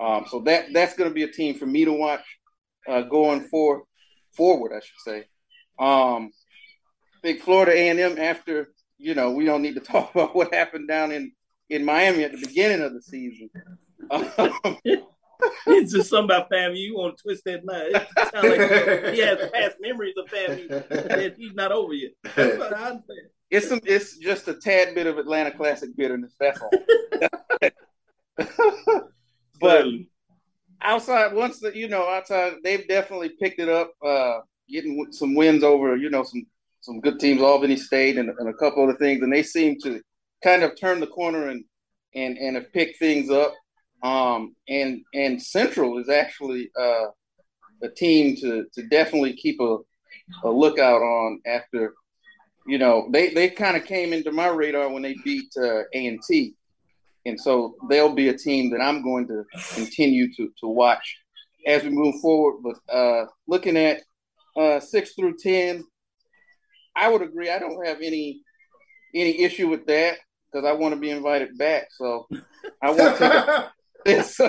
Um, 0.00 0.26
so 0.28 0.40
that 0.40 0.72
that's 0.72 0.94
going 0.94 1.10
to 1.10 1.14
be 1.14 1.22
a 1.24 1.32
team 1.32 1.58
for 1.58 1.66
me 1.66 1.84
to 1.84 1.92
watch 1.92 2.24
uh, 2.88 3.02
going 3.02 3.42
for 3.48 3.84
forward, 4.36 4.72
I 4.72 4.80
should 4.80 5.00
say. 5.04 5.18
Um, 5.78 6.30
I 7.16 7.20
think 7.22 7.42
Florida 7.42 7.72
A 7.72 7.88
and 7.88 8.00
M. 8.00 8.18
After 8.18 8.68
you 8.98 9.14
know, 9.14 9.32
we 9.32 9.44
don't 9.44 9.62
need 9.62 9.74
to 9.74 9.80
talk 9.92 10.14
about 10.14 10.34
what 10.34 10.54
happened 10.54 10.88
down 10.88 11.12
in 11.12 11.32
in 11.68 11.84
Miami 11.84 12.24
at 12.24 12.32
the 12.32 12.46
beginning 12.46 12.82
of 12.82 12.92
the 12.92 13.02
season. 13.02 13.50
Um, 14.10 14.30
it's 15.66 15.92
just 15.92 16.10
something 16.10 16.24
about 16.24 16.48
family. 16.48 16.78
You 16.78 16.96
want 16.96 17.16
to 17.16 17.22
twist 17.22 17.44
that 17.44 17.64
knife. 17.64 18.08
It 18.16 18.32
sounds 18.32 18.48
like 18.48 19.14
he 19.14 19.20
has 19.20 19.50
past 19.52 19.76
memories 19.80 20.14
of 20.16 20.28
family 20.28 20.66
that 20.68 21.34
he's 21.38 21.54
not 21.54 21.72
over 21.72 21.94
yet. 21.94 22.12
That's 22.36 22.58
what 22.58 22.76
I 22.76 22.90
understand. 22.90 23.28
it's 23.50 23.68
some, 23.68 23.80
it's 23.84 24.18
just 24.18 24.48
a 24.48 24.54
tad 24.54 24.94
bit 24.94 25.06
of 25.06 25.18
Atlanta 25.18 25.50
Classic 25.50 25.90
bitterness. 25.96 26.34
That's 26.38 26.60
all. 26.60 26.70
But 29.62 29.86
outside, 30.82 31.32
once 31.32 31.60
the 31.60 31.74
you 31.74 31.88
know 31.88 32.08
outside, 32.08 32.54
they've 32.64 32.86
definitely 32.86 33.30
picked 33.40 33.60
it 33.60 33.68
up, 33.68 33.92
uh, 34.04 34.40
getting 34.68 35.06
some 35.12 35.34
wins 35.34 35.62
over 35.62 35.96
you 35.96 36.10
know 36.10 36.24
some 36.24 36.44
some 36.80 37.00
good 37.00 37.20
teams, 37.20 37.40
Albany 37.40 37.76
State, 37.76 38.18
and, 38.18 38.28
and 38.28 38.48
a 38.48 38.54
couple 38.54 38.82
other 38.82 38.98
things, 38.98 39.22
and 39.22 39.32
they 39.32 39.44
seem 39.44 39.78
to 39.84 40.02
kind 40.42 40.64
of 40.64 40.78
turn 40.78 41.00
the 41.00 41.06
corner 41.06 41.48
and 41.48 41.64
and 42.14 42.36
and 42.36 42.56
have 42.56 42.72
picked 42.72 42.98
things 42.98 43.30
up. 43.30 43.54
Um, 44.02 44.56
and 44.68 45.02
and 45.14 45.40
Central 45.40 45.98
is 45.98 46.08
actually 46.08 46.70
uh, 46.78 47.06
a 47.82 47.88
team 47.88 48.36
to 48.36 48.66
to 48.74 48.82
definitely 48.88 49.34
keep 49.34 49.60
a, 49.60 49.78
a 50.44 50.50
lookout 50.50 51.02
on 51.02 51.40
after 51.46 51.94
you 52.66 52.78
know 52.78 53.08
they 53.12 53.30
they 53.30 53.48
kind 53.48 53.76
of 53.76 53.84
came 53.84 54.12
into 54.12 54.32
my 54.32 54.48
radar 54.48 54.88
when 54.88 55.02
they 55.02 55.14
beat 55.24 55.52
uh, 55.56 55.82
A 55.94 56.06
and 56.06 56.20
T, 56.28 56.54
and 57.24 57.40
so 57.40 57.74
they'll 57.88 58.14
be 58.14 58.28
a 58.28 58.36
team 58.36 58.70
that 58.70 58.80
I'm 58.80 59.02
going 59.02 59.26
to 59.28 59.44
continue 59.74 60.32
to 60.34 60.50
to 60.60 60.66
watch 60.66 61.18
as 61.66 61.82
we 61.82 61.90
move 61.90 62.20
forward. 62.20 62.62
But 62.62 62.94
uh, 62.94 63.26
looking 63.46 63.76
at 63.76 64.02
uh, 64.56 64.80
six 64.80 65.14
through 65.14 65.36
ten, 65.38 65.84
I 66.96 67.08
would 67.08 67.22
agree. 67.22 67.50
I 67.50 67.58
don't 67.58 67.84
have 67.86 67.98
any 68.02 68.42
any 69.14 69.42
issue 69.42 69.68
with 69.68 69.86
that 69.86 70.18
because 70.50 70.66
I 70.66 70.72
want 70.72 70.94
to 70.94 71.00
be 71.00 71.10
invited 71.10 71.56
back. 71.56 71.88
So 71.92 72.26
I 72.82 72.90
want 72.90 73.18
to 73.18 73.72
this. 74.04 74.40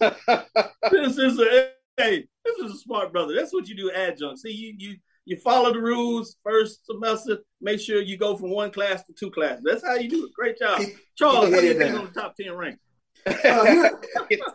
this 0.00 1.18
is 1.18 1.38
a 1.38 1.70
hey, 1.96 2.26
this 2.44 2.58
is 2.58 2.74
a 2.74 2.78
smart 2.78 3.12
brother. 3.12 3.34
That's 3.34 3.52
what 3.52 3.68
you 3.68 3.76
do 3.76 3.90
adjunct. 3.90 4.40
See, 4.40 4.52
you 4.52 4.74
you 4.76 4.96
you 5.26 5.36
follow 5.36 5.72
the 5.72 5.80
rules 5.80 6.36
first 6.42 6.86
semester. 6.86 7.38
Make 7.60 7.80
sure 7.80 8.00
you 8.00 8.16
go 8.16 8.36
from 8.36 8.50
one 8.50 8.70
class 8.70 9.04
to 9.04 9.12
two 9.12 9.30
classes. 9.30 9.64
That's 9.64 9.84
how 9.84 9.96
you 9.96 10.08
do 10.08 10.24
it. 10.24 10.32
Great 10.32 10.58
job, 10.58 10.80
Charles. 11.16 11.50
What 11.50 11.60
do 11.60 11.66
you 11.66 11.74
think 11.74 11.98
on 11.98 12.06
the 12.06 12.12
top 12.12 12.34
ten 12.36 12.54
rank? 12.54 12.78
Uh, 13.26 13.64
here, 13.64 13.90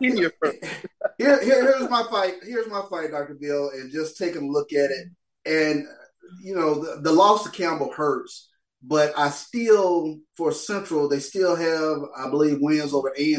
here, 0.00 0.32
here, 1.18 1.42
here's 1.42 1.90
my 1.90 2.04
fight. 2.10 2.34
Here's 2.42 2.68
my 2.68 2.82
fight, 2.88 3.10
Doctor 3.10 3.36
Bill, 3.38 3.70
and 3.74 3.92
just 3.92 4.16
take 4.16 4.34
a 4.34 4.40
look 4.40 4.72
at 4.72 4.90
it. 4.90 5.08
And 5.44 5.86
you 6.42 6.54
know, 6.54 6.82
the, 6.82 7.02
the 7.02 7.12
loss 7.12 7.44
to 7.44 7.50
Campbell 7.50 7.92
hurts, 7.92 8.48
but 8.82 9.12
I 9.16 9.28
still, 9.28 10.18
for 10.36 10.52
Central, 10.52 11.06
they 11.06 11.20
still 11.20 11.54
have, 11.54 11.98
I 12.16 12.30
believe, 12.30 12.58
wins 12.60 12.94
over 12.94 13.12
A 13.16 13.34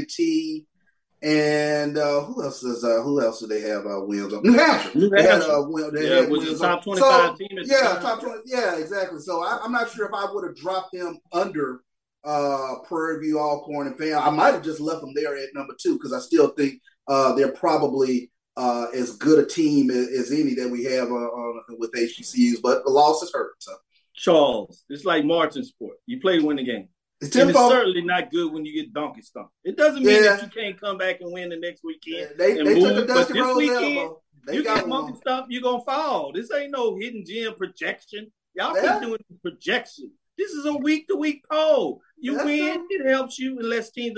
and 1.23 1.97
uh, 1.97 2.21
who 2.23 2.43
else 2.43 2.63
is 2.63 2.83
uh, 2.83 3.01
who 3.01 3.21
else 3.21 3.39
do 3.39 3.47
they 3.47 3.61
have 3.61 3.85
uh, 3.85 4.01
wins 4.01 4.33
over? 4.33 4.45
New 4.45 4.53
Hampshire. 4.53 4.91
New 4.97 5.09
They 5.09 5.23
had, 5.23 5.31
Hampshire. 5.33 5.51
uh, 5.51 5.61
win- 5.63 5.93
they 5.93 6.07
Yeah, 6.07 6.15
had 6.21 6.29
was 6.29 6.43
wins 6.45 6.59
the 6.59 6.67
top 6.67 6.83
25 6.83 7.29
So, 7.29 7.35
team 7.35 7.57
at 7.57 7.65
the 7.67 7.73
Yeah, 7.73 7.81
time. 7.93 8.01
top 8.01 8.21
twenty. 8.21 8.41
Yeah, 8.45 8.75
exactly. 8.77 9.19
So 9.21 9.41
I, 9.43 9.59
I'm 9.63 9.71
not 9.71 9.89
sure 9.89 10.05
if 10.05 10.13
I 10.13 10.31
would 10.31 10.43
have 10.45 10.55
dropped 10.55 10.91
them 10.93 11.17
under 11.31 11.81
uh 12.25 12.75
Prairie 12.87 13.21
View, 13.25 13.39
Alcorn, 13.39 13.87
and 13.87 13.97
Fan. 13.97 14.15
I 14.15 14.29
might 14.29 14.53
have 14.53 14.63
just 14.63 14.79
left 14.79 15.01
them 15.01 15.13
there 15.15 15.35
at 15.37 15.49
number 15.53 15.73
two 15.81 15.93
because 15.95 16.13
I 16.13 16.19
still 16.19 16.49
think 16.49 16.81
uh 17.07 17.33
they're 17.35 17.51
probably 17.51 18.29
uh 18.57 18.87
as 18.93 19.17
good 19.17 19.39
a 19.39 19.45
team 19.47 19.89
as, 19.91 20.07
as 20.09 20.31
any 20.31 20.53
that 20.55 20.69
we 20.69 20.83
have 20.85 21.09
uh, 21.09 21.13
on, 21.15 21.63
with 21.79 21.91
HBCUs. 21.93 22.61
But 22.61 22.83
the 22.85 22.91
losses 22.91 23.31
hurt. 23.33 23.53
So 23.59 23.73
Charles, 24.15 24.83
it's 24.89 25.05
like 25.05 25.25
marching 25.25 25.63
sport. 25.63 25.97
You 26.05 26.19
play 26.19 26.39
to 26.39 26.45
win 26.45 26.57
the 26.57 26.63
game. 26.63 26.87
It's 27.27 27.35
and 27.35 27.49
it's 27.49 27.59
certainly 27.59 28.01
not 28.01 28.31
good 28.31 28.51
when 28.51 28.65
you 28.65 28.73
get 28.73 28.93
donkey 28.93 29.21
stomped. 29.21 29.53
It 29.63 29.77
doesn't 29.77 30.03
mean 30.03 30.15
Yeah. 30.23 30.35
that 30.37 30.43
you 30.43 30.49
can't 30.49 30.79
come 30.79 30.97
back 30.97 31.21
and 31.21 31.31
win 31.31 31.49
the 31.49 31.57
next 31.57 31.83
weekend. 31.83 32.37
They- 32.37 32.57
and 32.59 32.67
they 32.67 32.79
took 32.79 32.95
the 32.95 33.01
but 33.01 33.07
Dusty 33.07 33.33
this 33.33 33.55
weekend, 33.55 33.97
elbow. 33.97 34.21
They 34.45 34.55
you 34.55 34.63
got 34.63 34.75
get 34.79 34.87
monkey 34.87 35.11
one. 35.13 35.21
stomped, 35.21 35.51
you're 35.51 35.61
gonna 35.61 35.83
fall. 35.83 36.31
This 36.33 36.51
ain't 36.51 36.71
no 36.71 36.95
hidden 36.97 37.23
gem 37.25 37.55
projection. 37.55 38.31
Y'all 38.55 38.75
Yeah. 38.75 38.99
keep 38.99 39.07
doing 39.07 39.19
projection. 39.41 40.11
This 40.37 40.51
is 40.51 40.65
a 40.65 40.73
week 40.73 41.07
to 41.07 41.15
week 41.15 41.45
poll. 41.49 42.01
You 42.17 42.33
That's 42.33 42.45
win, 42.45 42.87
it 42.89 43.05
helps 43.05 43.39
you 43.39 43.59
unless 43.59 43.91
teams 43.91 44.17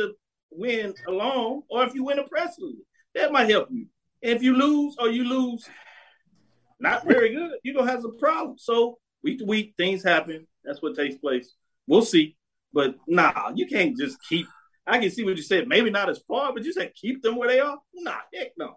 win 0.51 0.93
alone, 1.07 1.63
or 1.69 1.83
if 1.83 1.93
you 1.93 2.03
win 2.03 2.19
oppressively. 2.19 2.77
That 3.13 3.31
might 3.31 3.49
help 3.49 3.69
you. 3.71 3.87
And 4.23 4.33
if 4.35 4.41
you 4.43 4.55
lose 4.55 4.95
or 4.99 5.09
you 5.09 5.23
lose 5.25 5.67
not 6.79 7.05
very 7.05 7.33
good, 7.33 7.59
you're 7.63 7.75
gonna 7.75 7.91
have 7.91 8.01
some 8.01 8.17
problems. 8.17 8.63
So 8.63 8.97
week 9.23 9.39
to 9.39 9.45
week, 9.45 9.73
things 9.77 10.03
happen. 10.03 10.47
That's 10.63 10.81
what 10.81 10.95
takes 10.95 11.17
place. 11.17 11.53
We'll 11.87 12.01
see. 12.01 12.35
But 12.75 12.95
nah, 13.07 13.53
you 13.55 13.65
can't 13.65 13.97
just 13.97 14.17
keep. 14.27 14.45
I 14.85 14.99
can 14.99 15.09
see 15.09 15.23
what 15.23 15.37
you 15.37 15.41
said. 15.41 15.69
Maybe 15.69 15.89
not 15.89 16.09
as 16.09 16.19
far, 16.27 16.53
but 16.53 16.65
you 16.65 16.73
said 16.73 16.93
keep 16.93 17.23
them 17.23 17.37
where 17.37 17.47
they 17.47 17.61
are. 17.61 17.77
Nah, 17.95 18.17
heck 18.33 18.51
no. 18.57 18.75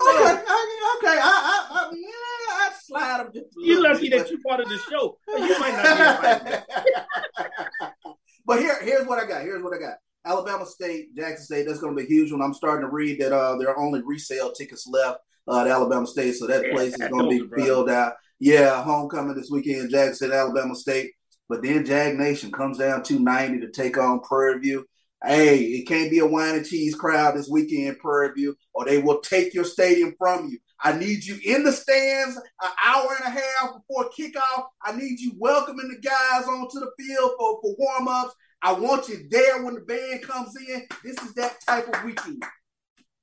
Okay, 0.00 0.22
okay, 0.22 0.36
okay. 0.36 1.18
I, 1.18 1.18
I, 1.24 1.66
I, 1.70 1.90
yeah, 1.92 2.52
I 2.52 2.70
slide 2.84 3.18
them 3.24 3.32
just 3.34 3.46
a 3.46 3.48
You're 3.56 3.82
lucky 3.82 4.10
bit, 4.10 4.18
that 4.18 4.30
you're 4.30 4.38
part 4.46 4.60
of 4.60 4.68
the 4.68 4.78
show. 4.88 5.18
You 5.28 5.58
might 5.58 5.82
not 5.82 6.44
be. 6.44 8.14
But 8.46 8.60
here, 8.60 8.78
here's 8.82 9.06
what 9.06 9.22
I 9.22 9.26
got. 9.26 9.42
Here's 9.42 9.62
what 9.62 9.74
I 9.74 9.78
got. 9.78 9.96
Alabama 10.24 10.64
State, 10.64 11.14
Jackson 11.14 11.44
State. 11.44 11.66
That's 11.66 11.80
going 11.80 11.94
to 11.94 12.00
be 12.00 12.06
a 12.06 12.08
huge 12.08 12.32
one. 12.32 12.40
I'm 12.40 12.54
starting 12.54 12.86
to 12.86 12.90
read 12.90 13.20
that 13.20 13.30
uh, 13.30 13.58
there 13.58 13.68
are 13.68 13.78
only 13.78 14.00
resale 14.02 14.52
tickets 14.52 14.86
left 14.86 15.18
uh, 15.46 15.60
at 15.60 15.66
Alabama 15.66 16.06
State, 16.06 16.34
so 16.36 16.46
that 16.46 16.70
place 16.70 16.94
is 16.94 17.08
going 17.08 17.28
to 17.28 17.46
be 17.46 17.62
filled 17.62 17.90
out. 17.90 18.14
Yeah, 18.40 18.82
homecoming 18.82 19.34
this 19.34 19.50
weekend, 19.50 19.90
Jackson 19.90 20.32
Alabama 20.32 20.74
State. 20.74 21.12
But 21.48 21.62
then 21.62 21.84
Jag 21.84 22.16
Nation 22.16 22.52
comes 22.52 22.78
down 22.78 23.02
290 23.02 23.66
to 23.66 23.72
take 23.72 23.96
on 23.96 24.20
Prairie 24.20 24.58
View. 24.60 24.86
Hey, 25.24 25.62
it 25.62 25.88
can't 25.88 26.10
be 26.10 26.20
a 26.20 26.26
wine 26.26 26.56
and 26.56 26.66
cheese 26.66 26.94
crowd 26.94 27.34
this 27.34 27.48
weekend, 27.48 27.98
Prairie 27.98 28.32
View, 28.34 28.56
or 28.72 28.84
they 28.84 28.98
will 28.98 29.20
take 29.20 29.54
your 29.54 29.64
stadium 29.64 30.14
from 30.18 30.48
you. 30.48 30.58
I 30.80 30.96
need 30.96 31.24
you 31.24 31.38
in 31.44 31.64
the 31.64 31.72
stands 31.72 32.36
an 32.36 32.70
hour 32.84 33.16
and 33.16 33.34
a 33.34 33.40
half 33.40 33.74
before 33.74 34.10
kickoff. 34.10 34.66
I 34.84 34.96
need 34.96 35.18
you 35.18 35.32
welcoming 35.36 35.88
the 35.88 35.98
guys 35.98 36.46
onto 36.46 36.78
the 36.78 36.92
field 36.98 37.32
for, 37.36 37.60
for 37.60 37.74
warm 37.76 38.06
ups. 38.06 38.34
I 38.62 38.72
want 38.72 39.08
you 39.08 39.26
there 39.28 39.64
when 39.64 39.74
the 39.74 39.80
band 39.80 40.22
comes 40.22 40.54
in. 40.68 40.86
This 41.02 41.16
is 41.22 41.34
that 41.34 41.56
type 41.66 41.88
of 41.88 42.04
weekend. 42.04 42.44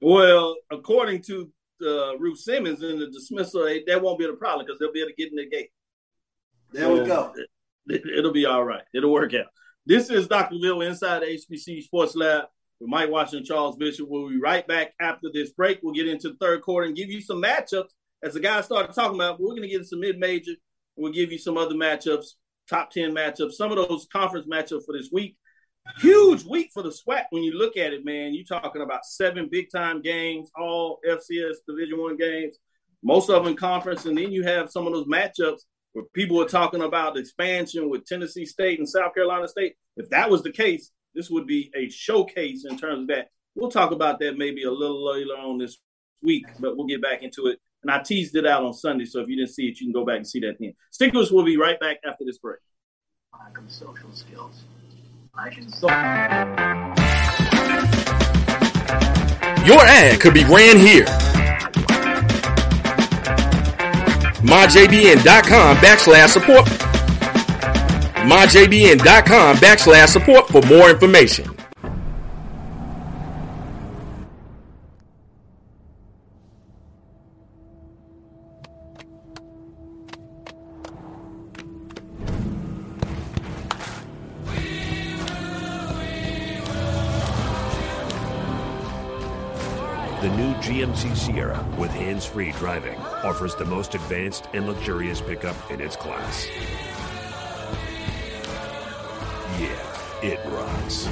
Well, 0.01 0.55
according 0.69 1.21
to 1.23 1.51
uh, 1.82 2.17
Ruth 2.17 2.39
Simmons 2.39 2.84
in 2.84 2.99
the 2.99 3.07
dismissal, 3.07 3.67
eh, 3.67 3.80
that 3.88 4.01
won't 4.01 4.19
be 4.19 4.26
the 4.26 4.34
problem 4.34 4.65
because 4.65 4.80
they'll 4.80 4.91
be 4.91 4.99
able 5.01 5.11
to 5.11 5.15
get 5.15 5.30
in 5.30 5.38
the 5.38 5.49
gate. 5.49 5.69
There 6.71 6.89
we 6.89 7.05
go. 7.05 7.34
It, 7.88 8.01
it'll 8.17 8.33
be 8.33 8.45
all 8.45 8.63
right. 8.63 8.83
It'll 8.93 9.11
work 9.11 9.33
out. 9.33 9.47
This 9.86 10.09
is 10.09 10.27
Dr. 10.27 10.55
Bill 10.61 10.81
inside 10.81 11.21
HBCU 11.21 11.83
Sports 11.83 12.15
Lab 12.15 12.45
with 12.79 12.89
Mike 12.89 13.11
Washington, 13.11 13.45
Charles 13.45 13.77
Bishop. 13.77 14.07
We'll 14.09 14.29
be 14.29 14.39
right 14.39 14.65
back 14.67 14.93
after 14.99 15.27
this 15.31 15.51
break. 15.51 15.79
We'll 15.83 15.93
get 15.93 16.07
into 16.07 16.29
the 16.29 16.38
third 16.41 16.61
quarter 16.61 16.88
and 16.88 16.95
give 16.95 17.09
you 17.09 17.21
some 17.21 17.41
matchups. 17.41 17.89
As 18.23 18.33
the 18.33 18.39
guys 18.39 18.65
started 18.65 18.93
talking 18.93 19.15
about, 19.15 19.39
we're 19.39 19.49
going 19.49 19.61
to 19.61 19.67
get 19.67 19.77
into 19.77 19.88
some 19.88 19.99
mid-major. 19.99 20.53
We'll 20.95 21.11
give 21.11 21.31
you 21.31 21.38
some 21.38 21.57
other 21.57 21.75
matchups, 21.75 22.25
top 22.67 22.89
10 22.89 23.13
matchups, 23.13 23.53
some 23.53 23.71
of 23.71 23.77
those 23.77 24.07
conference 24.11 24.47
matchups 24.47 24.86
for 24.86 24.97
this 24.97 25.09
week. 25.11 25.38
Huge 25.99 26.43
week 26.45 26.71
for 26.73 26.81
the 26.81 26.89
SWAC 26.89 27.25
when 27.29 27.43
you 27.43 27.53
look 27.53 27.77
at 27.77 27.93
it, 27.93 28.03
man. 28.03 28.33
You're 28.33 28.45
talking 28.45 28.81
about 28.81 29.05
seven 29.05 29.47
big-time 29.51 30.01
games, 30.01 30.49
all 30.59 30.99
FCS 31.07 31.57
Division 31.67 32.01
One 32.01 32.17
games, 32.17 32.57
most 33.03 33.29
of 33.29 33.45
them 33.45 33.55
conference, 33.55 34.05
and 34.05 34.17
then 34.17 34.31
you 34.31 34.43
have 34.43 34.71
some 34.71 34.88
of 34.88 34.93
those 34.93 35.05
matchups 35.05 35.59
where 35.95 36.03
people 36.13 36.41
are 36.41 36.47
talking 36.47 36.81
about 36.81 37.17
expansion 37.17 37.89
with 37.89 38.05
Tennessee 38.05 38.45
State 38.45 38.79
and 38.79 38.87
South 38.87 39.13
Carolina 39.13 39.47
State. 39.47 39.75
If 39.95 40.09
that 40.09 40.29
was 40.29 40.43
the 40.43 40.51
case, 40.51 40.91
this 41.13 41.29
would 41.29 41.47
be 41.47 41.71
a 41.73 41.87
showcase 41.89 42.65
in 42.65 42.77
terms 42.77 43.03
of 43.03 43.07
that. 43.07 43.29
We'll 43.55 43.71
talk 43.71 43.91
about 43.91 44.19
that 44.19 44.37
maybe 44.37 44.63
a 44.65 44.71
little 44.71 45.05
later 45.05 45.29
on 45.39 45.57
this 45.57 45.77
week, 46.21 46.47
but 46.59 46.75
we'll 46.75 46.85
get 46.85 47.01
back 47.01 47.23
into 47.23 47.47
it. 47.47 47.59
And 47.81 47.89
I 47.89 48.03
teased 48.03 48.35
it 48.35 48.45
out 48.45 48.65
on 48.65 48.73
Sunday, 48.73 49.05
so 49.05 49.21
if 49.21 49.29
you 49.29 49.37
didn't 49.37 49.51
see 49.51 49.67
it, 49.67 49.79
you 49.79 49.85
can 49.85 49.93
go 49.93 50.05
back 50.05 50.17
and 50.17 50.27
see 50.27 50.41
that 50.41 50.57
then. 50.59 50.73
Stick 50.91 51.13
with 51.13 51.27
us. 51.27 51.31
We'll 51.31 51.45
be 51.45 51.55
right 51.55 51.79
back 51.79 51.99
after 52.05 52.25
this 52.25 52.39
break. 52.39 52.59
Lack 53.31 53.57
of 53.57 53.71
social 53.71 54.11
skills. 54.11 54.65
I 55.33 55.49
can 55.49 55.69
Your 59.65 59.79
ad 59.79 60.19
could 60.19 60.33
be 60.33 60.43
ran 60.43 60.77
here. 60.77 61.34
MyJBN.com 64.45 65.77
backslash 65.77 66.29
support. 66.29 66.65
MyJBN.com 68.29 69.57
backslash 69.57 70.07
support 70.09 70.47
for 70.49 70.61
more 70.67 70.91
information. 70.91 71.55
Hands-free 92.36 92.51
driving 92.59 92.97
offers 93.23 93.55
the 93.55 93.65
most 93.65 93.95
advanced 93.95 94.47
and 94.53 94.67
luxurious 94.67 95.21
pickup 95.21 95.55
in 95.71 95.81
its 95.81 95.95
class. 95.95 96.47
Yeah, 99.59 100.21
it 100.21 100.39
rocks. 100.47 101.07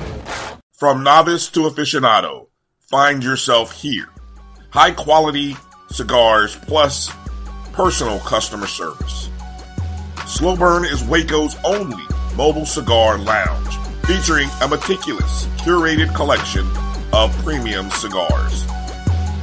From 0.73 1.03
novice 1.03 1.47
to 1.49 1.61
aficionado, 1.61 2.47
find 2.89 3.23
yourself 3.23 3.71
here. 3.71 4.09
High 4.71 4.91
quality 4.91 5.55
cigars 5.89 6.55
plus 6.55 7.11
personal 7.71 8.19
customer 8.19 8.67
service. 8.67 9.29
Slow 10.27 10.55
Burn 10.55 10.85
is 10.85 11.03
Waco's 11.03 11.55
only 11.63 12.03
mobile 12.35 12.65
cigar 12.65 13.17
lounge, 13.17 13.75
featuring 14.05 14.49
a 14.61 14.67
meticulous, 14.67 15.45
curated 15.57 16.13
collection 16.15 16.65
of 17.13 17.31
premium 17.43 17.89
cigars. 17.91 18.63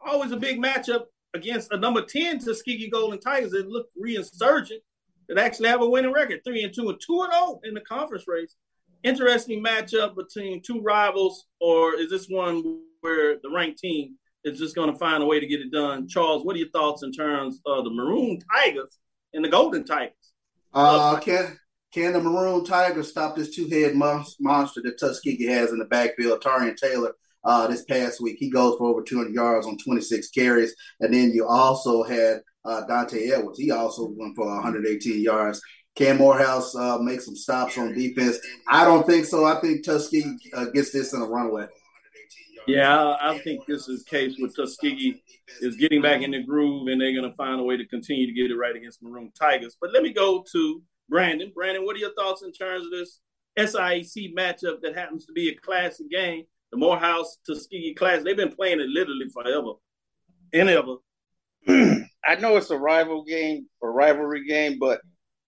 Always 0.00 0.32
a 0.32 0.36
big 0.36 0.60
matchup 0.60 1.04
against 1.34 1.72
a 1.72 1.76
number 1.76 2.02
10 2.02 2.40
Tuskegee 2.40 2.90
Golden 2.90 3.20
Tigers 3.20 3.52
that 3.52 3.68
look 3.68 3.86
reinsurgent, 4.00 4.80
that 5.28 5.38
actually 5.38 5.68
have 5.68 5.82
a 5.82 5.88
winning 5.88 6.12
record 6.12 6.40
3 6.44 6.64
and 6.64 6.74
2 6.74 6.88
and 6.90 7.00
2 7.00 7.22
and 7.22 7.32
0 7.32 7.60
in 7.64 7.74
the 7.74 7.80
conference 7.80 8.24
race 8.26 8.56
interesting 9.02 9.62
matchup 9.62 10.16
between 10.16 10.62
two 10.62 10.80
rivals, 10.80 11.46
or 11.60 11.94
is 11.94 12.10
this 12.10 12.28
one 12.28 12.80
where 13.00 13.38
the 13.42 13.50
ranked 13.50 13.78
team 13.78 14.16
is 14.44 14.58
just 14.58 14.74
going 14.74 14.92
to 14.92 14.98
find 14.98 15.22
a 15.22 15.26
way 15.26 15.40
to 15.40 15.46
get 15.46 15.60
it 15.60 15.72
done? 15.72 16.08
Charles, 16.08 16.44
what 16.44 16.56
are 16.56 16.58
your 16.58 16.70
thoughts 16.70 17.02
in 17.02 17.12
terms 17.12 17.60
of 17.66 17.84
the 17.84 17.90
Maroon 17.90 18.38
Tigers 18.52 18.98
and 19.32 19.44
the 19.44 19.48
Golden 19.48 19.84
Tigers? 19.84 20.14
Uh, 20.72 21.18
can 21.20 21.58
can 21.92 22.12
the 22.12 22.20
Maroon 22.20 22.64
Tigers 22.64 23.08
stop 23.08 23.34
this 23.34 23.54
two 23.54 23.68
head 23.68 23.94
monster 23.94 24.82
that 24.82 24.98
Tuskegee 24.98 25.46
has 25.46 25.70
in 25.70 25.78
the 25.78 25.86
backfield? 25.86 26.42
Tarian 26.42 26.76
Taylor. 26.76 27.14
Uh, 27.44 27.66
this 27.66 27.84
past 27.84 28.20
week, 28.20 28.36
he 28.38 28.50
goes 28.50 28.76
for 28.76 28.88
over 28.88 29.02
200 29.02 29.32
yards 29.32 29.66
on 29.66 29.78
26 29.78 30.28
carries, 30.30 30.74
and 31.00 31.14
then 31.14 31.30
you 31.30 31.46
also 31.46 32.02
had 32.02 32.40
uh, 32.64 32.84
Dante 32.86 33.30
Edwards. 33.30 33.58
He 33.58 33.70
also 33.70 34.12
went 34.16 34.36
for 34.36 34.46
118 34.46 35.22
yards. 35.22 35.62
Can 35.94 36.18
Morehouse 36.18 36.74
uh, 36.76 36.98
make 36.98 37.20
some 37.20 37.36
stops 37.36 37.78
on 37.78 37.94
defense? 37.94 38.38
I 38.68 38.84
don't 38.84 39.06
think 39.06 39.24
so. 39.24 39.44
I 39.44 39.60
think 39.60 39.84
Tuskegee 39.84 40.36
uh, 40.52 40.66
gets 40.66 40.90
this 40.90 41.14
in 41.14 41.22
a 41.22 41.24
runaway. 41.24 41.66
Yeah, 42.68 43.16
I, 43.18 43.38
think 43.38 43.64
this 43.66 43.88
is 43.88 44.04
the 44.04 44.10
case 44.10 44.36
with 44.38 44.54
Tuskegee 44.54 45.22
is 45.62 45.76
getting 45.76 46.02
back 46.02 46.20
in 46.20 46.32
the 46.32 46.42
groove, 46.42 46.88
and 46.88 47.00
they're 47.00 47.14
going 47.14 47.28
to 47.28 47.34
find 47.34 47.58
a 47.58 47.64
way 47.64 47.78
to 47.78 47.86
continue 47.86 48.26
to 48.26 48.32
get 48.32 48.50
it 48.50 48.56
right 48.56 48.76
against 48.76 49.02
Maroon 49.02 49.32
Tigers. 49.40 49.78
But 49.80 49.94
let 49.94 50.02
me 50.02 50.12
go 50.12 50.44
to 50.52 50.82
Brandon. 51.08 51.50
Brandon, 51.54 51.86
what 51.86 51.96
are 51.96 52.00
your 52.00 52.12
thoughts 52.12 52.42
in 52.42 52.52
terms 52.52 52.84
of 52.84 52.90
this 52.90 53.20
SIAC 53.58 54.34
matchup 54.36 54.82
that 54.82 54.94
happens 54.94 55.24
to 55.24 55.32
be 55.32 55.48
a 55.48 55.54
classic 55.54 56.10
game? 56.10 56.44
The 56.70 56.76
Morehouse 56.76 57.38
Tuskegee 57.46 57.94
Classic. 57.94 58.24
They've 58.24 58.36
been 58.36 58.54
playing 58.54 58.80
it 58.80 58.88
literally 58.88 59.28
forever 59.32 59.72
and 60.52 60.68
ever. 60.68 60.96
I 62.22 62.34
know 62.38 62.58
it's 62.58 62.70
a 62.70 62.76
rival 62.76 63.24
game, 63.24 63.66
a 63.82 63.88
rivalry 63.88 64.46
game, 64.46 64.78
but 64.78 65.00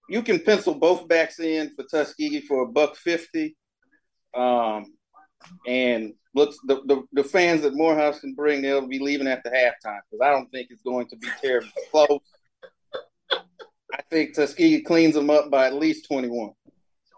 you 0.09 0.23
can 0.23 0.39
pencil 0.39 0.73
both 0.73 1.07
backs 1.07 1.39
in 1.39 1.75
for 1.75 1.83
Tuskegee 1.83 2.41
for 2.41 2.63
a 2.63 2.67
buck 2.67 2.95
fifty. 2.95 3.55
Um, 4.35 4.85
and 5.67 6.13
looks 6.33 6.57
the, 6.65 6.81
the, 6.85 7.03
the 7.13 7.23
fans 7.23 7.61
that 7.61 7.75
Morehouse 7.75 8.19
can 8.19 8.33
bring, 8.33 8.61
they'll 8.61 8.87
be 8.87 8.99
leaving 8.99 9.25
the 9.25 9.49
halftime 9.49 9.99
because 10.09 10.21
I 10.23 10.29
don't 10.29 10.49
think 10.51 10.67
it's 10.69 10.81
going 10.81 11.07
to 11.07 11.17
be 11.17 11.27
terribly 11.41 11.71
close. 11.91 12.19
I 13.93 14.01
think 14.09 14.35
Tuskegee 14.35 14.81
cleans 14.81 15.15
them 15.15 15.29
up 15.29 15.51
by 15.51 15.67
at 15.67 15.73
least 15.73 16.07
twenty 16.07 16.29
one. 16.29 16.51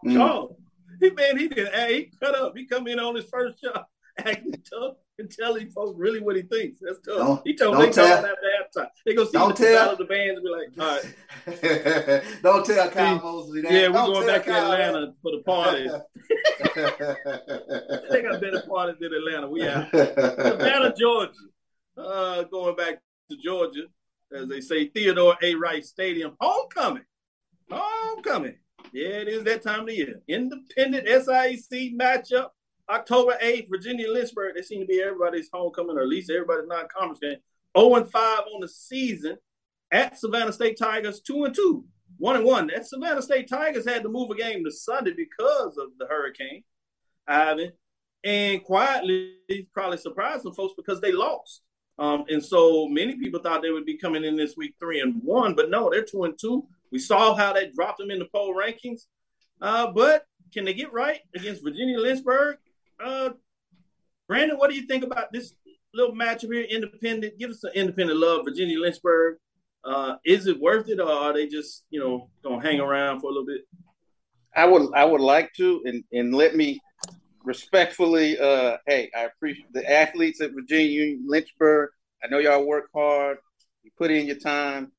Oh, 0.07 0.57
he 0.99 1.11
man, 1.11 1.38
he 1.38 1.47
did. 1.47 1.74
He 1.89 2.11
cut 2.19 2.36
up. 2.36 2.57
He 2.57 2.65
come 2.65 2.88
in 2.88 2.99
on 2.99 3.15
his 3.15 3.26
first 3.26 3.63
shot, 3.63 3.88
acting 4.17 4.63
tough, 4.69 4.95
and 5.20 5.30
telling 5.30 5.70
folks 5.70 5.95
really 5.97 6.20
what 6.20 6.36
he 6.36 6.41
thinks. 6.41 6.80
That's 6.82 6.97
tough. 6.99 7.18
Don't- 7.18 7.41
he 7.47 7.53
told 7.55 7.78
me 7.78 7.91
tell- 7.91 8.26
after 8.26 8.36
halftime. 8.80 8.88
They 9.05 9.14
go 9.14 9.26
see 9.26 9.32
don't 9.34 9.55
the 9.55 9.64
tell- 9.66 9.91
of 9.91 9.97
the 9.99 10.05
bands 10.05 10.39
and 10.39 10.43
be 10.43 10.49
like, 10.49 10.70
all 10.80 10.95
right. 10.95 11.05
Don't 12.43 12.66
tell 12.66 12.89
Kyle 12.89 13.20
Mosley 13.20 13.61
that. 13.61 13.72
Yeah, 13.72 13.88
we're 13.88 13.93
Don't 13.93 14.14
going 14.14 14.28
back 14.28 14.43
to 14.45 14.51
Kyle 14.51 14.72
Atlanta 14.72 15.14
for 15.22 15.32
the 15.32 15.43
party. 15.43 15.84
they 18.11 18.22
got 18.22 18.41
better 18.41 18.64
parties 18.68 18.95
than 18.99 19.14
Atlanta. 19.14 19.49
We 19.49 19.68
out. 19.68 19.89
Savannah, 19.91 20.93
Georgia. 20.99 21.32
Uh, 21.97 22.43
going 22.43 22.76
back 22.76 23.01
to 23.30 23.38
Georgia, 23.38 23.84
as 24.36 24.47
they 24.47 24.61
say, 24.61 24.88
Theodore 24.88 25.38
A. 25.43 25.55
Wright 25.55 25.86
Stadium. 25.86 26.36
Homecoming. 26.39 27.03
Homecoming. 27.70 28.55
Yeah, 28.91 29.07
it 29.09 29.28
is 29.28 29.43
that 29.43 29.61
time 29.61 29.82
of 29.82 29.88
the 29.88 29.95
year. 29.95 30.22
Independent 30.28 31.07
SIC 31.07 31.93
matchup. 31.97 32.49
October 32.89 33.38
8th, 33.41 33.69
Virginia 33.69 34.11
Lynchburg. 34.11 34.55
They 34.55 34.61
seem 34.61 34.81
to 34.81 34.86
be 34.88 35.01
everybody's 35.01 35.49
homecoming, 35.51 35.97
or 35.97 36.01
at 36.01 36.07
least 36.07 36.29
everybody's 36.29 36.67
non-conference 36.67 37.19
game. 37.19 37.38
0 37.77 37.95
and 37.95 38.11
5 38.11 38.39
on 38.53 38.61
the 38.61 38.67
season 38.67 39.38
at 39.91 40.17
Savannah 40.17 40.53
State 40.53 40.77
Tigers, 40.77 41.21
2 41.21 41.45
and 41.45 41.55
2. 41.55 41.86
One 42.17 42.36
and 42.36 42.45
one. 42.45 42.67
That 42.67 42.86
Savannah 42.86 43.21
State 43.21 43.49
Tigers 43.49 43.88
had 43.88 44.03
to 44.03 44.09
move 44.09 44.29
a 44.29 44.36
game 44.36 44.63
to 44.63 44.71
Sunday 44.71 45.13
because 45.13 45.77
of 45.77 45.89
the 45.97 46.05
hurricane, 46.05 46.63
Ian, 47.29 47.71
and 48.23 48.63
quietly 48.63 49.34
probably 49.73 49.97
surprised 49.97 50.43
some 50.43 50.53
folks 50.53 50.73
because 50.77 51.01
they 51.01 51.11
lost. 51.11 51.61
Um, 51.99 52.25
and 52.29 52.43
so 52.43 52.88
many 52.88 53.17
people 53.17 53.39
thought 53.39 53.61
they 53.61 53.71
would 53.71 53.86
be 53.86 53.97
coming 53.97 54.23
in 54.23 54.36
this 54.36 54.55
week 54.57 54.75
three 54.79 54.99
and 54.99 55.21
one, 55.23 55.53
but 55.55 55.69
no, 55.69 55.89
they're 55.89 56.03
two 56.03 56.23
and 56.23 56.38
two. 56.39 56.67
We 56.91 56.99
saw 56.99 57.36
how 57.36 57.53
they 57.53 57.69
dropped 57.69 57.99
them 57.99 58.11
in 58.11 58.19
the 58.19 58.25
poll 58.34 58.55
rankings. 58.55 59.01
Uh, 59.61 59.91
but 59.91 60.25
can 60.53 60.65
they 60.65 60.73
get 60.73 60.93
right 60.93 61.19
against 61.36 61.63
Virginia 61.63 61.99
Lynchburg? 61.99 62.57
Uh, 63.04 63.32
Brandon, 64.28 64.58
what 64.58 64.70
do 64.70 64.76
you 64.76 64.88
think 64.88 65.04
about 65.04 65.32
this 65.34 65.54
little 65.93 66.16
matchup 66.16 66.54
here? 66.54 66.64
Independent, 66.64 67.38
give 67.38 67.51
us 67.51 67.62
some 67.62 67.72
independent 67.76 68.20
love, 68.20 68.45
Virginia 68.45 68.80
Lynchburg. 68.80 69.38
Uh, 69.84 70.16
is 70.26 70.47
it 70.47 70.60
worth 70.60 70.88
it, 70.88 70.99
or 70.99 71.10
are 71.10 71.34
they 71.34 71.45
just 71.47 71.84
you 71.89 71.99
know 71.99 72.30
gonna 72.43 72.62
hang 72.62 72.80
around 72.80 73.20
for 73.20 73.28
a 73.28 73.30
little 73.30 73.45
bit? 73.45 73.62
I 74.56 74.66
would 74.66 74.93
I 74.93 75.04
would 75.04 75.22
like 75.22 75.51
to 75.58 75.82
and 75.86 76.04
and 76.14 76.34
let 76.34 76.56
me 76.56 76.80
respectfully 77.43 78.39
uh 78.39 78.78
hey 78.88 79.12
I 79.14 79.24
appreciate 79.24 79.74
the 79.74 79.89
athletes 79.91 80.39
at 80.39 80.54
Virginia 80.54 81.18
Lynchburg. 81.26 81.89
I 82.24 82.28
know 82.28 82.39
y'all 82.39 82.66
work 82.66 82.86
hard, 82.95 83.38
you 83.84 83.91
put 83.97 84.12
in 84.12 84.26
your 84.26 84.38
time, 84.38 84.93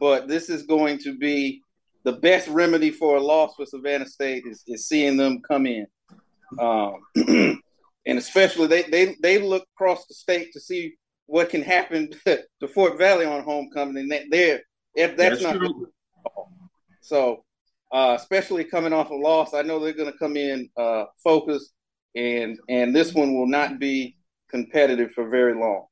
but 0.00 0.28
this 0.28 0.48
is 0.48 0.62
going 0.62 0.98
to 1.00 1.18
be 1.18 1.60
the 2.04 2.12
best 2.12 2.48
remedy 2.48 2.90
for 2.90 3.16
a 3.16 3.20
loss 3.20 3.54
for 3.56 3.66
Savannah 3.66 4.06
State 4.06 4.44
is, 4.46 4.62
is 4.66 4.86
seeing 4.86 5.18
them 5.18 5.42
come 5.46 5.66
in. 5.66 5.86
Um, 6.58 7.00
and 8.06 8.18
especially 8.18 8.66
they, 8.66 8.82
they 8.82 9.16
they 9.22 9.38
look 9.38 9.64
across 9.74 10.06
the 10.06 10.14
state 10.14 10.52
to 10.52 10.60
see 10.60 10.94
what 11.26 11.48
can 11.48 11.62
happen 11.62 12.10
to 12.26 12.68
Fort 12.68 12.98
Valley 12.98 13.26
on 13.26 13.42
homecoming, 13.42 13.98
and 13.98 14.12
that 14.12 14.24
there 14.30 14.62
if 14.94 15.16
that's, 15.16 15.42
That's 15.42 15.42
not 15.42 15.56
true. 15.56 15.88
so, 17.00 17.44
uh, 17.92 18.16
especially 18.18 18.64
coming 18.64 18.92
off 18.92 19.10
a 19.10 19.14
loss, 19.14 19.54
I 19.54 19.62
know 19.62 19.78
they're 19.78 19.92
going 19.92 20.12
to 20.12 20.18
come 20.18 20.36
in 20.36 20.68
uh, 20.76 21.04
focused, 21.22 21.72
and 22.14 22.58
and 22.68 22.94
this 22.94 23.12
one 23.12 23.34
will 23.34 23.48
not 23.48 23.78
be 23.78 24.16
competitive 24.50 25.12
for 25.12 25.28
very 25.28 25.54
long. 25.54 25.86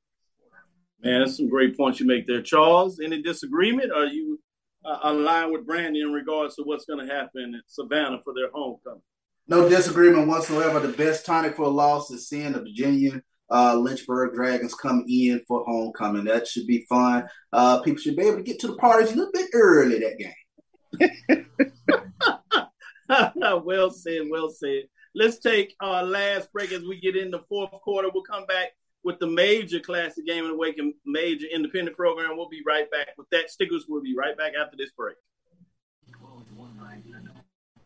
Man, 1.03 1.21
that's 1.21 1.37
some 1.37 1.49
great 1.49 1.77
points 1.77 1.99
you 1.99 2.07
make 2.07 2.29
there, 2.29 2.43
Charles. 2.43 3.01
Any 3.01 3.23
disagreement? 3.23 3.91
Are 3.91 4.07
you 4.07 4.39
uh, 4.85 4.99
aligned 5.03 5.53
with 5.53 5.67
Brandy 5.67 6.01
in 6.01 6.13
regards 6.13 6.55
to 6.57 6.63
what's 6.63 6.85
going 6.85 7.05
to 7.05 7.13
happen 7.13 7.57
at 7.57 7.63
Savannah 7.67 8.21
for 8.23 8.33
their 8.35 8.51
homecoming? 8.53 9.03
No 9.49 9.69
disagreement 9.69 10.29
whatsoever. 10.29 10.81
The 10.81 10.97
best 10.97 11.27
tonic 11.27 11.57
for 11.57 11.63
a 11.63 11.69
loss 11.69 12.11
is 12.11 12.29
seeing 12.29 12.53
the 12.53 12.61
Virginia 12.61 13.23
uh, 13.53 13.77
Lynchburg 13.77 14.35
Dragons 14.35 14.75
come 14.75 15.05
in 15.07 15.43
for 15.47 15.63
homecoming. 15.67 16.25
That 16.25 16.49
should 16.49 16.67
be 16.67 16.87
fun. 16.89 17.29
Uh, 17.53 17.83
people 17.83 18.01
should 18.01 18.17
be 18.17 18.23
able 18.23 18.39
to 18.39 18.43
get 18.43 18.59
to 18.61 18.69
the 18.69 18.77
parties 18.77 19.13
a 19.13 19.17
little 19.17 19.33
bit 19.33 19.51
early 19.53 19.99
that 19.99 20.19
game. 20.19 21.47
well 23.65 23.91
said, 23.91 24.23
well 24.31 24.49
said. 24.49 24.85
Let's 25.15 25.39
take 25.39 25.75
our 25.81 26.03
last 26.03 26.51
break 26.53 26.73
as 26.73 26.83
we 26.83 26.99
get 26.99 27.15
in 27.15 27.31
the 27.31 27.43
fourth 27.49 27.71
quarter. 27.73 28.09
We'll 28.13 28.23
come 28.23 28.47
back 28.47 28.71
with 29.05 29.19
the 29.19 29.27
major 29.27 29.81
classic 29.81 30.27
game 30.27 30.45
of 30.45 30.51
the 30.51 30.57
week 30.57 30.79
and 30.79 30.95
major 31.05 31.47
independent 31.53 31.97
program. 31.97 32.37
We'll 32.37 32.49
be 32.49 32.63
right 32.67 32.91
back 32.91 33.09
with 33.19 33.29
that. 33.33 33.51
Stickers 33.51 33.85
will 33.87 34.01
be 34.01 34.15
right 34.17 34.37
back 34.37 34.53
after 34.59 34.79
this 34.79 34.93
break. 34.97 35.17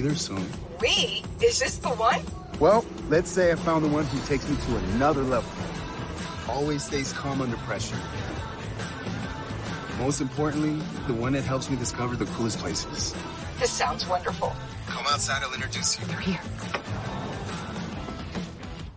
Be 0.00 0.08
there 0.08 0.16
soon. 0.16 0.46
We? 0.80 1.22
Is 1.42 1.58
this 1.58 1.78
the 1.78 1.90
one? 1.90 2.22
Well, 2.58 2.84
let's 3.08 3.30
say 3.30 3.52
I 3.52 3.54
found 3.54 3.84
the 3.84 3.88
one 3.88 4.04
who 4.06 4.18
takes 4.26 4.48
me 4.48 4.56
to 4.56 4.76
another 4.94 5.22
level. 5.22 5.50
Always 6.48 6.84
stays 6.84 7.12
calm 7.12 7.40
under 7.40 7.56
pressure. 7.58 7.98
Most 9.98 10.20
importantly, 10.20 10.82
the 11.06 11.14
one 11.14 11.32
that 11.34 11.42
helps 11.42 11.68
me 11.70 11.76
discover 11.76 12.16
the 12.16 12.24
coolest 12.26 12.58
places. 12.58 13.14
This 13.58 13.70
sounds 13.70 14.06
wonderful. 14.06 14.52
Come 14.86 15.06
outside, 15.06 15.42
I'll 15.42 15.52
introduce 15.52 15.98
you. 16.00 16.06
They're 16.06 16.20
here. 16.20 16.40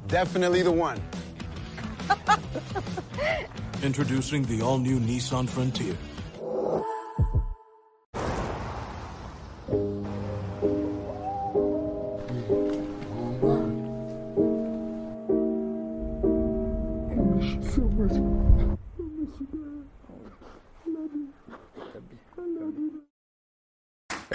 Definitely 0.07 0.61
the 0.61 0.71
one. 0.71 1.01
Introducing 3.83 4.43
the 4.43 4.61
all-new 4.61 4.99
Nissan 4.99 5.49
Frontier. 5.49 5.97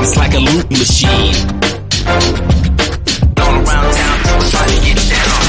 It's 0.00 0.16
like 0.16 0.34
a 0.34 0.38
loot 0.38 0.70
machine. 0.70 1.34
All 3.38 3.54
around 3.60 3.92
town, 3.92 4.16
people 4.24 4.48
try 4.50 4.64
to 4.66 4.78
get 4.82 4.98
down. 5.12 5.42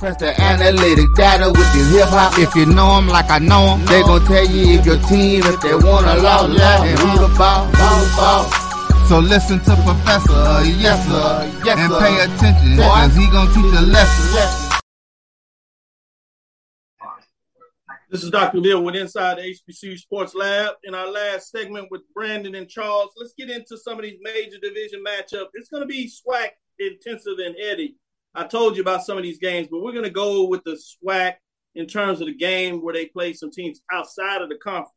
Press 0.00 0.16
the 0.18 0.30
analytic 0.40 1.06
data 1.16 1.46
with 1.50 1.72
the 1.72 1.82
hip 1.96 2.08
hop. 2.08 2.38
If 2.38 2.54
you 2.56 2.66
know 2.66 2.96
'em 2.98 3.06
like 3.08 3.30
I 3.30 3.38
know 3.38 3.74
'em, 3.74 3.84
they 3.86 4.02
gon' 4.02 4.24
tell 4.26 4.44
you 4.44 4.78
if 4.78 4.84
your 4.86 4.98
team, 5.08 5.42
if 5.44 5.60
they 5.60 5.74
wanna 5.74 6.16
law, 6.16 6.44
and 6.46 6.98
who 6.98 7.18
the 7.18 7.28
ball, 7.38 7.66
ball, 7.78 8.04
ball. 8.16 8.44
So 9.08 9.18
listen 9.20 9.60
to 9.60 9.76
Professor, 9.86 10.64
yes 10.64 10.98
sir, 11.06 11.46
yes, 11.64 11.78
and 11.78 11.92
pay 12.02 12.14
attention, 12.24 12.76
cause 12.78 13.14
he 13.14 13.26
gonna 13.28 13.52
teach 13.54 13.74
a 13.78 13.82
lesson. 13.82 14.63
This 18.14 18.22
is 18.22 18.30
Dr. 18.30 18.60
Bill 18.60 18.80
with 18.80 18.94
Inside 18.94 19.38
the 19.38 19.42
HBCU 19.72 19.98
Sports 19.98 20.36
Lab. 20.36 20.76
In 20.84 20.94
our 20.94 21.10
last 21.10 21.50
segment 21.50 21.88
with 21.90 22.02
Brandon 22.14 22.54
and 22.54 22.68
Charles, 22.68 23.10
let's 23.16 23.34
get 23.36 23.50
into 23.50 23.76
some 23.76 23.98
of 23.98 24.04
these 24.04 24.20
major 24.22 24.56
division 24.62 25.02
matchups. 25.04 25.48
It's 25.54 25.68
going 25.68 25.80
to 25.80 25.86
be 25.88 26.08
SWAC 26.08 26.50
intensive 26.78 27.40
and 27.44 27.56
Eddie. 27.58 27.96
I 28.32 28.44
told 28.44 28.76
you 28.76 28.82
about 28.82 29.02
some 29.02 29.16
of 29.16 29.24
these 29.24 29.40
games, 29.40 29.66
but 29.68 29.82
we're 29.82 29.90
going 29.90 30.04
to 30.04 30.10
go 30.10 30.46
with 30.46 30.62
the 30.62 30.80
SWAC 30.80 31.34
in 31.74 31.88
terms 31.88 32.20
of 32.20 32.28
the 32.28 32.36
game 32.36 32.84
where 32.84 32.94
they 32.94 33.06
play 33.06 33.32
some 33.32 33.50
teams 33.50 33.80
outside 33.90 34.42
of 34.42 34.48
the 34.48 34.58
conference. 34.58 34.94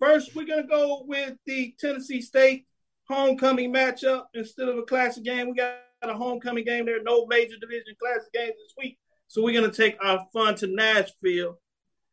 First, 0.00 0.34
we're 0.34 0.46
going 0.46 0.62
to 0.62 0.68
go 0.68 1.04
with 1.06 1.34
the 1.44 1.74
Tennessee 1.78 2.22
State 2.22 2.64
homecoming 3.10 3.74
matchup 3.74 4.24
instead 4.32 4.70
of 4.70 4.78
a 4.78 4.84
classic 4.84 5.22
game. 5.22 5.50
We 5.50 5.56
got 5.56 5.74
a 6.02 6.14
homecoming 6.14 6.64
game. 6.64 6.86
There 6.86 7.02
no 7.02 7.26
major 7.26 7.56
division 7.60 7.94
classic 8.00 8.32
games 8.32 8.54
this 8.56 8.72
week, 8.78 8.98
so 9.26 9.42
we're 9.42 9.52
going 9.52 9.70
to 9.70 9.76
take 9.76 9.98
our 10.02 10.26
fun 10.32 10.54
to 10.54 10.66
Nashville 10.66 11.58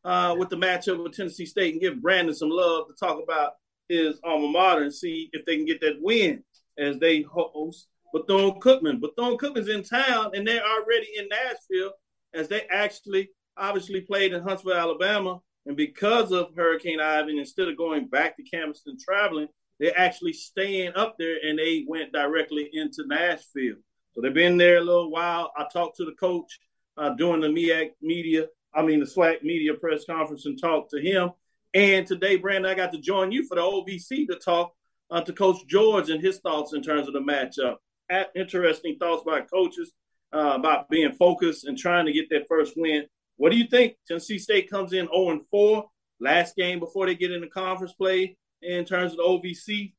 uh, 0.06 0.36
with 0.38 0.50
the 0.50 0.56
matchup 0.56 1.02
with 1.04 1.14
Tennessee 1.14 1.48
State 1.48 1.74
and 1.74 1.82
give 1.82 2.02
Brandon 2.02 2.34
some 2.34 2.50
love 2.50 2.88
to 2.88 2.94
talk 2.94 3.22
about 3.22 3.54
his 3.90 4.20
alma 4.24 4.48
mater 4.48 4.84
and 4.84 4.94
see 4.94 5.30
if 5.34 5.46
they 5.46 5.58
can 5.58 5.66
get 5.66 5.82
that 5.82 5.98
win 6.00 6.44
as 6.78 7.00
they 7.00 7.22
host 7.24 7.88
Bethune 8.14 8.60
Cookman. 8.62 9.02
Bethune 9.02 9.38
Cookman's 9.38 9.68
in 9.68 9.84
town 9.84 10.32
and 10.34 10.48
they're 10.48 10.64
already 10.64 11.08
in 11.18 11.28
Nashville 11.28 11.92
as 12.34 12.48
they 12.48 12.62
actually 12.72 13.30
obviously 13.58 14.02
played 14.02 14.34
in 14.34 14.44
Huntsville, 14.44 14.74
Alabama. 14.74 15.40
And 15.66 15.76
because 15.76 16.32
of 16.32 16.50
Hurricane 16.56 17.00
Ian, 17.00 17.40
instead 17.40 17.68
of 17.68 17.78
going 17.78 18.08
back 18.08 18.38
to 18.38 18.44
campus 18.44 18.84
and 18.86 19.00
traveling, 19.00 19.48
they're 19.80 19.98
actually 19.98 20.34
staying 20.34 20.94
up 20.96 21.16
there 21.18 21.38
and 21.44 21.58
they 21.58 21.84
went 21.88 22.14
directly 22.14 22.70
into 22.74 23.04
Nashville. 23.08 23.78
So 24.14 24.22
they've 24.22 24.34
been 24.34 24.58
there 24.58 24.78
a 24.78 24.84
little 24.84 25.10
while. 25.10 25.52
I 25.58 25.66
talked 25.74 25.98
to 25.98 26.06
the 26.06 26.14
coach 26.14 26.60
uh, 26.98 27.10
during 27.16 27.42
the 27.42 27.48
MEAC 27.48 27.92
media 28.02 28.48
I 28.76 28.84
mean, 28.84 29.00
the 29.00 29.06
SWAC 29.06 29.42
media 29.44 29.74
press 29.74 30.06
conference 30.06 30.46
and 30.46 30.60
talk 30.60 30.90
to 30.90 31.00
him. 31.00 31.32
And 31.74 32.06
today, 32.06 32.36
Brandon, 32.38 32.72
I 32.72 32.76
got 32.76 32.92
to 32.92 33.00
join 33.00 33.32
you 33.32 33.48
for 33.48 33.56
the 33.56 33.62
OVC 33.62 34.28
to 34.28 34.36
talk 34.36 34.74
uh, 35.12 35.22
to 35.22 35.34
Coach 35.34 35.66
George 35.68 36.10
and 36.10 36.22
his 36.22 36.40
thoughts 36.40 36.74
in 36.74 36.82
terms 36.82 37.08
of 37.08 37.14
the 37.14 37.20
matchup. 37.20 37.78
At 38.10 38.32
interesting 38.36 38.98
thoughts 38.98 39.24
by 39.26 39.42
coaches 39.42 39.94
uh, 40.34 40.54
about 40.56 40.90
being 40.90 41.12
focused 41.14 41.66
and 41.66 41.78
trying 41.78 42.06
to 42.06 42.14
get 42.14 42.30
that 42.30 42.48
first 42.48 42.74
win. 42.76 43.06
What 43.38 43.52
do 43.52 43.58
you 43.58 43.68
think? 43.68 43.96
Tennessee 44.08 44.40
State 44.40 44.70
comes 44.70 44.94
in 44.94 45.08
0 45.08 45.42
4, 45.50 45.86
last 46.20 46.56
game 46.56 46.80
before 46.80 47.06
they 47.06 47.16
get 47.16 47.32
into 47.32 47.48
conference 47.48 47.94
play 47.94 48.38
in 48.62 48.86
terms 48.86 49.12
of 49.14 49.18
the 49.18 49.24
OVC. 49.24 49.94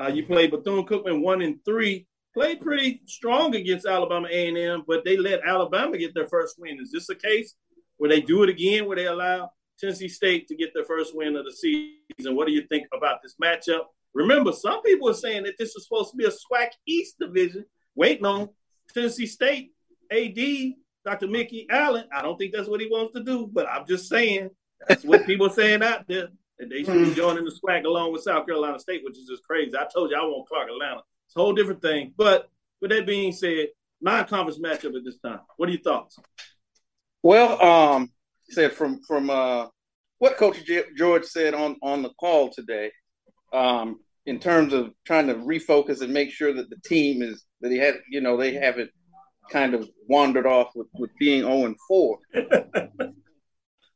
Uh, 0.00 0.08
you 0.08 0.24
played 0.24 0.50
Bethune 0.50 0.86
Cookman 0.86 1.22
1 1.22 1.42
and 1.42 1.64
3. 1.64 2.06
Played 2.34 2.60
pretty 2.60 3.02
strong 3.06 3.56
against 3.56 3.86
Alabama 3.86 4.28
A&M, 4.30 4.84
but 4.86 5.04
they 5.04 5.16
let 5.16 5.40
Alabama 5.44 5.98
get 5.98 6.14
their 6.14 6.28
first 6.28 6.56
win. 6.58 6.78
Is 6.80 6.92
this 6.92 7.06
the 7.08 7.16
case? 7.16 7.54
Where 7.98 8.10
they 8.10 8.20
do 8.20 8.42
it 8.42 8.48
again, 8.48 8.86
Will 8.86 8.96
they 8.96 9.06
allow 9.06 9.50
Tennessee 9.78 10.08
State 10.08 10.48
to 10.48 10.56
get 10.56 10.74
their 10.74 10.84
first 10.84 11.14
win 11.14 11.36
of 11.36 11.44
the 11.44 11.52
season. 11.52 12.34
What 12.34 12.46
do 12.46 12.52
you 12.52 12.62
think 12.68 12.86
about 12.92 13.22
this 13.22 13.36
matchup? 13.42 13.82
Remember, 14.14 14.52
some 14.52 14.82
people 14.82 15.08
are 15.08 15.14
saying 15.14 15.44
that 15.44 15.54
this 15.58 15.74
is 15.76 15.86
supposed 15.86 16.10
to 16.10 16.16
be 16.16 16.24
a 16.24 16.30
SWAC 16.30 16.70
East 16.86 17.16
division, 17.20 17.64
waiting 17.94 18.26
on 18.26 18.48
Tennessee 18.92 19.26
State 19.26 19.72
AD, 20.10 20.74
Dr. 21.04 21.28
Mikki 21.28 21.66
Allen. 21.70 22.06
I 22.12 22.22
don't 22.22 22.36
think 22.36 22.52
that's 22.52 22.68
what 22.68 22.80
he 22.80 22.88
wants 22.88 23.14
to 23.14 23.22
do, 23.22 23.48
but 23.52 23.68
I'm 23.68 23.86
just 23.86 24.08
saying 24.08 24.50
that's 24.88 25.04
what 25.04 25.26
people 25.26 25.46
are 25.46 25.52
saying 25.52 25.82
out 25.82 26.08
there. 26.08 26.28
That 26.58 26.70
they 26.70 26.82
should 26.82 26.94
be 26.94 27.04
hmm. 27.04 27.12
joining 27.12 27.44
the 27.44 27.52
SWAC 27.52 27.84
along 27.84 28.12
with 28.12 28.22
South 28.22 28.44
Carolina 28.44 28.80
State, 28.80 29.02
which 29.04 29.16
is 29.16 29.28
just 29.28 29.44
crazy. 29.44 29.76
I 29.76 29.86
told 29.94 30.10
you 30.10 30.16
I 30.16 30.22
want 30.22 30.48
Clark 30.48 30.68
Atlanta. 30.68 31.02
It's 31.26 31.36
a 31.36 31.40
whole 31.40 31.52
different 31.52 31.82
thing. 31.82 32.14
But 32.16 32.50
with 32.80 32.90
that 32.90 33.06
being 33.06 33.30
said, 33.30 33.68
non-conference 34.00 34.58
matchup 34.58 34.96
at 34.96 35.04
this 35.04 35.18
time. 35.18 35.40
What 35.56 35.68
are 35.68 35.72
your 35.72 35.82
thoughts? 35.82 36.18
Well, 37.22 37.62
um, 37.62 38.10
said 38.50 38.72
from 38.72 39.02
from 39.02 39.30
uh, 39.30 39.66
what 40.18 40.36
Coach 40.36 40.58
George 40.96 41.24
said 41.24 41.54
on 41.54 41.76
on 41.82 42.02
the 42.02 42.10
call 42.10 42.50
today, 42.50 42.92
um, 43.52 44.00
in 44.26 44.38
terms 44.38 44.72
of 44.72 44.92
trying 45.06 45.26
to 45.28 45.34
refocus 45.34 46.02
and 46.02 46.12
make 46.12 46.30
sure 46.30 46.52
that 46.52 46.70
the 46.70 46.78
team 46.84 47.22
is 47.22 47.44
that 47.60 47.70
he 47.72 47.78
had, 47.78 47.96
you 48.10 48.20
know, 48.20 48.36
they 48.36 48.52
haven't 48.54 48.90
kind 49.50 49.74
of 49.74 49.88
wandered 50.08 50.46
off 50.46 50.70
with, 50.74 50.86
with 50.94 51.10
being 51.18 51.42
zero 51.42 51.64
and 51.64 51.76
four. 51.88 52.18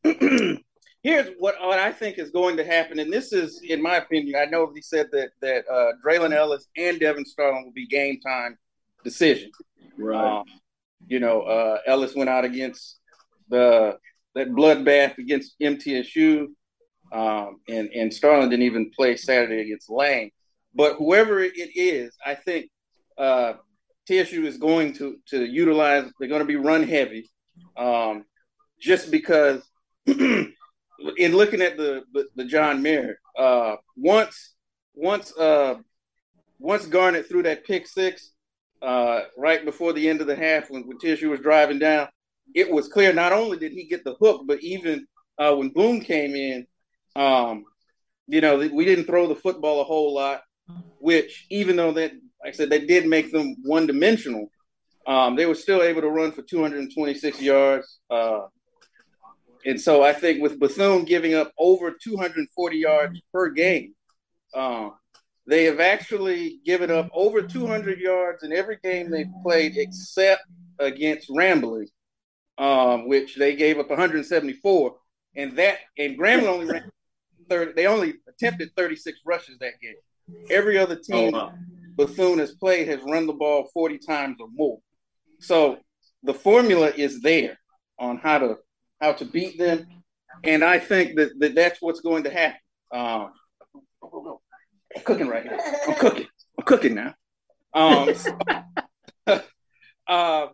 Here's 1.03 1.31
what, 1.39 1.57
what 1.61 1.79
I 1.81 1.91
think 1.93 2.19
is 2.19 2.31
going 2.31 2.57
to 2.59 2.65
happen, 2.65 3.01
and 3.01 3.13
this 3.13 3.33
is, 3.33 3.61
in 3.69 3.83
my 3.83 3.97
opinion, 3.97 4.41
I 4.41 4.45
know 4.45 4.71
he 4.73 4.81
said 4.81 5.09
that 5.13 5.31
that 5.41 5.65
uh, 5.69 5.93
Draylen 6.05 6.33
Ellis 6.33 6.69
and 6.77 7.01
Devin 7.01 7.25
Starling 7.25 7.65
will 7.65 7.73
be 7.73 7.87
game 7.87 8.21
time 8.21 8.57
decision. 9.05 9.51
Right. 9.99 10.39
Um, 10.39 10.45
you 11.09 11.19
know, 11.19 11.43
uh, 11.43 11.79
Ellis 11.87 12.15
went 12.15 12.31
out 12.31 12.45
against 12.45 13.01
the 13.49 13.99
that 14.35 14.49
bloodbath 14.51 15.19
against 15.19 15.59
MTSU, 15.61 16.47
um, 17.13 17.61
and 17.69 17.89
and 17.91 18.13
Starling 18.13 18.51
didn't 18.51 18.65
even 18.65 18.91
play 18.91 19.17
Saturday 19.17 19.63
against 19.63 19.91
Lane. 19.91 20.31
But 20.75 20.97
whoever 20.97 21.41
it 21.41 21.53
is, 21.55 22.17
I 22.25 22.35
think 22.35 22.71
uh, 23.19 23.55
TSU 24.09 24.47
is 24.47 24.57
going 24.59 24.95
to 24.95 25.19
to 25.29 25.45
utilize. 25.45 26.11
They're 26.19 26.29
going 26.29 26.41
to 26.41 26.47
be 26.47 26.57
run 26.57 26.83
heavy, 26.83 27.31
um, 27.77 28.25
just 28.81 29.11
because. 29.11 29.63
in 31.17 31.37
looking 31.37 31.63
at 31.63 31.77
the 31.77 32.03
the, 32.13 32.27
the 32.37 32.45
John 32.45 32.83
Merritt, 32.83 33.19
uh, 33.39 33.77
once 33.97 34.55
once 34.95 35.37
uh, 35.37 35.77
once 36.59 36.87
Garnett 36.87 37.29
threw 37.29 37.43
that 37.43 37.65
pick 37.65 37.87
six 37.87 38.33
uh, 38.81 39.23
right 39.37 39.65
before 39.65 39.93
the 39.93 40.09
end 40.09 40.21
of 40.21 40.27
the 40.27 40.37
half 40.37 40.71
when, 40.71 40.87
when 40.87 40.99
TSU 40.99 41.31
was 41.31 41.41
driving 41.41 41.79
down, 41.79 42.09
it 42.55 42.71
was 42.71 42.89
clear 42.89 43.13
not 43.13 43.33
only 43.33 43.59
did 43.59 43.73
he 43.73 43.85
get 43.85 44.05
the 44.05 44.15
hook, 44.15 44.43
but 44.47 44.63
even 44.63 45.07
uh, 45.39 45.55
when 45.55 45.71
Boone 45.71 46.01
came 46.01 46.35
in, 46.35 46.67
um, 47.17 47.65
you 48.27 48.41
know, 48.41 48.57
we 48.57 48.85
didn't 48.85 49.07
throw 49.07 49.27
the 49.27 49.35
football 49.35 49.81
a 49.81 49.85
whole 49.85 50.15
lot, 50.15 50.43
which 50.99 51.47
even 51.51 51.77
though 51.77 51.93
that, 51.93 52.13
like 52.43 52.55
I 52.55 52.57
said, 52.57 52.71
they 52.71 52.85
did 52.87 53.07
make 53.07 53.33
them 53.33 53.57
one 53.63 53.87
dimensional, 53.87 54.51
um, 55.07 55.37
they 55.37 55.47
were 55.47 55.55
still 55.55 55.83
able 55.83 56.01
to 56.03 56.09
run 56.09 56.33
for 56.33 56.43
226 56.43 57.41
yards. 57.41 57.99
Uh, 58.09 58.43
and 59.65 59.81
so 59.81 60.03
I 60.03 60.13
think 60.13 60.43
with 60.43 60.59
Bethune 60.59 61.05
giving 61.05 61.35
up 61.35 61.53
over 61.59 61.91
240 61.93 62.77
yards 62.77 63.21
per 63.33 63.51
game, 63.51 63.95
um, 64.55 64.95
they 65.47 65.65
have 65.65 65.81
actually 65.81 66.61
given 66.65 66.91
up 66.91 67.11
over 67.13 67.43
200 67.43 67.99
yards 67.99 68.43
in 68.45 68.53
every 68.53 68.79
game 68.83 69.11
they've 69.11 69.27
played 69.43 69.77
except 69.77 70.43
against 70.79 71.29
Grambling, 71.29 71.89
um, 72.63 73.09
which 73.09 73.35
they 73.35 73.57
gave 73.57 73.79
up 73.79 73.91
174. 73.91 74.97
And 75.35 75.57
that 75.57 75.79
and 75.99 76.19
Grambling 76.19 76.47
only 76.47 76.67
ran 76.67 76.91
30, 77.51 77.73
they 77.73 77.87
only 77.87 78.15
attempted 78.29 78.71
36 78.77 79.19
rushes 79.27 79.59
that 79.59 79.81
game. 79.83 79.95
Every 80.51 80.79
other 80.79 80.97
team 80.97 81.35
Oh, 81.35 81.39
wow. 81.39 81.53
Bethune 81.97 82.39
has 82.39 82.55
played 82.55 82.89
has 82.89 83.01
run 83.03 83.27
the 83.27 83.33
ball 83.33 83.69
40 83.75 83.99
times 83.99 84.37
or 84.41 84.49
more. 84.53 84.79
So 85.41 85.79
the 86.23 86.33
formula 86.33 86.93
is 86.97 87.21
there 87.21 87.59
on 87.99 88.19
how 88.19 88.39
to 88.39 88.57
how 89.01 89.13
to 89.15 89.25
beat 89.25 89.59
them, 89.59 89.87
and 90.45 90.63
I 90.63 90.79
think 90.79 91.17
that, 91.17 91.39
that 91.41 91.57
that's 91.57 91.83
what's 91.83 92.01
going 92.01 92.23
to 92.25 92.31
happen. 92.31 92.61
Um, 92.93 93.33
I'm 94.97 95.03
cooking 95.05 95.29
right 95.29 95.45
now. 95.45 95.59
I'm 95.89 95.95
cooking. 95.95 96.27
I'm 96.59 96.65
cooking 96.65 96.95
now. 96.95 97.15
Um, 97.75 98.15
uh, 100.07 100.47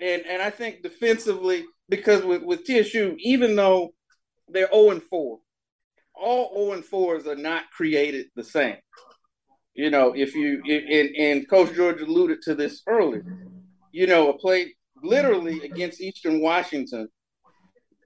and 0.00 0.22
and 0.26 0.42
I 0.42 0.50
think 0.50 0.82
defensively, 0.82 1.64
because 1.88 2.24
with, 2.24 2.42
with 2.42 2.64
TSU, 2.64 3.16
even 3.18 3.56
though 3.56 3.90
they're 4.48 4.70
0 4.72 4.90
and 4.90 5.02
4, 5.02 5.38
all 6.14 6.54
0 6.54 6.72
and 6.72 6.84
4s 6.84 7.26
are 7.26 7.36
not 7.36 7.70
created 7.70 8.26
the 8.34 8.44
same. 8.44 8.76
You 9.74 9.90
know, 9.90 10.12
if 10.14 10.34
you 10.34 10.62
and, 10.66 11.16
and 11.16 11.48
Coach 11.48 11.74
George 11.74 12.00
alluded 12.00 12.42
to 12.42 12.54
this 12.54 12.82
earlier, 12.86 13.24
you 13.92 14.06
know, 14.06 14.30
a 14.30 14.38
play 14.38 14.74
literally 15.02 15.64
against 15.64 16.00
Eastern 16.00 16.40
Washington. 16.40 17.08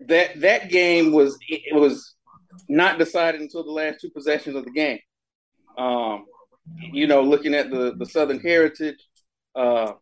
That 0.09 0.41
that 0.41 0.69
game 0.69 1.13
was 1.13 1.39
it 1.49 1.75
was 1.75 2.15
not 2.69 2.99
decided 2.99 3.41
until 3.41 3.65
the 3.65 3.71
last 3.71 4.01
two 4.01 4.11
possessions 4.11 4.57
of 4.57 4.65
the 4.65 4.71
game. 4.71 4.99
Um, 5.79 6.27
you 6.93 7.07
know, 7.07 7.23
looking 7.23 7.55
at 7.55 7.71
the 7.71 7.95
the 7.97 8.07
Southern 8.07 8.41
Heritage, 8.41 8.99
uh, 9.55 9.93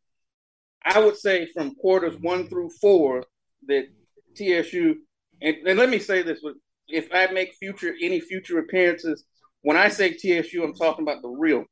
I 0.84 0.98
would 0.98 1.16
say 1.16 1.46
from 1.52 1.74
quarters 1.74 2.16
one 2.20 2.48
through 2.48 2.70
four 2.80 3.24
that 3.66 3.88
TSU 4.34 4.96
and, 5.42 5.56
and 5.66 5.78
let 5.78 5.88
me 5.88 5.98
say 5.98 6.22
this: 6.22 6.40
if 6.88 7.08
I 7.12 7.26
make 7.32 7.54
future 7.54 7.94
any 8.02 8.20
future 8.20 8.58
appearances, 8.58 9.24
when 9.62 9.76
I 9.76 9.88
say 9.88 10.12
TSU, 10.12 10.62
I'm 10.62 10.74
talking 10.74 11.02
about 11.02 11.22
the 11.22 11.28
real. 11.28 11.64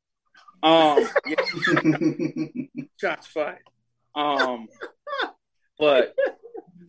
Um, 0.62 1.08
yeah. 1.26 2.84
shots 3.00 3.26
fired. 3.28 3.58
Um, 4.14 4.66
but 5.78 6.14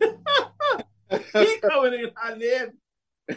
he 0.00 1.58
coming 1.60 1.94
in 1.94 2.10
hot 2.16 2.38
there. 2.40 2.72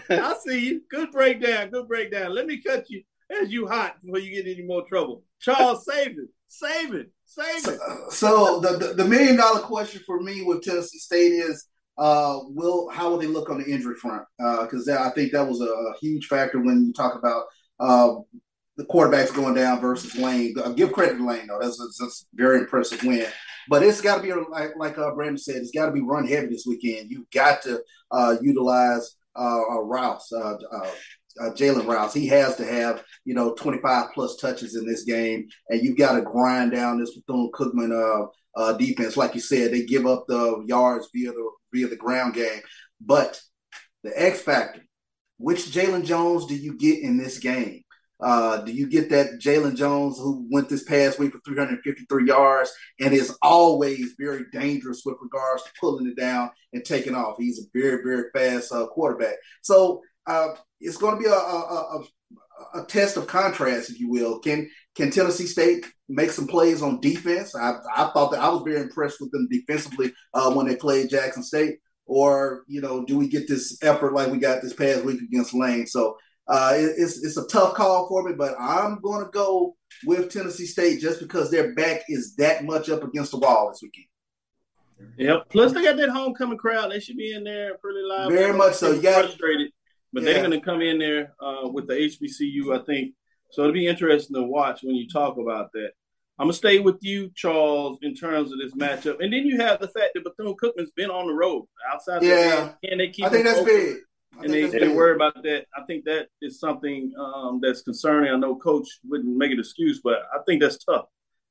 I 0.09 0.35
see 0.43 0.67
you. 0.67 0.81
Good 0.89 1.11
breakdown. 1.11 1.69
Good 1.69 1.87
breakdown. 1.87 2.33
Let 2.33 2.47
me 2.47 2.61
cut 2.61 2.89
you 2.89 3.03
as 3.29 3.51
you 3.51 3.67
hot 3.67 4.01
before 4.01 4.19
you 4.19 4.31
get 4.31 4.51
any 4.51 4.65
more 4.65 4.85
trouble. 4.87 5.23
Charles, 5.39 5.85
save 5.85 6.17
it. 6.17 6.29
Save 6.53 6.93
it. 6.93 7.11
Save 7.25 7.67
it. 7.67 7.79
So 8.09 8.59
the, 8.59 8.77
the 8.77 8.93
the 8.93 9.05
million 9.05 9.35
dollar 9.37 9.61
question 9.61 10.01
for 10.05 10.19
me 10.19 10.43
with 10.43 10.61
Tennessee 10.61 10.99
State 10.99 11.31
is, 11.31 11.67
uh, 11.97 12.39
will 12.43 12.89
how 12.89 13.09
will 13.09 13.17
they 13.17 13.25
look 13.25 13.49
on 13.49 13.59
the 13.59 13.65
injury 13.65 13.95
front? 13.95 14.23
Uh 14.43 14.63
because 14.63 14.87
I 14.87 15.09
think 15.11 15.31
that 15.31 15.47
was 15.47 15.61
a, 15.61 15.65
a 15.65 15.93
huge 15.99 16.27
factor 16.27 16.59
when 16.59 16.85
you 16.85 16.93
talk 16.93 17.15
about 17.17 17.45
uh, 17.79 18.15
the 18.77 18.85
quarterbacks 18.85 19.33
going 19.33 19.55
down 19.55 19.81
versus 19.81 20.15
Lane. 20.15 20.53
Uh, 20.63 20.69
give 20.69 20.93
credit 20.93 21.17
to 21.17 21.25
Lane 21.25 21.47
though; 21.47 21.59
that's, 21.59 21.79
that's, 21.79 21.97
that's 21.99 22.25
a 22.31 22.35
very 22.35 22.59
impressive 22.59 23.03
win. 23.03 23.25
But 23.67 23.81
it's 23.81 24.01
got 24.01 24.17
to 24.17 24.21
be 24.21 24.33
like 24.33 24.75
like 24.77 24.97
uh, 24.99 25.11
Brandon 25.15 25.39
said, 25.39 25.55
it's 25.55 25.71
got 25.71 25.87
to 25.87 25.91
be 25.91 26.01
run 26.01 26.27
heavy 26.27 26.47
this 26.47 26.65
weekend. 26.67 27.09
You've 27.09 27.29
got 27.31 27.63
to 27.63 27.81
uh, 28.11 28.35
utilize 28.41 29.15
uh, 29.35 29.61
uh, 29.71 29.81
Rouse. 29.81 30.31
Uh, 31.39 31.49
Jalen 31.49 31.87
Rouse. 31.87 32.13
He 32.13 32.27
has 32.27 32.55
to 32.57 32.65
have, 32.65 33.03
you 33.25 33.33
know, 33.33 33.53
25 33.55 34.07
plus 34.13 34.37
touches 34.37 34.75
in 34.75 34.85
this 34.85 35.03
game, 35.03 35.47
and 35.69 35.81
you've 35.81 35.97
got 35.97 36.13
to 36.13 36.21
grind 36.21 36.71
down 36.71 36.99
this 36.99 37.15
Bethune 37.15 37.49
Cookman 37.53 37.91
uh, 37.91 38.27
uh, 38.55 38.73
defense. 38.73 39.17
Like 39.17 39.33
you 39.33 39.41
said, 39.41 39.71
they 39.71 39.83
give 39.83 40.05
up 40.05 40.25
the 40.27 40.63
yards 40.67 41.09
via 41.13 41.31
the 41.31 41.51
via 41.73 41.87
the 41.87 41.95
ground 41.95 42.35
game. 42.35 42.61
But 43.01 43.41
the 44.03 44.11
X 44.15 44.41
factor, 44.41 44.81
which 45.37 45.65
Jalen 45.71 46.05
Jones 46.05 46.45
do 46.45 46.55
you 46.55 46.77
get 46.77 46.99
in 46.99 47.17
this 47.17 47.39
game? 47.39 47.83
Uh, 48.23 48.61
do 48.61 48.71
you 48.71 48.87
get 48.87 49.09
that 49.09 49.39
Jalen 49.39 49.75
Jones 49.75 50.17
who 50.17 50.47
went 50.49 50.69
this 50.69 50.83
past 50.83 51.19
week 51.19 51.33
for 51.33 51.41
353 51.45 52.25
yards 52.25 52.71
and 53.01 53.13
is 53.13 53.37
always 53.41 54.13
very 54.17 54.45
dangerous 54.53 55.01
with 55.03 55.17
regards 55.21 55.63
to 55.63 55.71
pulling 55.77 56.07
it 56.07 56.15
down 56.15 56.49
and 56.71 56.85
taking 56.85 57.15
off? 57.15 57.35
He's 57.37 57.59
a 57.59 57.63
very, 57.77 58.01
very 58.01 58.29
fast 58.33 58.71
uh, 58.71 58.87
quarterback. 58.87 59.35
So 59.61 60.01
uh, 60.27 60.49
it's 60.79 60.97
going 60.97 61.15
to 61.15 61.21
be 61.21 61.27
a, 61.27 61.33
a, 61.33 61.35
a, 61.35 62.81
a, 62.81 62.85
test 62.85 63.17
of 63.17 63.27
contrast, 63.27 63.89
if 63.89 63.99
you 63.99 64.09
will. 64.09 64.39
Can 64.39 64.69
can 64.95 65.11
Tennessee 65.11 65.47
State 65.47 65.85
make 66.07 66.31
some 66.31 66.47
plays 66.47 66.81
on 66.81 67.01
defense? 67.01 67.55
I, 67.55 67.79
I 67.95 68.11
thought 68.13 68.31
that 68.31 68.41
I 68.41 68.49
was 68.49 68.63
very 68.63 68.81
impressed 68.81 69.19
with 69.19 69.31
them 69.31 69.47
defensively 69.49 70.13
uh, 70.33 70.53
when 70.53 70.67
they 70.67 70.75
played 70.75 71.09
Jackson 71.09 71.43
State. 71.43 71.79
Or 72.05 72.63
you 72.67 72.81
know, 72.81 73.05
do 73.05 73.17
we 73.17 73.27
get 73.27 73.47
this 73.47 73.77
effort 73.81 74.13
like 74.13 74.31
we 74.31 74.37
got 74.37 74.61
this 74.61 74.73
past 74.73 75.05
week 75.05 75.21
against 75.21 75.53
Lane? 75.53 75.87
So 75.87 76.17
uh, 76.47 76.73
it, 76.75 76.95
it's 76.97 77.23
it's 77.23 77.37
a 77.37 77.47
tough 77.47 77.73
call 77.75 78.07
for 78.07 78.23
me, 78.23 78.33
but 78.37 78.55
I'm 78.59 78.99
going 79.01 79.23
to 79.23 79.31
go 79.31 79.75
with 80.05 80.31
Tennessee 80.31 80.65
State 80.65 80.99
just 80.99 81.19
because 81.19 81.49
their 81.49 81.73
back 81.73 82.01
is 82.09 82.35
that 82.35 82.65
much 82.65 82.89
up 82.89 83.03
against 83.03 83.31
the 83.31 83.37
wall 83.37 83.69
this 83.69 83.81
weekend. 83.81 84.07
Yep. 85.17 85.49
Plus, 85.49 85.73
they 85.73 85.83
got 85.83 85.97
that 85.97 86.09
homecoming 86.09 86.57
crowd. 86.57 86.91
They 86.91 86.99
should 86.99 87.17
be 87.17 87.33
in 87.33 87.43
there 87.43 87.77
pretty 87.77 88.01
loud. 88.01 88.31
Very 88.31 88.55
much 88.55 88.75
so. 88.75 88.91
You 88.91 89.01
got- 89.01 89.25
frustrated, 89.25 89.71
but 90.13 90.23
Yeah. 90.23 90.33
they're 90.33 90.47
going 90.47 90.59
to 90.59 90.65
come 90.65 90.81
in 90.81 90.99
there 90.99 91.33
uh, 91.41 91.67
with 91.67 91.87
the 91.87 91.95
HBCU, 91.95 92.79
I 92.79 92.83
think. 92.85 93.13
So 93.51 93.63
it'll 93.63 93.73
be 93.73 93.87
interesting 93.87 94.35
to 94.35 94.43
watch 94.43 94.83
when 94.83 94.95
you 94.95 95.07
talk 95.07 95.37
about 95.37 95.71
that. 95.73 95.91
I'm 96.39 96.45
gonna 96.47 96.53
stay 96.53 96.79
with 96.79 96.97
you, 97.01 97.29
Charles, 97.35 97.99
in 98.01 98.15
terms 98.15 98.51
of 98.51 98.57
this 98.57 98.73
matchup, 98.73 99.23
and 99.23 99.31
then 99.31 99.45
you 99.45 99.57
have 99.57 99.79
the 99.79 99.87
fact 99.89 100.13
that 100.15 100.23
Bethune 100.23 100.55
Cookman's 100.55 100.89
been 100.95 101.11
on 101.11 101.27
the 101.27 101.33
road 101.33 101.65
outside. 101.87 102.21
the 102.23 102.25
Yeah. 102.25 102.65
game. 102.81 102.89
Can 102.89 102.97
they 102.97 103.09
keep? 103.09 103.25
I 103.25 103.29
think 103.29 103.43
that's 103.45 103.61
big. 103.63 103.97
I 104.39 104.43
and 104.45 104.51
they, 104.53 104.63
they 104.65 104.79
big. 104.79 104.95
worry 104.95 105.13
about 105.15 105.43
that. 105.43 105.67
I 105.77 105.83
think 105.83 106.05
that 106.05 106.29
is 106.41 106.59
something 106.59 107.13
um, 107.19 107.59
that's 107.61 107.83
concerning. 107.83 108.33
I 108.33 108.37
know 108.37 108.55
Coach 108.55 108.87
wouldn't 109.07 109.37
make 109.37 109.51
an 109.51 109.59
excuse, 109.59 110.01
but 110.03 110.23
I 110.33 110.39
think 110.47 110.59
that's 110.63 110.83
tough. 110.83 111.05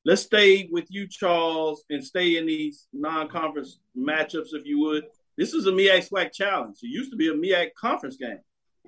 Let's 0.04 0.22
stay 0.22 0.68
with 0.72 0.86
you, 0.90 1.06
Charles, 1.08 1.84
and 1.88 2.04
stay 2.04 2.36
in 2.36 2.46
these 2.46 2.88
non-conference 2.92 3.78
matchups, 3.96 4.48
if 4.52 4.66
you 4.66 4.80
would. 4.80 5.04
This 5.38 5.54
is 5.54 5.68
a 5.68 5.70
MEAC 5.70 6.08
SWAC 6.10 6.32
challenge. 6.32 6.78
It 6.82 6.88
used 6.88 7.12
to 7.12 7.16
be 7.16 7.28
a 7.28 7.34
MEAC 7.34 7.68
conference 7.80 8.16
game. 8.16 8.40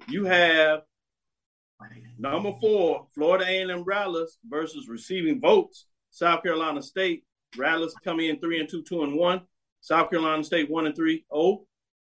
You 0.09 0.24
have 0.24 0.82
number 2.18 2.53
four, 2.61 3.07
Florida 3.14 3.45
A&M 3.47 3.82
Rattlers 3.84 4.38
versus 4.49 4.88
receiving 4.88 5.40
votes, 5.40 5.86
South 6.11 6.42
Carolina 6.42 6.82
State. 6.82 7.24
Rattlers 7.57 7.95
come 8.05 8.20
in 8.20 8.40
three 8.40 8.61
and 8.61 8.68
two, 8.68 8.82
two 8.82 9.03
and 9.03 9.16
one. 9.16 9.42
South 9.80 10.11
Carolina 10.11 10.42
State 10.42 10.70
one 10.70 10.86
and 10.86 10.97
three. 10.97 11.24
Oh, 11.32 11.66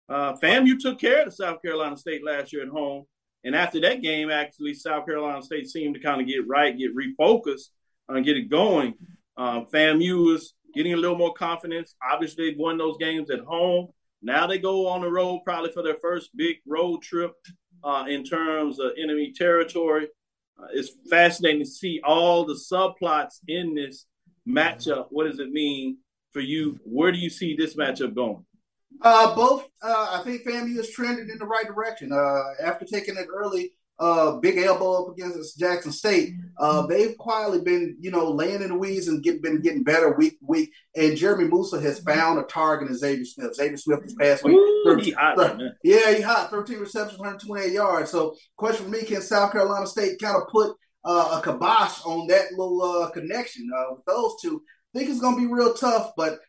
uh, 0.10 0.34
FAMU 0.42 0.80
took 0.80 1.00
care 1.00 1.22
of 1.22 1.26
the 1.26 1.32
South 1.32 1.62
Carolina 1.62 1.98
State 1.98 2.24
last 2.26 2.52
year 2.52 2.64
at 2.64 2.70
home. 2.70 3.06
And 3.44 3.56
after 3.56 3.80
that 3.82 4.02
game, 4.02 4.30
actually, 4.30 4.74
South 4.74 5.06
Carolina 5.06 5.42
State 5.42 5.70
seemed 5.70 5.96
to 5.96 6.02
kind 6.02 6.20
of 6.20 6.28
get 6.28 6.48
right, 6.48 6.78
get 6.78 6.96
refocused, 6.96 7.70
and 8.10 8.26
get 8.26 8.38
it 8.38 8.50
going. 8.50 8.96
Um, 9.38 9.68
FAMU 9.72 10.36
is 10.36 10.54
getting 10.74 10.94
a 10.94 10.98
little 10.98 11.18
more 11.18 11.34
confidence. 11.34 11.96
Obviously, 12.12 12.50
they've 12.50 12.60
won 12.60 12.78
those 12.78 12.98
games 12.98 13.30
at 13.30 13.40
home. 13.42 13.88
Now 14.22 14.48
they 14.48 14.58
go 14.58 14.88
on 14.88 15.02
the 15.02 15.10
road, 15.10 15.42
probably 15.46 15.72
for 15.72 15.84
their 15.84 15.98
first 16.02 16.36
big 16.36 16.58
road 16.66 17.02
trip 17.04 17.34
uh, 17.84 18.06
in 18.08 18.24
terms 18.24 18.80
of 18.80 18.92
enemy 19.02 19.34
territory. 19.36 20.08
Uh, 20.60 20.68
it's 20.74 20.92
fascinating 21.10 21.64
to 21.64 21.70
see 21.70 22.02
all 22.04 22.46
the 22.46 22.54
subplots 22.54 23.40
in 23.48 23.76
this 23.76 24.06
matchup. 24.48 25.08
What 25.10 25.30
does 25.30 25.40
it 25.40 25.52
mean 25.52 25.98
for 26.32 26.40
you? 26.40 26.80
Where 26.84 27.12
do 27.12 27.18
you 27.18 27.30
see 27.30 27.56
this 27.56 27.76
matchup 27.76 28.16
going? 28.16 28.46
Uh, 29.02 29.36
both. 29.36 29.68
Uh, 29.82 30.20
I 30.20 30.24
think 30.24 30.44
FAMU 30.44 30.78
is 30.80 30.90
trending 30.90 31.30
in 31.30 31.38
the 31.38 31.46
right 31.46 31.68
direction. 31.68 32.12
Uh, 32.12 32.42
after 32.64 32.86
taking 32.86 33.18
it 33.18 33.28
early 33.32 33.74
uh, 34.00 34.34
big 34.38 34.58
elbow 34.58 35.04
up 35.04 35.14
against 35.14 35.58
Jackson 35.58 35.92
State, 35.92 36.34
uh, 36.60 36.86
they've 36.86 37.18
quietly 37.18 37.62
been, 37.62 37.98
you 38.00 38.12
know, 38.12 38.30
laying 38.30 38.62
in 38.62 38.70
the 38.70 38.78
weeds 38.78 39.08
and 39.08 39.24
get, 39.24 39.42
been 39.42 39.62
getting 39.62 39.84
better 39.84 40.14
week 40.14 40.38
week. 40.42 40.72
And 40.96 41.18
Jeremy 41.18 41.46
Moussa 41.46 41.82
has 41.82 42.00
found 42.00 42.40
a 42.40 42.44
target 42.44 42.90
in 42.90 42.96
Xavier 42.96 43.26
Smith. 43.26 43.56
Xavier 43.56 43.78
Smith 43.78 44.04
this 44.04 44.16
past 44.16 44.44
week, 44.44 44.56
Ooh, 44.56 44.84
13 44.86 45.06
he 45.06 45.12
hot 45.12 45.60
yeah, 45.84 46.14
he 46.14 46.22
hot. 46.22 46.52
13 46.52 46.80
receptions, 46.80 47.20
128 47.20 47.74
yards. 47.74 48.12
So, 48.12 48.36
question 48.56 48.86
for 48.86 48.92
me: 48.92 49.04
Can 49.04 49.22
South 49.22 49.52
Carolina 49.52 49.88
State 49.88 50.20
kind 50.22 50.36
of 50.36 50.48
put 50.50 50.76
uh, 51.04 51.40
a 51.40 51.42
kibosh 51.44 52.02
on 52.06 52.28
that 52.28 52.52
little 52.52 52.82
uh, 52.82 53.10
connection 53.10 53.68
uh, 53.76 53.96
with 53.96 54.06
those 54.06 54.36
two? 54.42 54.62
I 54.94 55.00
think 55.00 55.10
it's 55.10 55.22
going 55.22 55.36
to 55.36 55.42
be 55.42 55.52
real 55.52 55.74
tough, 55.74 56.12
but 56.16 56.40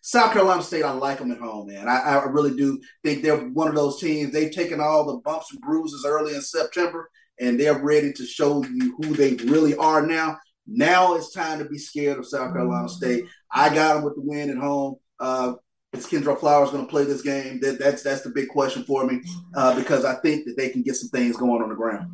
South 0.00 0.32
Carolina 0.32 0.62
State, 0.62 0.84
I 0.84 0.92
like 0.92 1.18
them 1.18 1.32
at 1.32 1.38
home, 1.38 1.68
man. 1.68 1.88
I, 1.88 1.98
I 1.98 2.24
really 2.24 2.56
do 2.56 2.80
think 3.04 3.22
they're 3.22 3.36
one 3.36 3.68
of 3.68 3.74
those 3.74 4.00
teams. 4.00 4.32
They've 4.32 4.50
taken 4.50 4.80
all 4.80 5.04
the 5.06 5.18
bumps 5.18 5.52
and 5.52 5.60
bruises 5.60 6.04
early 6.06 6.34
in 6.34 6.42
September, 6.42 7.10
and 7.40 7.58
they're 7.58 7.82
ready 7.82 8.12
to 8.12 8.24
show 8.24 8.64
you 8.64 8.96
who 8.96 9.14
they 9.14 9.34
really 9.34 9.74
are 9.76 10.06
now. 10.06 10.38
Now 10.66 11.14
it's 11.14 11.32
time 11.32 11.58
to 11.58 11.64
be 11.64 11.78
scared 11.78 12.18
of 12.18 12.26
South 12.26 12.52
Carolina 12.52 12.88
State. 12.88 13.24
I 13.50 13.74
got 13.74 13.94
them 13.94 14.04
with 14.04 14.14
the 14.14 14.22
win 14.22 14.50
at 14.50 14.58
home. 14.58 14.96
Uh, 15.18 15.54
is 15.92 16.06
Kendra 16.06 16.38
Flowers 16.38 16.70
going 16.70 16.84
to 16.84 16.90
play 16.90 17.04
this 17.04 17.22
game? 17.22 17.60
That, 17.60 17.78
that's 17.78 18.02
that's 18.02 18.20
the 18.20 18.30
big 18.30 18.48
question 18.48 18.84
for 18.84 19.06
me 19.06 19.22
uh, 19.54 19.74
because 19.74 20.04
I 20.04 20.16
think 20.16 20.44
that 20.44 20.56
they 20.56 20.68
can 20.68 20.82
get 20.82 20.96
some 20.96 21.08
things 21.08 21.36
going 21.36 21.62
on 21.62 21.70
the 21.70 21.74
ground. 21.74 22.10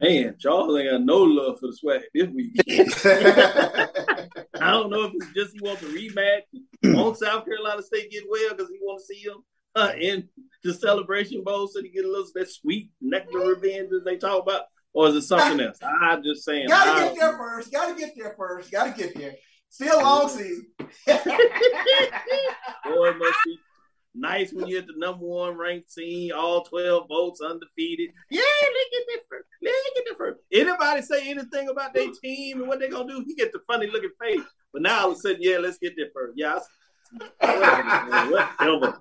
Man, 0.00 0.36
Charles 0.38 0.78
ain't 0.78 0.90
got 0.90 1.02
no 1.02 1.18
love 1.18 1.60
for 1.60 1.68
the 1.68 1.76
SWAC 1.76 2.02
this 2.14 2.28
week. 2.28 2.54
Don't 4.82 4.90
know 4.90 5.04
if 5.04 5.12
it's 5.14 5.32
just 5.32 5.54
he 5.54 5.60
wants 5.60 5.82
a 5.82 5.86
rematch. 5.86 6.42
Won't 6.96 7.18
South 7.18 7.44
Carolina 7.44 7.82
State 7.82 8.10
get 8.10 8.24
well 8.28 8.50
because 8.50 8.68
he 8.68 8.78
wants 8.82 9.06
to 9.06 9.14
see 9.14 9.20
him 9.20 9.36
uh, 9.74 9.92
in 9.98 10.28
the 10.64 10.74
celebration 10.74 11.42
bowl 11.44 11.66
so 11.66 11.82
he 11.82 11.88
get 11.88 12.04
a 12.04 12.08
little 12.08 12.26
that 12.34 12.50
sweet 12.50 12.90
nectar 13.00 13.38
revenge 13.38 13.90
that 13.90 14.04
they 14.04 14.16
talk 14.16 14.42
about, 14.42 14.62
or 14.92 15.08
is 15.08 15.14
it 15.14 15.22
something 15.22 15.60
else? 15.60 15.78
I'm 15.82 16.22
just 16.22 16.44
saying. 16.44 16.68
Got 16.68 16.94
to 16.94 17.04
get 17.04 17.20
there 17.20 17.36
first. 17.36 17.72
Got 17.72 17.94
to 17.94 18.00
get 18.00 18.12
there 18.16 18.34
first. 18.36 18.70
Got 18.70 18.96
to 18.96 19.02
get 19.02 19.16
there. 19.16 19.34
Still 19.68 20.02
long 20.02 20.28
season. 20.28 20.66
Boy, 20.78 20.86
it 21.06 23.18
must 23.18 23.38
be 23.46 23.58
nice 24.14 24.52
when 24.52 24.66
you're 24.66 24.80
at 24.80 24.86
the 24.86 24.92
number 24.96 25.24
one 25.24 25.56
ranked 25.56 25.94
team, 25.94 26.32
all 26.36 26.64
12 26.64 27.08
votes, 27.08 27.40
undefeated. 27.40 28.10
Yeah, 28.30 28.42
let's 28.42 28.90
get 28.90 29.02
there 29.08 29.22
first. 29.30 29.48
Get 29.62 30.04
there 30.04 30.16
first. 30.16 30.40
Anybody 30.52 31.02
say 31.02 31.30
anything 31.30 31.70
about 31.70 31.94
their 31.94 32.10
team 32.22 32.60
and 32.60 32.68
what 32.68 32.80
they're 32.80 32.90
going 32.90 33.08
to 33.08 33.14
do, 33.14 33.24
he 33.26 33.34
get 33.34 33.52
the 33.52 33.60
funny 33.66 33.86
looking 33.86 34.10
face. 34.20 34.42
But 34.72 34.82
now 34.82 35.02
all 35.02 35.12
of 35.12 35.18
a 35.18 35.20
sudden, 35.20 35.38
yeah, 35.40 35.58
let's 35.58 35.78
get 35.78 35.94
there 35.96 36.10
first. 36.14 36.34
Yeah, 36.36 36.58
whatever. 37.40 38.98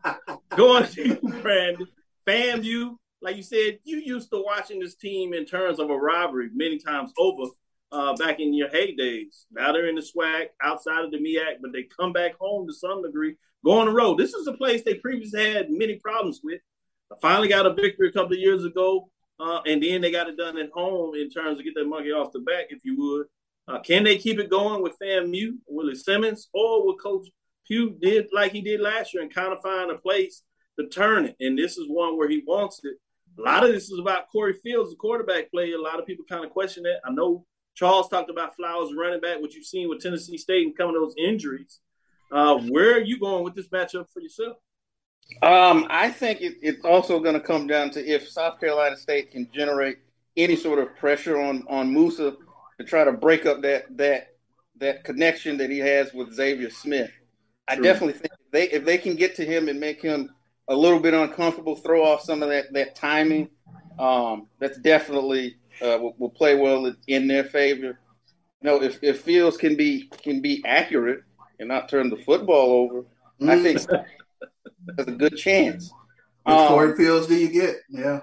Going 0.55 0.88
to 0.91 1.07
you, 1.07 1.41
Brandon. 1.41 1.88
FAMU, 2.28 2.95
like 3.22 3.38
you 3.38 3.43
said, 3.43 3.80
you 3.84 3.97
used 3.97 4.30
to 4.32 4.43
watching 4.45 4.80
this 4.80 4.95
team 4.95 5.34
in 5.34 5.45
terms 5.45 5.80
of 5.80 5.89
a 5.89 5.97
rivalry 5.97 6.49
many 6.53 6.78
times 6.78 7.11
over 7.17 7.49
uh, 7.91 8.15
back 8.15 8.39
in 8.39 8.53
your 8.53 8.69
heydays. 8.69 9.45
Now 9.51 9.72
they're 9.72 9.88
in 9.88 9.95
the 9.95 10.01
SWAC 10.01 10.47
outside 10.63 11.03
of 11.03 11.11
the 11.11 11.17
MEAC, 11.17 11.57
but 11.61 11.74
they 11.74 11.84
come 11.84 12.13
back 12.13 12.34
home 12.39 12.67
to 12.67 12.74
some 12.74 13.03
degree, 13.03 13.36
go 13.65 13.80
on 13.80 13.88
the 13.88 13.93
road. 13.93 14.17
This 14.17 14.34
is 14.34 14.47
a 14.47 14.53
place 14.53 14.84
they 14.84 14.95
previously 14.95 15.53
had 15.53 15.69
many 15.69 15.95
problems 15.95 16.41
with. 16.43 16.61
I 17.11 17.15
finally 17.22 17.49
got 17.49 17.65
a 17.65 17.74
victory 17.74 18.09
a 18.09 18.11
couple 18.11 18.34
of 18.34 18.39
years 18.39 18.63
ago, 18.63 19.09
uh, 19.39 19.59
and 19.65 19.84
then 19.84 20.01
they 20.01 20.11
got 20.11 20.30
it 20.30 20.38
done 20.38 20.57
at 20.57 20.69
home 20.72 21.15
in 21.15 21.30
terms 21.30 21.59
of 21.59 21.65
get 21.65 21.76
that 21.76 21.88
monkey 21.88 22.11
off 22.11 22.32
the 22.32 22.39
back, 22.39 22.67
if 22.69 22.80
you 22.84 22.97
would. 22.97 23.26
Uh, 23.68 23.80
can 23.80 24.03
they 24.03 24.18
keep 24.18 24.39
it 24.39 24.49
going 24.49 24.82
with 24.82 24.97
FAMU, 25.01 25.53
Willie 25.68 25.95
Simmons, 25.95 26.49
or 26.53 26.86
will 26.86 26.97
Coach 26.97 27.28
Pough 27.70 27.95
did 28.01 28.28
like 28.34 28.51
he 28.51 28.62
did 28.62 28.82
last 28.82 29.14
year 29.14 29.24
and 29.24 29.34
kind 29.34 29.53
of 29.53 29.62
find 29.62 29.91
a 29.91 29.97
place 29.97 30.43
to 30.80 30.88
turn 30.88 31.26
it? 31.26 31.36
And 31.39 31.57
this 31.57 31.78
is 31.78 31.88
one 31.88 32.18
where 32.18 32.30
he 32.30 32.43
wants 32.45 32.82
it. 32.84 32.95
A 33.39 33.41
lot 33.41 33.64
of 33.64 33.72
this 33.72 33.89
is 33.89 33.99
about 33.99 34.30
Corey 34.32 34.53
Fields, 34.53 34.89
the 34.89 34.97
quarterback 34.97 35.51
player. 35.51 35.76
A 35.76 35.82
lot 35.82 35.99
of 35.99 36.05
people 36.05 36.26
kind 36.28 36.43
of 36.43 36.51
question 36.51 36.84
that. 36.84 36.99
I 37.05 37.12
know 37.12 37.45
Charles 37.76 38.09
talked 38.09 38.30
about 38.30 38.55
Flowers 38.55 38.91
running 38.97 39.22
back, 39.22 39.39
what 39.39 39.53
you've 39.53 39.66
seen 39.66 39.88
with 39.88 40.01
Tennessee 40.01 40.38
State 40.38 40.66
and 40.66 40.78
coming 40.78 40.95
those 40.95 41.16
injuries. 41.18 41.80
Uh, 42.32 42.57
where 42.57 42.95
are 42.95 43.01
you 43.01 43.20
going 43.20 43.43
with 43.43 43.55
this 43.55 43.70
matchup 43.70 44.05
for 44.14 44.22
yourself? 44.22 44.57
Um, 45.41 45.88
I 45.89 46.09
think 46.09 46.41
it, 46.41 46.57
it's 46.62 46.84
also 46.84 47.20
going 47.20 47.36
to 47.36 47.41
come 47.41 47.68
down 47.68 47.89
to 47.91 48.05
if 48.05 48.30
South 48.30 48.59
Carolina 48.59 48.97
State 48.97 49.32
can 49.32 49.49
generate 49.53 49.99
any 50.36 50.55
sort 50.55 50.80
of 50.80 50.95
pressure 50.97 51.39
on 51.39 51.64
on 51.70 51.91
Moussa 51.91 52.36
to 52.82 52.89
try 52.89 53.03
to 53.03 53.11
break 53.11 53.45
up 53.45 53.61
that 53.61 53.86
that 53.97 54.27
that 54.77 55.03
connection 55.03 55.57
that 55.57 55.69
he 55.69 55.79
has 55.79 56.13
with 56.13 56.34
Xavier 56.34 56.69
Smith. 56.69 57.11
I 57.67 57.75
True. 57.75 57.84
definitely 57.84 58.13
think 58.13 58.34
if 58.34 58.51
they 58.51 58.69
if 58.69 58.86
they 58.86 58.97
can 58.97 59.15
get 59.15 59.36
to 59.36 59.45
him 59.45 59.69
and 59.69 59.79
make 59.79 60.01
him 60.01 60.29
a 60.67 60.75
little 60.75 60.99
bit 60.99 61.13
uncomfortable, 61.13 61.75
throw 61.75 62.03
off 62.03 62.21
some 62.21 62.41
of 62.43 62.49
that 62.49 62.73
that 62.73 62.95
timing, 62.95 63.49
um, 63.99 64.47
that's 64.59 64.77
definitely 64.79 65.57
uh, 65.82 65.97
will, 66.01 66.15
will 66.17 66.29
play 66.29 66.55
well 66.55 66.93
in 67.07 67.27
their 67.27 67.43
favor. 67.43 67.99
You 68.61 68.69
know, 68.69 68.82
if, 68.82 68.99
if 69.03 69.21
Fields 69.21 69.57
can 69.57 69.75
be 69.75 70.07
can 70.23 70.41
be 70.41 70.63
accurate 70.65 71.23
and 71.59 71.67
not 71.67 71.89
turn 71.89 72.09
the 72.09 72.17
football 72.17 72.71
over, 72.71 73.05
I 73.49 73.61
think 73.61 73.79
there's 74.95 75.07
a 75.07 75.11
good 75.11 75.38
chance. 75.38 75.91
Which 76.43 76.55
Um, 76.55 76.67
Corey 76.67 76.95
Fields 76.95 77.27
do 77.27 77.36
you 77.36 77.49
get? 77.49 77.75
Yeah. 77.89 78.21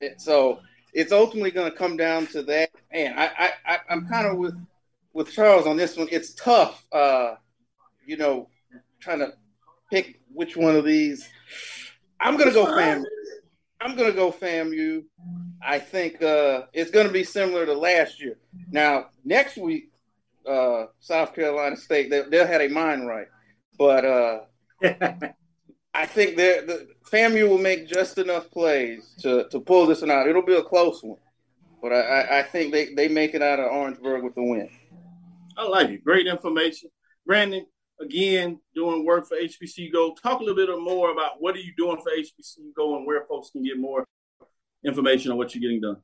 it- 0.00 0.20
so 0.20 0.60
it's 0.94 1.12
ultimately 1.12 1.50
going 1.50 1.70
to 1.70 1.76
come 1.76 1.96
down 1.96 2.26
to 2.28 2.42
that. 2.44 2.70
And 2.90 3.18
I, 3.18 3.24
I, 3.26 3.52
I 3.66 3.78
I'm 3.90 4.06
kind 4.06 4.26
of 4.26 4.38
with 4.38 4.54
with 5.12 5.32
Charles 5.32 5.66
on 5.66 5.76
this 5.76 5.96
one. 5.96 6.08
It's 6.10 6.34
tough, 6.34 6.84
uh, 6.92 7.34
you 8.06 8.16
know, 8.16 8.48
trying 9.00 9.18
to 9.18 9.34
pick 9.90 10.20
which 10.32 10.56
one 10.56 10.76
of 10.76 10.84
these. 10.84 11.28
I'm 12.20 12.36
going 12.36 12.48
to 12.48 12.54
go 12.54 12.66
FAMU. 12.66 13.04
I'm 13.80 13.96
going 13.96 14.10
to 14.10 14.16
go 14.16 14.32
FAMU. 14.32 15.04
I 15.62 15.78
think 15.78 16.22
uh, 16.22 16.62
it's 16.72 16.90
going 16.90 17.06
to 17.06 17.12
be 17.12 17.24
similar 17.24 17.66
to 17.66 17.74
last 17.74 18.20
year. 18.20 18.38
Now, 18.70 19.08
next 19.24 19.56
week, 19.56 19.90
uh, 20.48 20.86
South 21.00 21.34
Carolina 21.34 21.76
State, 21.76 22.10
they, 22.10 22.22
they'll 22.22 22.46
have 22.46 22.60
a 22.60 22.68
mind 22.68 23.06
right. 23.06 23.26
But 23.78 24.04
uh, 24.04 24.40
I 25.94 26.06
think 26.06 26.36
the 26.36 26.88
FAMU 27.10 27.48
will 27.48 27.58
make 27.58 27.86
just 27.88 28.18
enough 28.18 28.50
plays 28.50 29.14
to, 29.20 29.48
to 29.50 29.60
pull 29.60 29.86
this 29.86 30.00
one 30.00 30.10
out. 30.10 30.26
It'll 30.26 30.42
be 30.42 30.56
a 30.56 30.62
close 30.62 31.00
one, 31.02 31.20
but 31.80 31.92
I, 31.92 32.40
I, 32.40 32.42
think 32.42 32.72
they, 32.72 32.94
they 32.94 33.06
make 33.06 33.34
it 33.34 33.42
out 33.42 33.60
of 33.60 33.70
Orangeburg 33.70 34.24
with 34.24 34.34
the 34.34 34.42
win. 34.42 34.68
I 35.56 35.68
like 35.68 35.90
it. 35.90 36.04
Great 36.04 36.26
information. 36.26 36.90
Brandon, 37.24 37.64
again, 38.00 38.58
doing 38.74 39.04
work 39.04 39.28
for 39.28 39.36
HBCU 39.36 39.92
Go. 39.92 40.16
Talk 40.20 40.40
a 40.40 40.44
little 40.44 40.56
bit 40.56 40.68
more 40.80 41.12
about 41.12 41.40
what 41.40 41.54
are 41.54 41.60
you 41.60 41.72
doing 41.76 41.98
for 41.98 42.10
HBCU 42.10 42.74
Go 42.76 42.96
and 42.96 43.06
where 43.06 43.24
folks 43.26 43.50
can 43.50 43.62
get 43.62 43.78
more 43.78 44.04
information 44.84 45.30
on 45.30 45.38
what 45.38 45.54
you're 45.54 45.62
getting 45.62 45.80
done. 45.80 46.02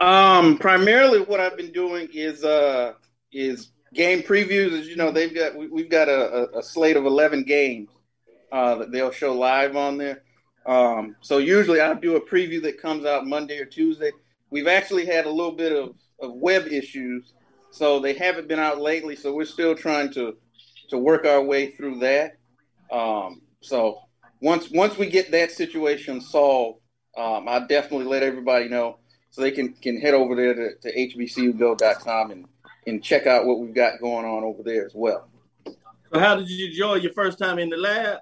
Um, 0.00 0.58
primarily, 0.58 1.20
what 1.20 1.38
I've 1.38 1.56
been 1.56 1.72
doing 1.72 2.08
is 2.12 2.44
uh 2.44 2.92
is 3.32 3.70
game 3.94 4.22
previews. 4.22 4.78
As 4.78 4.88
you 4.88 4.94
know, 4.94 5.10
they've 5.10 5.34
got 5.34 5.56
we, 5.56 5.68
we've 5.68 5.90
got 5.90 6.08
a, 6.08 6.54
a, 6.54 6.58
a 6.58 6.62
slate 6.62 6.96
of 6.96 7.04
eleven 7.04 7.42
games 7.42 7.88
uh, 8.52 8.76
that 8.76 8.92
they'll 8.92 9.10
show 9.10 9.34
live 9.34 9.76
on 9.76 9.98
there. 9.98 10.22
Um, 10.66 11.16
so 11.20 11.38
usually 11.38 11.80
I 11.80 11.94
do 11.94 12.16
a 12.16 12.20
preview 12.20 12.62
that 12.62 12.80
comes 12.80 13.04
out 13.06 13.26
Monday 13.26 13.58
or 13.58 13.64
Tuesday. 13.64 14.12
We've 14.50 14.66
actually 14.66 15.06
had 15.06 15.26
a 15.26 15.30
little 15.30 15.52
bit 15.52 15.72
of, 15.72 15.94
of 16.20 16.34
web 16.34 16.66
issues, 16.66 17.32
so 17.70 18.00
they 18.00 18.12
haven't 18.12 18.48
been 18.48 18.58
out 18.58 18.80
lately. 18.80 19.16
So 19.16 19.34
we're 19.34 19.44
still 19.44 19.74
trying 19.74 20.12
to 20.12 20.36
to 20.90 20.98
work 20.98 21.26
our 21.26 21.42
way 21.42 21.70
through 21.70 21.98
that. 22.00 22.36
Um, 22.90 23.42
so 23.60 24.00
once 24.40 24.70
once 24.70 24.96
we 24.96 25.08
get 25.08 25.30
that 25.30 25.50
situation 25.50 26.20
solved, 26.20 26.80
um, 27.16 27.48
I'll 27.48 27.66
definitely 27.66 28.06
let 28.06 28.22
everybody 28.22 28.68
know 28.68 28.98
so 29.30 29.42
they 29.42 29.50
can 29.50 29.72
can 29.74 30.00
head 30.00 30.14
over 30.14 30.34
there 30.34 30.54
to, 30.54 30.74
to 30.76 30.94
hbcugo.com 30.94 32.30
and 32.30 32.46
and 32.86 33.02
check 33.02 33.26
out 33.26 33.46
what 33.46 33.58
we've 33.58 33.74
got 33.74 34.00
going 34.00 34.24
on 34.24 34.44
over 34.44 34.62
there 34.62 34.84
as 34.84 34.92
well. 34.94 35.28
So, 36.12 36.18
how 36.18 36.36
did 36.36 36.48
you 36.48 36.68
enjoy 36.68 36.94
your 36.96 37.12
first 37.12 37.38
time 37.38 37.58
in 37.58 37.68
the 37.68 37.76
lab? 37.76 38.18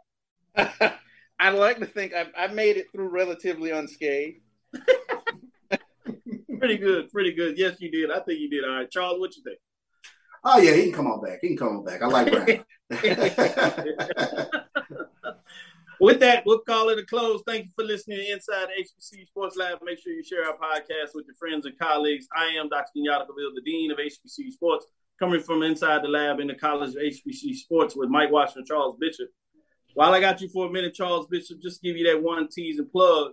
I'd 1.38 1.50
like 1.50 1.78
to 1.78 1.86
think 1.86 2.12
I, 2.14 2.26
I 2.36 2.46
made 2.48 2.76
it 2.76 2.86
through 2.92 3.08
relatively 3.08 3.70
unscathed. 3.70 4.40
Pretty 6.58 6.78
good, 6.78 7.12
pretty 7.12 7.32
good. 7.32 7.58
Yes, 7.58 7.76
you 7.80 7.90
did. 7.90 8.10
I 8.10 8.20
think 8.20 8.40
you 8.40 8.48
did. 8.48 8.64
All 8.64 8.76
right, 8.76 8.90
Charles, 8.90 9.20
what 9.20 9.36
you 9.36 9.42
think? 9.42 9.58
Oh 10.42 10.58
yeah, 10.58 10.74
he 10.74 10.84
can 10.84 10.92
come 10.92 11.06
on 11.06 11.22
back. 11.22 11.40
He 11.42 11.48
can 11.48 11.56
come 11.56 11.76
on 11.76 11.84
back. 11.84 12.02
I 12.02 12.06
like 12.06 12.30
Brandon. 12.32 12.64
With 16.00 16.20
that, 16.20 16.44
we'll 16.44 16.60
call 16.60 16.90
it 16.90 16.98
a 16.98 17.06
close. 17.06 17.42
Thank 17.46 17.66
you 17.66 17.70
for 17.74 17.84
listening 17.84 18.18
to 18.18 18.32
Inside 18.32 18.68
HBCU 18.78 19.26
Sports 19.26 19.56
Lab. 19.56 19.78
Make 19.82 19.98
sure 19.98 20.12
you 20.12 20.22
share 20.22 20.46
our 20.46 20.56
podcast 20.56 21.14
with 21.14 21.26
your 21.26 21.34
friends 21.38 21.64
and 21.64 21.78
colleagues. 21.78 22.26
I 22.36 22.46
am 22.48 22.68
Dr. 22.68 22.90
Kenyatta 22.96 23.26
Cavill, 23.26 23.54
the 23.54 23.62
Dean 23.64 23.90
of 23.90 23.98
HBCU 23.98 24.52
Sports, 24.52 24.86
coming 25.18 25.40
from 25.40 25.62
inside 25.62 26.02
the 26.02 26.08
lab 26.08 26.38
in 26.38 26.48
the 26.48 26.54
College 26.54 26.90
of 26.90 26.96
HBCU 26.96 27.54
Sports 27.54 27.96
with 27.96 28.10
Mike 28.10 28.30
Washington 28.30 28.60
and 28.60 28.68
Charles 28.68 28.96
Bishop. 29.00 29.28
While 29.96 30.12
I 30.12 30.20
got 30.20 30.42
you 30.42 30.50
for 30.50 30.66
a 30.66 30.70
minute, 30.70 30.92
Charles 30.92 31.26
Bishop, 31.26 31.62
just 31.62 31.80
give 31.80 31.96
you 31.96 32.04
that 32.12 32.22
one 32.22 32.48
tease 32.48 32.78
and 32.78 32.92
plug. 32.92 33.32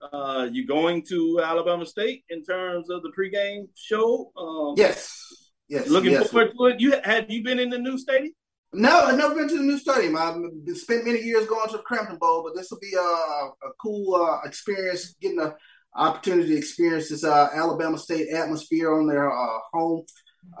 Uh, 0.00 0.48
you 0.50 0.66
going 0.66 1.04
to 1.10 1.42
Alabama 1.44 1.84
State 1.84 2.24
in 2.30 2.42
terms 2.42 2.88
of 2.88 3.02
the 3.02 3.12
pregame 3.12 3.68
show? 3.74 4.32
Um, 4.34 4.76
Yes. 4.78 5.22
Yes, 5.68 5.88
Looking 5.90 6.12
yes. 6.12 6.30
forward 6.30 6.52
to 6.56 6.64
it. 6.68 6.80
You 6.80 6.98
have 7.04 7.30
you 7.30 7.44
been 7.44 7.58
in 7.58 7.68
the 7.68 7.76
new 7.78 7.98
stadium? 7.98 8.32
No, 8.72 8.98
I've 8.98 9.18
never 9.18 9.34
been 9.34 9.48
to 9.50 9.58
the 9.58 9.62
new 9.62 9.78
stadium. 9.78 10.16
I've 10.16 10.36
spent 10.78 11.04
many 11.04 11.20
years 11.20 11.46
going 11.46 11.68
to 11.68 11.76
the 11.76 11.82
Crampton 11.82 12.16
Bowl, 12.16 12.44
but 12.44 12.58
this 12.58 12.70
will 12.70 12.80
be 12.80 12.94
a, 12.94 12.98
a 13.02 13.72
cool 13.78 14.14
uh, 14.14 14.38
experience, 14.48 15.14
getting 15.20 15.36
the 15.36 15.54
opportunity 15.94 16.48
to 16.48 16.56
experience 16.56 17.10
this 17.10 17.24
uh, 17.24 17.48
Alabama 17.52 17.98
State 17.98 18.30
atmosphere 18.30 18.94
on 18.94 19.06
their 19.06 19.30
uh, 19.30 19.58
home 19.74 20.06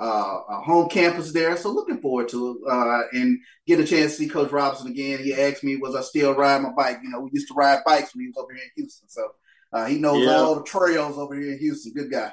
uh, 0.00 0.40
uh, 0.48 0.60
home 0.60 0.88
campus 0.88 1.32
there. 1.32 1.56
So 1.56 1.70
looking 1.70 2.00
forward 2.00 2.28
to 2.30 2.64
uh, 2.70 3.02
and 3.12 3.38
get 3.66 3.80
a 3.80 3.84
chance 3.84 4.12
to 4.12 4.18
see 4.18 4.28
Coach 4.28 4.50
Robinson 4.50 4.88
again. 4.90 5.18
He 5.20 5.34
asked 5.34 5.64
me, 5.64 5.76
was 5.76 5.94
I 5.94 6.02
still 6.02 6.34
riding 6.34 6.64
my 6.64 6.72
bike? 6.72 6.98
You 7.02 7.10
know, 7.10 7.20
we 7.20 7.30
used 7.32 7.48
to 7.48 7.54
ride 7.54 7.80
bikes 7.84 8.14
when 8.14 8.22
he 8.22 8.28
was 8.28 8.36
over 8.36 8.52
here 8.52 8.64
in 8.64 8.70
Houston. 8.76 9.08
So 9.08 9.28
uh, 9.72 9.86
he 9.86 9.98
knows 9.98 10.24
Yeah. 10.24 10.36
all 10.40 10.54
the 10.56 10.62
trails 10.64 11.18
over 11.18 11.34
here 11.34 11.52
in 11.52 11.58
Houston. 11.58 11.92
Good 11.92 12.10
guy. 12.10 12.32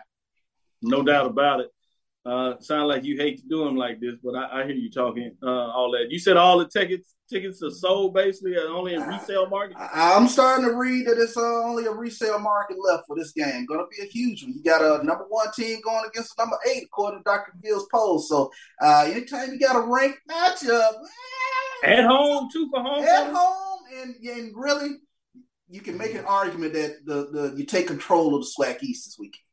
No 0.81 1.03
doubt 1.03 1.25
about 1.27 1.61
it. 1.61 1.69
Uh, 2.25 2.59
sound 2.59 2.87
like 2.87 3.03
you 3.03 3.17
hate 3.17 3.39
to 3.39 3.47
do 3.47 3.63
them 3.63 3.75
like 3.75 3.99
this, 3.99 4.15
but 4.23 4.35
I, 4.35 4.61
I 4.61 4.65
hear 4.65 4.75
you 4.75 4.91
talking 4.91 5.35
uh, 5.41 5.47
all 5.47 5.91
that. 5.91 6.11
You 6.11 6.19
said 6.19 6.37
all 6.37 6.57
the 6.57 6.67
tickets 6.67 7.15
tickets 7.29 7.61
are 7.63 7.69
sold 7.71 8.13
basically 8.13 8.55
and 8.55 8.67
only 8.69 8.93
in 8.93 9.01
resale 9.01 9.47
market. 9.49 9.77
I- 9.77 10.15
I'm 10.15 10.27
starting 10.27 10.65
to 10.65 10.75
read 10.75 11.07
that 11.07 11.17
it's 11.17 11.37
uh, 11.37 11.41
only 11.63 11.85
a 11.85 11.91
resale 11.91 12.39
market 12.39 12.77
left 12.79 13.03
for 13.07 13.15
this 13.15 13.31
game. 13.31 13.65
Going 13.65 13.79
to 13.79 13.85
be 13.95 14.03
a 14.03 14.09
huge 14.09 14.43
one. 14.43 14.53
You 14.53 14.63
got 14.63 14.81
a 14.81 15.03
number 15.03 15.25
one 15.29 15.47
team 15.55 15.79
going 15.83 16.03
against 16.07 16.37
number 16.37 16.57
eight, 16.69 16.83
according 16.85 17.19
to 17.19 17.23
Dr. 17.23 17.53
Gill's 17.63 17.87
poll. 17.91 18.19
So 18.19 18.51
uh, 18.81 19.05
anytime 19.09 19.51
you 19.51 19.59
got 19.59 19.75
a 19.75 19.81
ranked 19.87 20.19
matchup, 20.29 20.93
At 21.83 22.05
home 22.05 22.49
too 22.51 22.69
for 22.71 22.81
home. 22.81 23.03
at 23.03 23.31
home, 23.33 23.79
and, 24.01 24.15
and 24.25 24.51
really, 24.55 24.95
you 25.69 25.81
can 25.81 25.97
make 25.97 26.15
an 26.15 26.25
argument 26.25 26.73
that 26.73 27.05
the, 27.05 27.29
the 27.31 27.53
you 27.57 27.65
take 27.65 27.87
control 27.87 28.35
of 28.35 28.41
the 28.43 28.51
SWAC 28.63 28.81
East 28.83 29.05
this 29.05 29.17
weekend. 29.19 29.43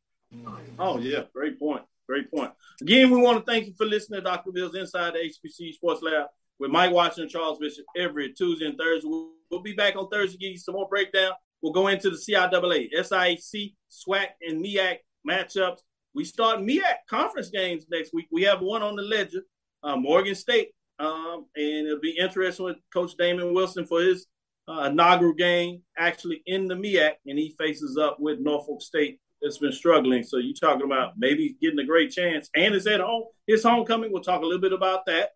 Oh 0.79 0.97
yeah, 0.99 1.23
great 1.33 1.59
point. 1.59 1.83
Great 2.07 2.29
point. 2.31 2.51
Again, 2.81 3.09
we 3.09 3.17
want 3.19 3.43
to 3.43 3.51
thank 3.51 3.65
you 3.67 3.73
for 3.77 3.85
listening 3.85 4.19
to 4.19 4.23
Dr. 4.23 4.51
Bill's 4.51 4.75
Inside 4.75 5.13
the 5.13 5.19
HBC 5.19 5.73
Sports 5.73 6.01
Lab 6.03 6.27
with 6.59 6.71
Mike 6.71 6.91
Watson 6.91 7.23
and 7.23 7.31
Charles 7.31 7.59
Bishop 7.59 7.85
every 7.97 8.33
Tuesday 8.33 8.65
and 8.65 8.77
Thursday. 8.77 9.07
We'll, 9.07 9.31
we'll 9.51 9.61
be 9.61 9.73
back 9.73 9.95
on 9.95 10.09
Thursday, 10.09 10.37
give 10.37 10.51
you 10.51 10.57
some 10.57 10.75
more 10.75 10.87
breakdown. 10.87 11.31
We'll 11.61 11.73
go 11.73 11.87
into 11.87 12.09
the 12.09 12.17
CIAA, 12.17 12.89
SIAC, 12.95 13.73
SWAC, 13.89 14.27
and 14.41 14.63
MEAC 14.63 14.97
matchups. 15.27 15.79
We 16.13 16.23
start 16.23 16.59
MEAC 16.59 16.95
conference 17.09 17.49
games 17.49 17.85
next 17.89 18.13
week. 18.13 18.27
We 18.31 18.43
have 18.43 18.61
one 18.61 18.81
on 18.81 18.95
the 18.95 19.01
ledger, 19.01 19.41
uh, 19.83 19.95
Morgan 19.95 20.35
State, 20.35 20.69
um, 20.99 21.45
and 21.55 21.87
it'll 21.87 21.99
be 21.99 22.17
interesting 22.17 22.65
with 22.65 22.77
Coach 22.93 23.15
Damon 23.17 23.53
Wilson 23.53 23.85
for 23.85 24.01
his 24.01 24.27
uh, 24.67 24.89
inaugural 24.91 25.33
game 25.33 25.81
actually 25.97 26.41
in 26.45 26.67
the 26.67 26.75
MEAC, 26.75 27.13
and 27.25 27.37
he 27.37 27.55
faces 27.57 27.97
up 27.97 28.17
with 28.19 28.39
Norfolk 28.39 28.81
State 28.81 29.19
that's 29.41 29.57
been 29.57 29.71
struggling. 29.71 30.23
So 30.23 30.37
you're 30.37 30.53
talking 30.53 30.85
about 30.85 31.13
maybe 31.17 31.55
getting 31.61 31.79
a 31.79 31.85
great 31.85 32.11
chance, 32.11 32.49
and 32.55 32.73
it's 32.73 32.87
at 32.87 32.99
home. 32.99 33.25
His 33.47 33.63
homecoming. 33.63 34.11
We'll 34.11 34.23
talk 34.23 34.41
a 34.41 34.45
little 34.45 34.61
bit 34.61 34.73
about 34.73 35.05
that. 35.05 35.31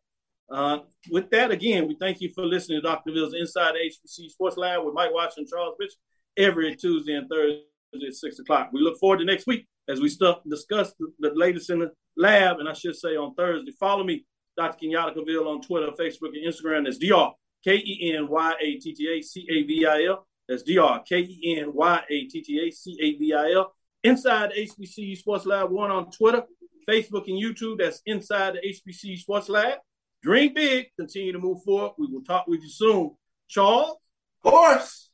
Uh, 0.51 0.79
with 1.11 1.29
that, 1.29 1.51
again, 1.51 1.87
we 1.87 1.95
thank 1.95 2.21
you 2.21 2.31
for 2.33 2.45
listening 2.45 2.81
to 2.81 2.87
Dr. 2.87 3.11
Bill's 3.11 3.33
Inside 3.33 3.75
HBC 3.75 4.29
Sports 4.29 4.57
Lab 4.57 4.83
with 4.83 4.95
Mike 4.95 5.13
Watson 5.13 5.41
and 5.43 5.47
Charles 5.47 5.75
Bishop 5.79 5.99
every 6.37 6.75
Tuesday 6.75 7.13
and 7.13 7.29
Thursday 7.29 7.63
at 7.93 8.13
six 8.13 8.39
o'clock. 8.39 8.69
We 8.73 8.81
look 8.81 8.97
forward 8.99 9.19
to 9.19 9.25
next 9.25 9.45
week 9.45 9.67
as 9.87 9.99
we 9.99 10.09
stuff 10.09 10.39
discuss 10.49 10.93
the, 10.99 11.11
the 11.19 11.31
latest 11.35 11.69
in 11.69 11.79
the 11.79 11.91
lab, 12.17 12.59
and 12.59 12.67
I 12.67 12.73
should 12.73 12.95
say 12.95 13.15
on 13.15 13.35
Thursday. 13.35 13.71
Follow 13.79 14.03
me, 14.03 14.25
Dr. 14.57 14.85
Kenyatta 14.85 15.13
Cavil, 15.13 15.47
on 15.47 15.61
Twitter, 15.61 15.91
Facebook, 15.91 16.33
and 16.33 16.45
Instagram. 16.45 16.85
That's 16.85 16.97
Dr. 16.97 17.33
K 17.63 17.75
E 17.75 18.13
N 18.15 18.27
Y 18.27 18.53
A 18.61 18.75
T 18.77 18.93
T 18.93 19.07
A 19.17 19.21
C 19.21 19.45
A 19.49 19.63
V 19.63 19.85
I 19.85 20.03
L. 20.05 20.25
That's 20.47 20.63
Dr. 20.63 21.03
K 21.07 21.19
E 21.19 21.57
N 21.59 21.73
Y 21.73 22.03
A 22.09 22.25
T 22.25 22.41
T 22.41 22.67
A 22.67 22.71
C 22.71 22.97
A 23.01 23.17
V 23.17 23.33
I 23.33 23.51
L. 23.51 23.73
Inside 24.03 24.51
HBCU 24.57 25.17
Sports 25.17 25.45
Lab 25.45 25.69
one 25.69 25.91
on 25.91 26.09
Twitter, 26.09 26.43
Facebook, 26.87 27.27
and 27.27 27.41
YouTube. 27.41 27.79
That's 27.79 28.01
Inside 28.05 28.55
the 28.55 28.91
HBCU 28.91 29.17
Sports 29.17 29.49
Lab. 29.49 29.79
Dream 30.21 30.53
big. 30.53 30.87
Continue 30.97 31.31
to 31.31 31.39
move 31.39 31.63
forward. 31.63 31.93
We 31.97 32.07
will 32.07 32.23
talk 32.23 32.47
with 32.47 32.61
you 32.61 32.69
soon. 32.69 33.15
Charles? 33.47 33.97
Of 34.43 34.51
course. 34.51 35.09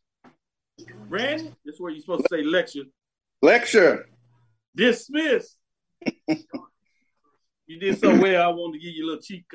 Randy? 1.08 1.54
This 1.64 1.76
is 1.76 1.82
where 1.82 1.92
you're 1.92 2.02
supposed 2.02 2.26
to 2.30 2.38
say 2.38 2.44
lecture. 2.44 2.84
Lecture. 3.42 4.10
Dismiss. 4.76 5.56
you 6.28 7.80
did 7.80 8.00
so 8.00 8.20
well. 8.20 8.44
I 8.44 8.54
wanted 8.54 8.80
to 8.80 8.86
give 8.86 8.96
you 8.96 9.06
a 9.06 9.08
little 9.08 9.22
cheat. 9.22 9.46